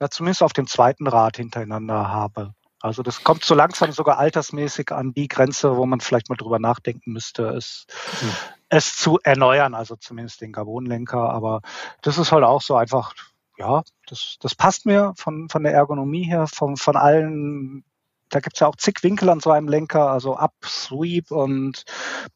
ja, 0.00 0.10
zumindest 0.10 0.42
auf 0.42 0.52
dem 0.52 0.66
zweiten 0.66 1.06
Rad 1.06 1.36
hintereinander 1.36 2.08
habe. 2.08 2.54
Also 2.80 3.02
das 3.02 3.24
kommt 3.24 3.44
so 3.44 3.54
langsam 3.54 3.92
sogar 3.92 4.18
altersmäßig 4.18 4.92
an 4.92 5.12
die 5.12 5.28
Grenze, 5.28 5.76
wo 5.76 5.84
man 5.84 6.00
vielleicht 6.00 6.28
mal 6.30 6.36
drüber 6.36 6.58
nachdenken 6.58 7.12
müsste, 7.12 7.48
es, 7.48 7.86
hm. 8.20 8.30
es 8.68 8.96
zu 8.96 9.18
erneuern, 9.22 9.74
also 9.74 9.96
zumindest 9.96 10.40
den 10.40 10.52
Carbonlenker. 10.52 11.30
Aber 11.30 11.60
das 12.02 12.18
ist 12.18 12.32
halt 12.32 12.44
auch 12.44 12.62
so 12.62 12.76
einfach 12.76 13.14
ja, 13.58 13.82
das, 14.06 14.36
das 14.40 14.54
passt 14.54 14.86
mir 14.86 15.12
von, 15.16 15.48
von 15.48 15.64
der 15.64 15.74
Ergonomie 15.74 16.22
her, 16.24 16.46
von, 16.46 16.76
von 16.76 16.96
allen 16.96 17.84
da 18.30 18.40
gibt's 18.40 18.60
ja 18.60 18.66
auch 18.66 18.76
zig 18.76 19.02
Winkel 19.02 19.28
an 19.28 19.40
so 19.40 19.50
einem 19.50 19.68
Lenker, 19.68 20.10
also 20.10 20.36
Up-Sweep 20.36 21.30
und 21.30 21.84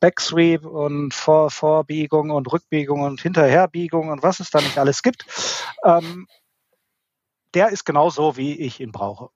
Back-Sweep 0.00 0.64
und 0.64 1.14
Vor 1.14 1.50
Vorbiegung 1.50 2.30
und 2.30 2.52
Rückbiegung 2.52 3.02
und 3.02 3.20
Hinterherbiegung 3.20 4.08
und 4.08 4.22
was 4.22 4.40
es 4.40 4.50
da 4.50 4.60
nicht 4.60 4.78
alles 4.78 5.02
gibt. 5.02 5.26
Ähm, 5.84 6.26
der 7.54 7.68
ist 7.68 7.84
genau 7.84 8.10
so, 8.10 8.36
wie 8.36 8.58
ich 8.58 8.80
ihn 8.80 8.92
brauche. 8.92 9.28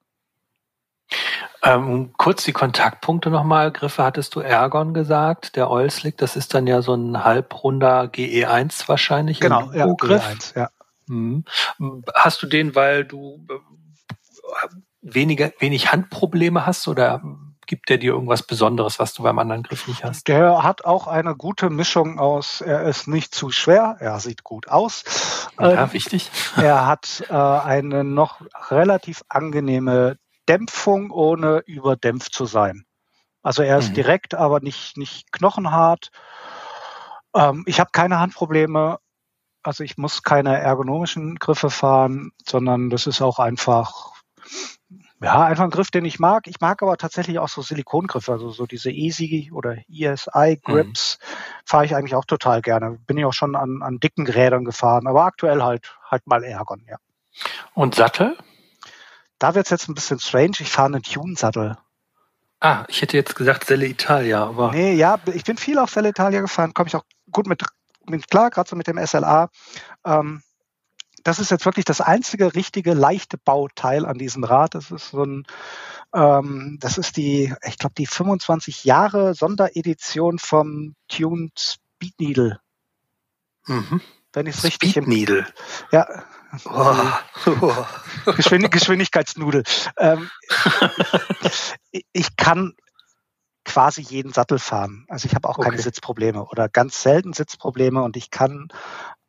Ähm, 1.62 2.12
kurz 2.16 2.44
die 2.44 2.52
Kontaktpunkte 2.52 3.30
nochmal. 3.30 3.72
Griffe 3.72 4.04
hattest 4.04 4.34
du 4.34 4.40
Ergon 4.40 4.94
gesagt, 4.94 5.56
der 5.56 5.70
Oilslick, 5.70 6.16
das 6.16 6.36
ist 6.36 6.54
dann 6.54 6.66
ja 6.66 6.82
so 6.82 6.94
ein 6.94 7.24
halbrunder 7.24 8.04
GE1 8.04 8.88
wahrscheinlich. 8.88 9.40
Genau, 9.40 9.72
ja, 9.72 9.86
GE1, 9.86 10.56
ja. 10.56 10.70
Mhm. 11.06 11.44
Hast 12.14 12.42
du 12.42 12.46
den, 12.46 12.74
weil 12.74 13.04
du 13.04 13.44
äh, 13.50 14.68
weniger, 15.14 15.52
wenig 15.58 15.92
Handprobleme 15.92 16.66
hast 16.66 16.88
oder 16.88 17.22
gibt 17.66 17.88
der 17.88 17.98
dir 17.98 18.12
irgendwas 18.12 18.42
Besonderes, 18.44 18.98
was 18.98 19.12
du 19.12 19.22
beim 19.22 19.38
anderen 19.38 19.62
Griff 19.62 19.88
nicht 19.88 20.04
hast? 20.04 20.28
Der 20.28 20.62
hat 20.62 20.84
auch 20.84 21.06
eine 21.06 21.34
gute 21.34 21.68
Mischung 21.70 22.18
aus, 22.18 22.60
er 22.60 22.82
ist 22.82 23.08
nicht 23.08 23.34
zu 23.34 23.50
schwer, 23.50 23.96
er 23.98 24.18
sieht 24.20 24.44
gut 24.44 24.68
aus. 24.68 25.04
Ja, 25.58 25.84
ähm, 25.84 25.92
wichtig. 25.92 26.30
Er 26.56 26.86
hat 26.86 27.24
äh, 27.28 27.34
eine 27.34 28.04
noch 28.04 28.40
relativ 28.70 29.22
angenehme 29.28 30.16
Dämpfung, 30.48 31.10
ohne 31.10 31.62
überdämpft 31.66 32.32
zu 32.32 32.46
sein. 32.46 32.84
Also 33.42 33.62
er 33.62 33.78
ist 33.78 33.90
mhm. 33.90 33.94
direkt, 33.94 34.34
aber 34.34 34.60
nicht, 34.60 34.96
nicht 34.96 35.32
knochenhart. 35.32 36.10
Ähm, 37.34 37.64
ich 37.66 37.80
habe 37.80 37.90
keine 37.92 38.18
Handprobleme. 38.18 38.98
Also 39.62 39.82
ich 39.82 39.96
muss 39.98 40.22
keine 40.22 40.56
ergonomischen 40.58 41.36
Griffe 41.36 41.70
fahren, 41.70 42.32
sondern 42.46 42.90
das 42.90 43.06
ist 43.06 43.20
auch 43.20 43.38
einfach, 43.38 44.12
ja, 45.22 45.44
einfach 45.44 45.64
ein 45.64 45.70
Griff, 45.70 45.90
den 45.90 46.04
ich 46.04 46.18
mag. 46.18 46.46
Ich 46.46 46.60
mag 46.60 46.82
aber 46.82 46.96
tatsächlich 46.96 47.38
auch 47.38 47.48
so 47.48 47.62
Silikongriffe, 47.62 48.32
also 48.32 48.50
so 48.50 48.66
diese 48.66 48.90
Easy 48.90 49.50
oder 49.52 49.76
ESI 49.88 50.60
Grips 50.62 51.18
mhm. 51.20 51.26
fahre 51.64 51.84
ich 51.86 51.96
eigentlich 51.96 52.14
auch 52.14 52.24
total 52.24 52.60
gerne. 52.60 52.98
Bin 53.06 53.16
ich 53.16 53.24
auch 53.24 53.32
schon 53.32 53.56
an, 53.56 53.82
an 53.82 53.98
dicken 53.98 54.26
Rädern 54.26 54.64
gefahren, 54.64 55.06
aber 55.06 55.24
aktuell 55.24 55.62
halt 55.62 55.90
halt 56.10 56.26
mal 56.26 56.44
Ergon, 56.44 56.84
ja. 56.86 56.96
Und 57.74 57.94
Sattel? 57.94 58.36
Da 59.38 59.54
wird's 59.54 59.70
jetzt 59.70 59.88
ein 59.88 59.94
bisschen 59.94 60.18
strange. 60.18 60.56
Ich 60.60 60.70
fahre 60.70 60.86
einen 60.86 61.02
Tune-Sattel. 61.02 61.76
Ah, 62.60 62.84
ich 62.88 63.02
hätte 63.02 63.16
jetzt 63.16 63.34
gesagt 63.34 63.66
Selle 63.66 63.86
Italia, 63.86 64.44
aber. 64.44 64.72
Nee, 64.72 64.94
ja, 64.94 65.18
ich 65.34 65.44
bin 65.44 65.58
viel 65.58 65.78
auf 65.78 65.90
Selle 65.90 66.08
Italia 66.08 66.40
gefahren, 66.40 66.72
komme 66.72 66.88
ich 66.88 66.96
auch 66.96 67.04
gut 67.30 67.46
mit 67.46 67.62
mit 68.08 68.30
klar, 68.30 68.50
gerade 68.50 68.68
so 68.68 68.76
mit 68.76 68.86
dem 68.86 69.04
SLA. 69.04 69.50
Ähm, 70.04 70.42
das 71.26 71.40
ist 71.40 71.50
jetzt 71.50 71.64
wirklich 71.64 71.84
das 71.84 72.00
einzige 72.00 72.54
richtige 72.54 72.94
leichte 72.94 73.36
Bauteil 73.36 74.06
an 74.06 74.16
diesem 74.16 74.44
Rad. 74.44 74.76
Das 74.76 74.92
ist 74.92 75.10
so 75.10 75.24
ein, 75.24 75.44
ähm, 76.14 76.78
das 76.80 76.98
ist 76.98 77.16
die, 77.16 77.52
ich 77.66 77.78
glaube, 77.78 77.96
die 77.98 78.06
25 78.06 78.84
Jahre 78.84 79.34
Sonderedition 79.34 80.38
vom 80.38 80.94
Tuned 81.08 81.58
Speed 81.58 82.20
Needle. 82.20 82.60
Mhm. 83.66 84.00
Wenn 84.32 84.46
ich 84.46 84.56
es 84.56 84.62
richtig 84.62 84.92
Speed 84.92 85.08
Needle. 85.08 85.46
Ja. 85.90 86.06
Oh. 86.64 86.94
Geschwind 88.36 88.70
Geschwindigkeitsnudel. 88.70 89.64
Ähm, 89.98 90.30
ich 92.12 92.36
kann 92.36 92.74
quasi 93.64 94.00
jeden 94.00 94.32
Sattel 94.32 94.60
fahren. 94.60 95.06
Also 95.08 95.26
ich 95.26 95.34
habe 95.34 95.48
auch 95.48 95.58
okay. 95.58 95.70
keine 95.70 95.82
Sitzprobleme 95.82 96.44
oder 96.44 96.68
ganz 96.68 97.02
selten 97.02 97.32
Sitzprobleme 97.32 98.00
und 98.00 98.16
ich 98.16 98.30
kann 98.30 98.68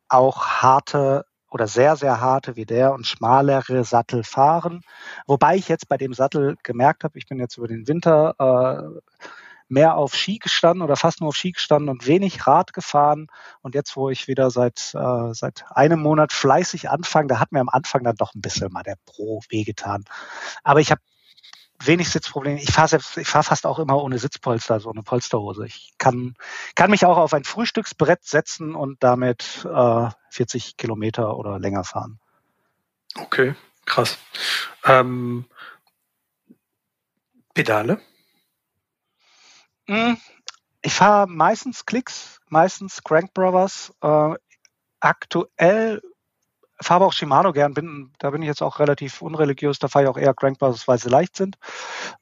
auch 0.08 0.46
harte 0.46 1.24
oder 1.50 1.66
sehr, 1.66 1.96
sehr 1.96 2.20
harte 2.20 2.56
wie 2.56 2.66
der 2.66 2.92
und 2.92 3.06
schmalere 3.06 3.84
Sattel 3.84 4.24
fahren. 4.24 4.82
Wobei 5.26 5.56
ich 5.56 5.68
jetzt 5.68 5.88
bei 5.88 5.96
dem 5.96 6.12
Sattel 6.12 6.56
gemerkt 6.62 7.04
habe, 7.04 7.18
ich 7.18 7.26
bin 7.26 7.38
jetzt 7.38 7.56
über 7.56 7.68
den 7.68 7.88
Winter 7.88 8.34
äh, 8.38 9.00
mehr 9.68 9.96
auf 9.96 10.14
Ski 10.14 10.38
gestanden 10.38 10.82
oder 10.82 10.96
fast 10.96 11.20
nur 11.20 11.28
auf 11.28 11.36
Ski 11.36 11.52
gestanden 11.52 11.88
und 11.88 12.06
wenig 12.06 12.46
Rad 12.46 12.72
gefahren. 12.72 13.28
Und 13.60 13.74
jetzt, 13.74 13.96
wo 13.96 14.10
ich 14.10 14.28
wieder 14.28 14.50
seit, 14.50 14.94
äh, 14.94 15.34
seit 15.34 15.64
einem 15.70 16.00
Monat 16.00 16.32
fleißig 16.32 16.90
anfange, 16.90 17.28
da 17.28 17.38
hat 17.38 17.52
mir 17.52 17.60
am 17.60 17.68
Anfang 17.68 18.02
dann 18.04 18.16
doch 18.16 18.34
ein 18.34 18.40
bisschen 18.40 18.72
mal 18.72 18.82
der 18.82 18.96
Pro 19.04 19.40
wehgetan. 19.50 20.04
Aber 20.64 20.80
ich 20.80 20.90
habe 20.90 21.00
wenig 21.80 22.10
Sitzprobleme. 22.10 22.60
Ich 22.60 22.72
fahre 22.72 22.88
selbst, 22.88 23.16
ich 23.16 23.28
fahre 23.28 23.44
fast 23.44 23.66
auch 23.66 23.78
immer 23.78 24.02
ohne 24.02 24.18
Sitzpolster, 24.18 24.80
so 24.80 24.90
eine 24.90 25.02
Polsterhose. 25.02 25.66
Ich 25.66 25.94
kann, 25.98 26.34
kann 26.74 26.90
mich 26.90 27.04
auch 27.04 27.16
auf 27.16 27.34
ein 27.34 27.44
Frühstücksbrett 27.44 28.24
setzen 28.24 28.74
und 28.74 29.02
damit 29.02 29.64
äh, 29.64 30.08
40 30.30 30.76
Kilometer 30.76 31.36
oder 31.36 31.58
länger 31.58 31.84
fahren. 31.84 32.20
Okay, 33.16 33.54
krass. 33.86 34.18
Ähm, 34.84 35.46
Pedale? 37.54 38.00
Hm, 39.86 40.18
ich 40.82 40.92
fahre 40.92 41.26
meistens 41.26 41.86
Klicks, 41.86 42.40
meistens 42.48 43.02
Crank 43.02 43.32
Brothers. 43.34 43.92
Äh, 44.02 44.34
aktuell 45.00 46.02
fahre 46.80 47.04
auch 47.04 47.12
Shimano 47.12 47.52
gern, 47.52 47.74
bin, 47.74 48.12
da 48.18 48.30
bin 48.30 48.42
ich 48.42 48.48
jetzt 48.48 48.62
auch 48.62 48.78
relativ 48.78 49.22
unreligiös, 49.22 49.78
da 49.78 49.88
fahre 49.88 50.04
ich 50.04 50.10
auch 50.10 50.16
eher 50.16 50.34
Crankbars, 50.34 50.86
weil 50.86 50.98
sie 50.98 51.08
leicht 51.08 51.36
sind. 51.36 51.56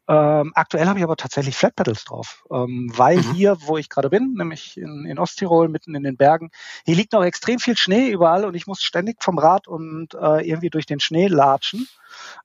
Ähm, 0.08 0.52
aktuell 0.54 0.86
habe 0.86 0.98
ich 0.98 1.04
aber 1.04 1.16
tatsächlich 1.16 1.56
Flat 1.56 1.76
Pedals 1.76 2.04
drauf, 2.04 2.44
ähm, 2.50 2.90
weil 2.94 3.18
mhm. 3.18 3.32
hier, 3.32 3.56
wo 3.62 3.76
ich 3.76 3.88
gerade 3.88 4.08
bin, 4.08 4.34
nämlich 4.34 4.76
in, 4.76 5.04
in 5.04 5.18
Osttirol, 5.18 5.68
mitten 5.68 5.94
in 5.94 6.02
den 6.02 6.16
Bergen, 6.16 6.50
hier 6.84 6.96
liegt 6.96 7.12
noch 7.12 7.24
extrem 7.24 7.58
viel 7.58 7.76
Schnee 7.76 8.08
überall 8.08 8.44
und 8.44 8.54
ich 8.54 8.66
muss 8.66 8.82
ständig 8.82 9.22
vom 9.22 9.38
Rad 9.38 9.68
und 9.68 10.14
äh, 10.14 10.48
irgendwie 10.48 10.70
durch 10.70 10.86
den 10.86 11.00
Schnee 11.00 11.26
latschen. 11.26 11.86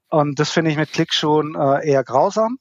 Und 0.10 0.40
das 0.40 0.52
finde 0.52 0.72
ich 0.72 0.78
mit 0.78 0.92
Klick 0.92 1.14
schon 1.14 1.56
äh, 1.56 1.88
eher 1.88 2.04
grausam. 2.04 2.60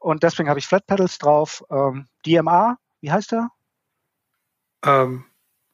Und 0.00 0.22
deswegen 0.22 0.48
habe 0.48 0.58
ich 0.58 0.66
Flat 0.66 0.86
Pedals 0.86 1.18
drauf. 1.18 1.64
Ähm, 1.70 2.06
DMA, 2.24 2.78
wie 3.00 3.10
heißt 3.10 3.32
der? 3.32 3.50
Ähm, 4.84 5.24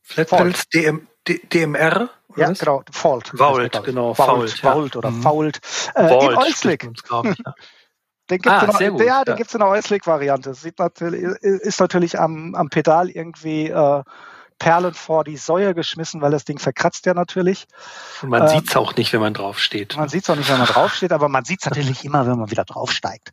Flat 0.03 0.31
Pedals 0.31 0.69
DM, 0.69 1.07
DMR? 1.29 2.11
Ja, 2.37 2.51
was? 2.51 2.59
genau, 2.59 2.83
Fault. 2.91 3.33
Vault, 3.35 3.83
genau, 3.85 4.15
Fault. 4.15 4.51
Vault, 4.59 4.95
ja. 4.95 4.99
oder 4.99 5.11
mhm. 5.11 5.23
Fault. 5.23 5.61
Äh, 5.95 6.09
Vault, 6.09 6.33
in 6.33 6.39
Euslick. 6.39 6.83
Den 8.31 8.39
gibt 8.39 8.47
es 8.47 8.75
ah, 8.75 8.81
in, 8.81 8.97
ja, 8.97 9.23
ja. 9.27 9.35
in 9.35 9.59
der 9.59 9.69
Euslick-Variante. 9.69 10.55
Sieht 10.55 10.79
natürlich, 10.79 11.23
ist 11.43 11.79
natürlich 11.79 12.19
am, 12.19 12.55
am 12.55 12.71
Pedal 12.71 13.11
irgendwie 13.11 13.69
äh, 13.69 14.03
Perlen 14.59 14.95
vor 14.95 15.25
die 15.25 15.37
Säue 15.37 15.75
geschmissen, 15.75 16.23
weil 16.23 16.31
das 16.31 16.45
Ding 16.45 16.59
verkratzt 16.59 17.05
ja 17.05 17.13
natürlich. 17.13 17.67
Und 18.23 18.31
man 18.31 18.43
ähm, 18.43 18.49
sieht 18.49 18.71
es 18.71 18.77
auch 18.77 18.97
nicht, 18.97 19.13
wenn 19.13 19.21
man 19.21 19.35
draufsteht. 19.35 19.97
Man 19.97 20.09
sieht 20.09 20.23
es 20.23 20.31
auch 20.31 20.37
nicht, 20.37 20.49
wenn 20.49 20.59
man 20.59 20.67
draufsteht, 20.67 21.13
aber 21.13 21.29
man 21.29 21.45
sieht 21.45 21.61
es 21.61 21.67
natürlich 21.67 22.05
immer, 22.05 22.27
wenn 22.27 22.39
man 22.39 22.51
wieder 22.51 22.65
draufsteigt. 22.65 23.31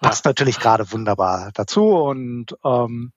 Passt 0.00 0.24
ja. 0.24 0.30
natürlich 0.30 0.58
gerade 0.58 0.90
wunderbar 0.90 1.50
dazu 1.54 1.90
und 1.90 2.56
ähm, 2.64 3.12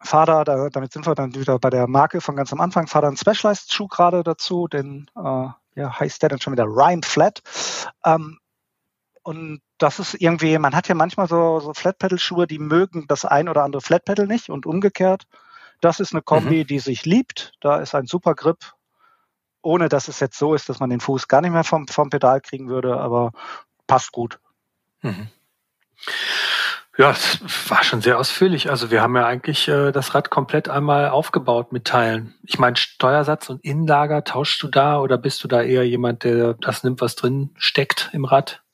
Fader, 0.00 0.44
da, 0.44 0.68
damit 0.68 0.92
sind 0.92 1.06
wir 1.06 1.14
dann 1.14 1.34
wieder 1.34 1.58
bei 1.58 1.70
der 1.70 1.88
Marke 1.88 2.20
von 2.20 2.36
ganz 2.36 2.52
am 2.52 2.60
Anfang, 2.60 2.86
Fader 2.86 3.08
einen 3.08 3.16
Specialized-Schuh 3.16 3.88
gerade 3.88 4.22
dazu, 4.22 4.68
den 4.68 5.10
äh, 5.16 5.48
ja, 5.74 6.00
heißt 6.00 6.22
der 6.22 6.28
dann 6.28 6.40
schon 6.40 6.52
wieder 6.52 6.66
Rhyme 6.66 7.02
Flat. 7.02 7.42
Ähm, 8.04 8.38
und 9.22 9.60
das 9.78 9.98
ist 9.98 10.14
irgendwie, 10.14 10.56
man 10.58 10.74
hat 10.74 10.88
ja 10.88 10.94
manchmal 10.94 11.28
so, 11.28 11.60
so 11.60 11.74
Flat-Pedal-Schuhe, 11.74 12.46
die 12.46 12.58
mögen 12.58 13.06
das 13.08 13.24
ein 13.24 13.48
oder 13.48 13.64
andere 13.64 13.82
Flat-Pedal 13.82 14.26
nicht 14.26 14.48
und 14.48 14.66
umgekehrt. 14.66 15.24
Das 15.80 16.00
ist 16.00 16.12
eine 16.12 16.22
Kombi, 16.22 16.62
mhm. 16.62 16.66
die 16.66 16.78
sich 16.78 17.04
liebt. 17.04 17.52
Da 17.60 17.78
ist 17.78 17.94
ein 17.94 18.06
super 18.06 18.34
Grip 18.34 18.74
ohne 19.62 19.88
dass 19.88 20.08
es 20.08 20.20
jetzt 20.20 20.38
so 20.38 20.54
ist, 20.54 20.68
dass 20.68 20.80
man 20.80 20.90
den 20.90 21.00
Fuß 21.00 21.28
gar 21.28 21.40
nicht 21.40 21.50
mehr 21.50 21.64
vom, 21.64 21.86
vom 21.88 22.10
Pedal 22.10 22.40
kriegen 22.40 22.68
würde, 22.68 22.98
aber 22.98 23.32
passt 23.86 24.12
gut. 24.12 24.38
Mhm. 25.02 25.28
Ja, 26.98 27.12
es 27.12 27.70
war 27.70 27.84
schon 27.84 28.00
sehr 28.02 28.18
ausführlich. 28.18 28.70
Also 28.70 28.90
wir 28.90 29.02
haben 29.02 29.14
ja 29.14 29.24
eigentlich 29.24 29.68
äh, 29.68 29.92
das 29.92 30.16
Rad 30.16 30.30
komplett 30.30 30.68
einmal 30.68 31.10
aufgebaut 31.10 31.70
mit 31.70 31.84
Teilen. 31.84 32.34
Ich 32.42 32.58
meine, 32.58 32.76
Steuersatz 32.76 33.48
und 33.48 33.64
Innenlager, 33.64 34.24
tauschst 34.24 34.60
du 34.64 34.66
da 34.66 34.98
oder 34.98 35.16
bist 35.16 35.44
du 35.44 35.48
da 35.48 35.62
eher 35.62 35.86
jemand, 35.86 36.24
der 36.24 36.54
das 36.54 36.82
nimmt, 36.82 37.00
was 37.00 37.14
drin 37.14 37.54
steckt 37.56 38.10
im 38.12 38.24
Rad? 38.24 38.64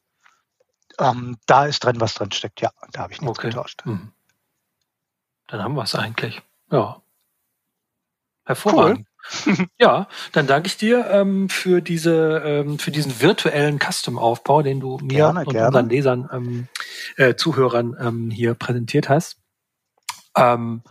Ähm, 0.99 1.37
da 1.47 1.67
ist 1.67 1.85
drin, 1.85 2.01
was 2.01 2.15
drin 2.15 2.33
steckt, 2.33 2.63
ja. 2.63 2.71
Da 2.93 3.01
habe 3.01 3.13
ich 3.13 3.21
nichts 3.21 3.39
okay. 3.39 3.51
getauscht. 3.51 3.83
Mhm. 3.85 4.13
Dann 5.49 5.63
haben 5.63 5.75
wir 5.75 5.83
es 5.83 5.95
eigentlich. 5.95 6.41
Ja. 6.71 7.03
Hervorragend. 8.47 9.01
Cool. 9.01 9.14
ja, 9.79 10.07
dann 10.33 10.47
danke 10.47 10.67
ich 10.67 10.77
dir 10.77 11.07
ähm, 11.11 11.49
für 11.49 11.81
diese 11.81 12.43
ähm, 12.45 12.79
für 12.79 12.91
diesen 12.91 13.21
virtuellen 13.21 13.79
Custom-Aufbau, 13.79 14.63
den 14.63 14.81
du 14.81 14.99
mir 15.03 15.17
gerne, 15.17 15.41
und 15.41 15.53
gerne. 15.53 15.69
unseren 15.69 15.89
Lesern, 15.89 16.29
ähm, 16.33 16.69
äh, 17.17 17.35
Zuhörern 17.35 17.97
ähm, 17.99 18.31
hier 18.31 18.55
präsentiert 18.55 19.09
hast. 19.09 19.39
Ähm, 20.37 20.83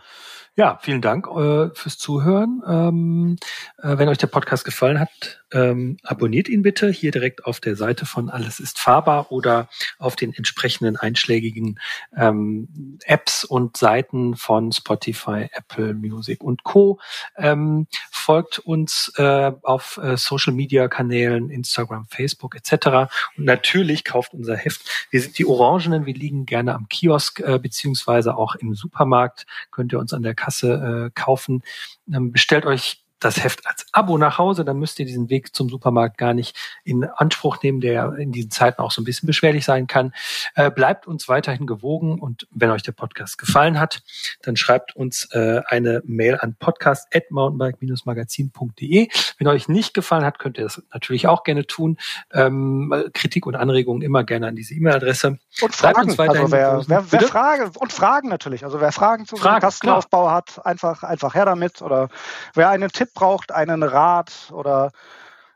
ja, 0.55 0.77
vielen 0.81 1.01
Dank 1.01 1.27
äh, 1.27 1.69
fürs 1.73 1.97
Zuhören. 1.97 2.61
Ähm, 2.67 3.37
äh, 3.81 3.97
wenn 3.97 4.07
euch 4.09 4.19
der 4.19 4.27
Podcast 4.27 4.65
gefallen 4.65 4.99
hat, 4.99 5.42
ähm, 5.53 5.97
abonniert 6.03 6.49
ihn 6.49 6.63
bitte 6.63 6.89
hier 6.89 7.11
direkt 7.11 7.45
auf 7.45 7.59
der 7.59 7.75
Seite 7.75 8.05
von 8.05 8.29
Alles 8.29 8.59
ist 8.59 8.79
fahrbar 8.79 9.31
oder 9.31 9.69
auf 9.99 10.15
den 10.15 10.33
entsprechenden 10.33 10.97
einschlägigen 10.97 11.79
ähm, 12.15 12.97
Apps 13.05 13.43
und 13.43 13.77
Seiten 13.77 14.35
von 14.35 14.71
Spotify, 14.71 15.49
Apple 15.53 15.93
Music 15.93 16.43
und 16.43 16.63
Co. 16.63 16.99
Ähm, 17.37 17.87
folgt 18.11 18.59
uns 18.59 19.11
äh, 19.17 19.51
auf 19.61 19.99
äh, 20.01 20.17
Social 20.17 20.53
Media 20.53 20.87
Kanälen, 20.87 21.49
Instagram, 21.49 22.05
Facebook 22.05 22.55
etc. 22.55 23.11
Und 23.37 23.45
natürlich 23.45 24.03
kauft 24.03 24.33
unser 24.33 24.55
Heft. 24.55 24.89
Wir 25.11 25.21
sind 25.21 25.37
die 25.37 25.45
Orangenen, 25.45 26.05
wir 26.05 26.13
liegen 26.13 26.45
gerne 26.45 26.73
am 26.73 26.87
Kiosk 26.89 27.39
äh, 27.41 27.59
beziehungsweise 27.59 28.35
auch 28.35 28.55
im 28.55 28.73
Supermarkt. 28.73 29.45
Könnt 29.71 29.93
ihr 29.93 29.99
uns 29.99 30.13
an 30.13 30.23
der 30.23 30.35
Kasse 30.35 31.09
äh, 31.13 31.19
kaufen. 31.19 31.63
Ähm, 32.11 32.31
bestellt 32.31 32.65
euch 32.65 33.02
das 33.23 33.43
Heft 33.43 33.65
als 33.65 33.85
Abo 33.91 34.17
nach 34.17 34.37
Hause, 34.37 34.63
dann 34.65 34.77
müsst 34.77 34.99
ihr 34.99 35.05
diesen 35.05 35.29
Weg 35.29 35.55
zum 35.55 35.69
Supermarkt 35.69 36.17
gar 36.17 36.33
nicht 36.33 36.57
in 36.83 37.03
Anspruch 37.03 37.61
nehmen, 37.61 37.79
der 37.81 38.13
in 38.15 38.31
diesen 38.31 38.49
Zeiten 38.51 38.81
auch 38.81 38.91
so 38.91 39.01
ein 39.01 39.05
bisschen 39.05 39.27
beschwerlich 39.27 39.65
sein 39.65 39.87
kann. 39.87 40.13
Äh, 40.55 40.71
bleibt 40.71 41.05
uns 41.07 41.29
weiterhin 41.29 41.67
gewogen 41.67 42.19
und 42.19 42.47
wenn 42.51 42.71
euch 42.71 42.83
der 42.83 42.91
Podcast 42.91 43.37
gefallen 43.37 43.79
hat, 43.79 44.01
dann 44.41 44.55
schreibt 44.55 44.95
uns 44.95 45.27
äh, 45.31 45.61
eine 45.67 46.01
Mail 46.05 46.37
an 46.39 46.55
podcast@mountainbike-magazin.de. 46.55 49.09
Wenn 49.37 49.47
euch 49.47 49.67
nicht 49.67 49.93
gefallen 49.93 50.25
hat, 50.25 50.39
könnt 50.39 50.57
ihr 50.57 50.63
das 50.63 50.81
natürlich 50.93 51.27
auch 51.27 51.43
gerne 51.43 51.67
tun. 51.67 51.97
Ähm, 52.31 53.11
Kritik 53.13 53.45
und 53.45 53.55
Anregungen 53.55 54.01
immer 54.01 54.23
gerne 54.23 54.47
an 54.47 54.55
diese 54.55 54.73
E-Mail-Adresse. 54.73 55.37
Und 55.61 55.75
Fragen. 55.75 56.01
Uns 56.01 56.17
weiterhin 56.17 56.41
also 56.43 56.55
wer, 56.55 56.81
wer, 56.87 57.11
wer 57.11 57.21
Frage 57.21 57.71
und 57.79 57.93
Fragen 57.93 58.29
natürlich. 58.29 58.65
Also 58.65 58.81
wer 58.81 58.91
Fragen 58.91 59.25
zu 59.25 59.37
Fragen, 59.37 59.61
Kastenaufbau 59.61 60.31
hat, 60.31 60.65
einfach 60.65 61.03
einfach 61.03 61.35
her 61.35 61.45
damit 61.45 61.81
oder 61.81 62.09
wer 62.53 62.69
einen 62.69 62.89
Tipp 62.89 63.12
braucht, 63.13 63.51
einen 63.51 63.83
Rat 63.83 64.51
oder 64.51 64.91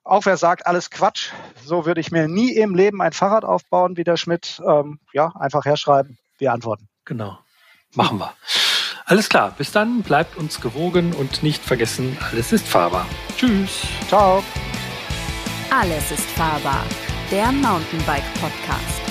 auch 0.04 0.26
wer 0.26 0.38
sagt, 0.38 0.66
alles 0.66 0.90
Quatsch, 0.90 1.32
so 1.64 1.86
würde 1.86 2.00
ich 2.00 2.12
mir 2.12 2.28
nie 2.28 2.54
im 2.54 2.76
Leben 2.76 3.02
ein 3.02 3.12
Fahrrad 3.12 3.44
aufbauen 3.44 3.98
wie 3.98 4.04
der 4.04 4.18
Schmidt, 4.18 4.62
ähm, 4.66 5.00
ja, 5.14 5.34
einfach 5.38 5.66
herschreiben, 5.66 6.18
wir 6.38 6.54
antworten. 6.54 6.88
Genau, 7.06 7.38
machen 7.94 8.18
wir. 8.20 8.34
Alles 9.06 9.30
klar, 9.30 9.54
bis 9.58 9.72
dann, 9.72 10.02
bleibt 10.02 10.38
uns 10.38 10.62
gewogen 10.62 11.14
und 11.14 11.44
nicht 11.44 11.64
vergessen, 11.64 12.18
alles 12.30 12.54
ist 12.54 12.68
fahrbar. 12.68 13.06
Tschüss. 13.38 13.82
Ciao. 14.08 14.44
Alles 15.70 16.12
ist 16.12 16.30
fahrbar, 16.32 16.84
der 17.30 17.52
Mountainbike 17.52 18.34
Podcast. 18.40 19.07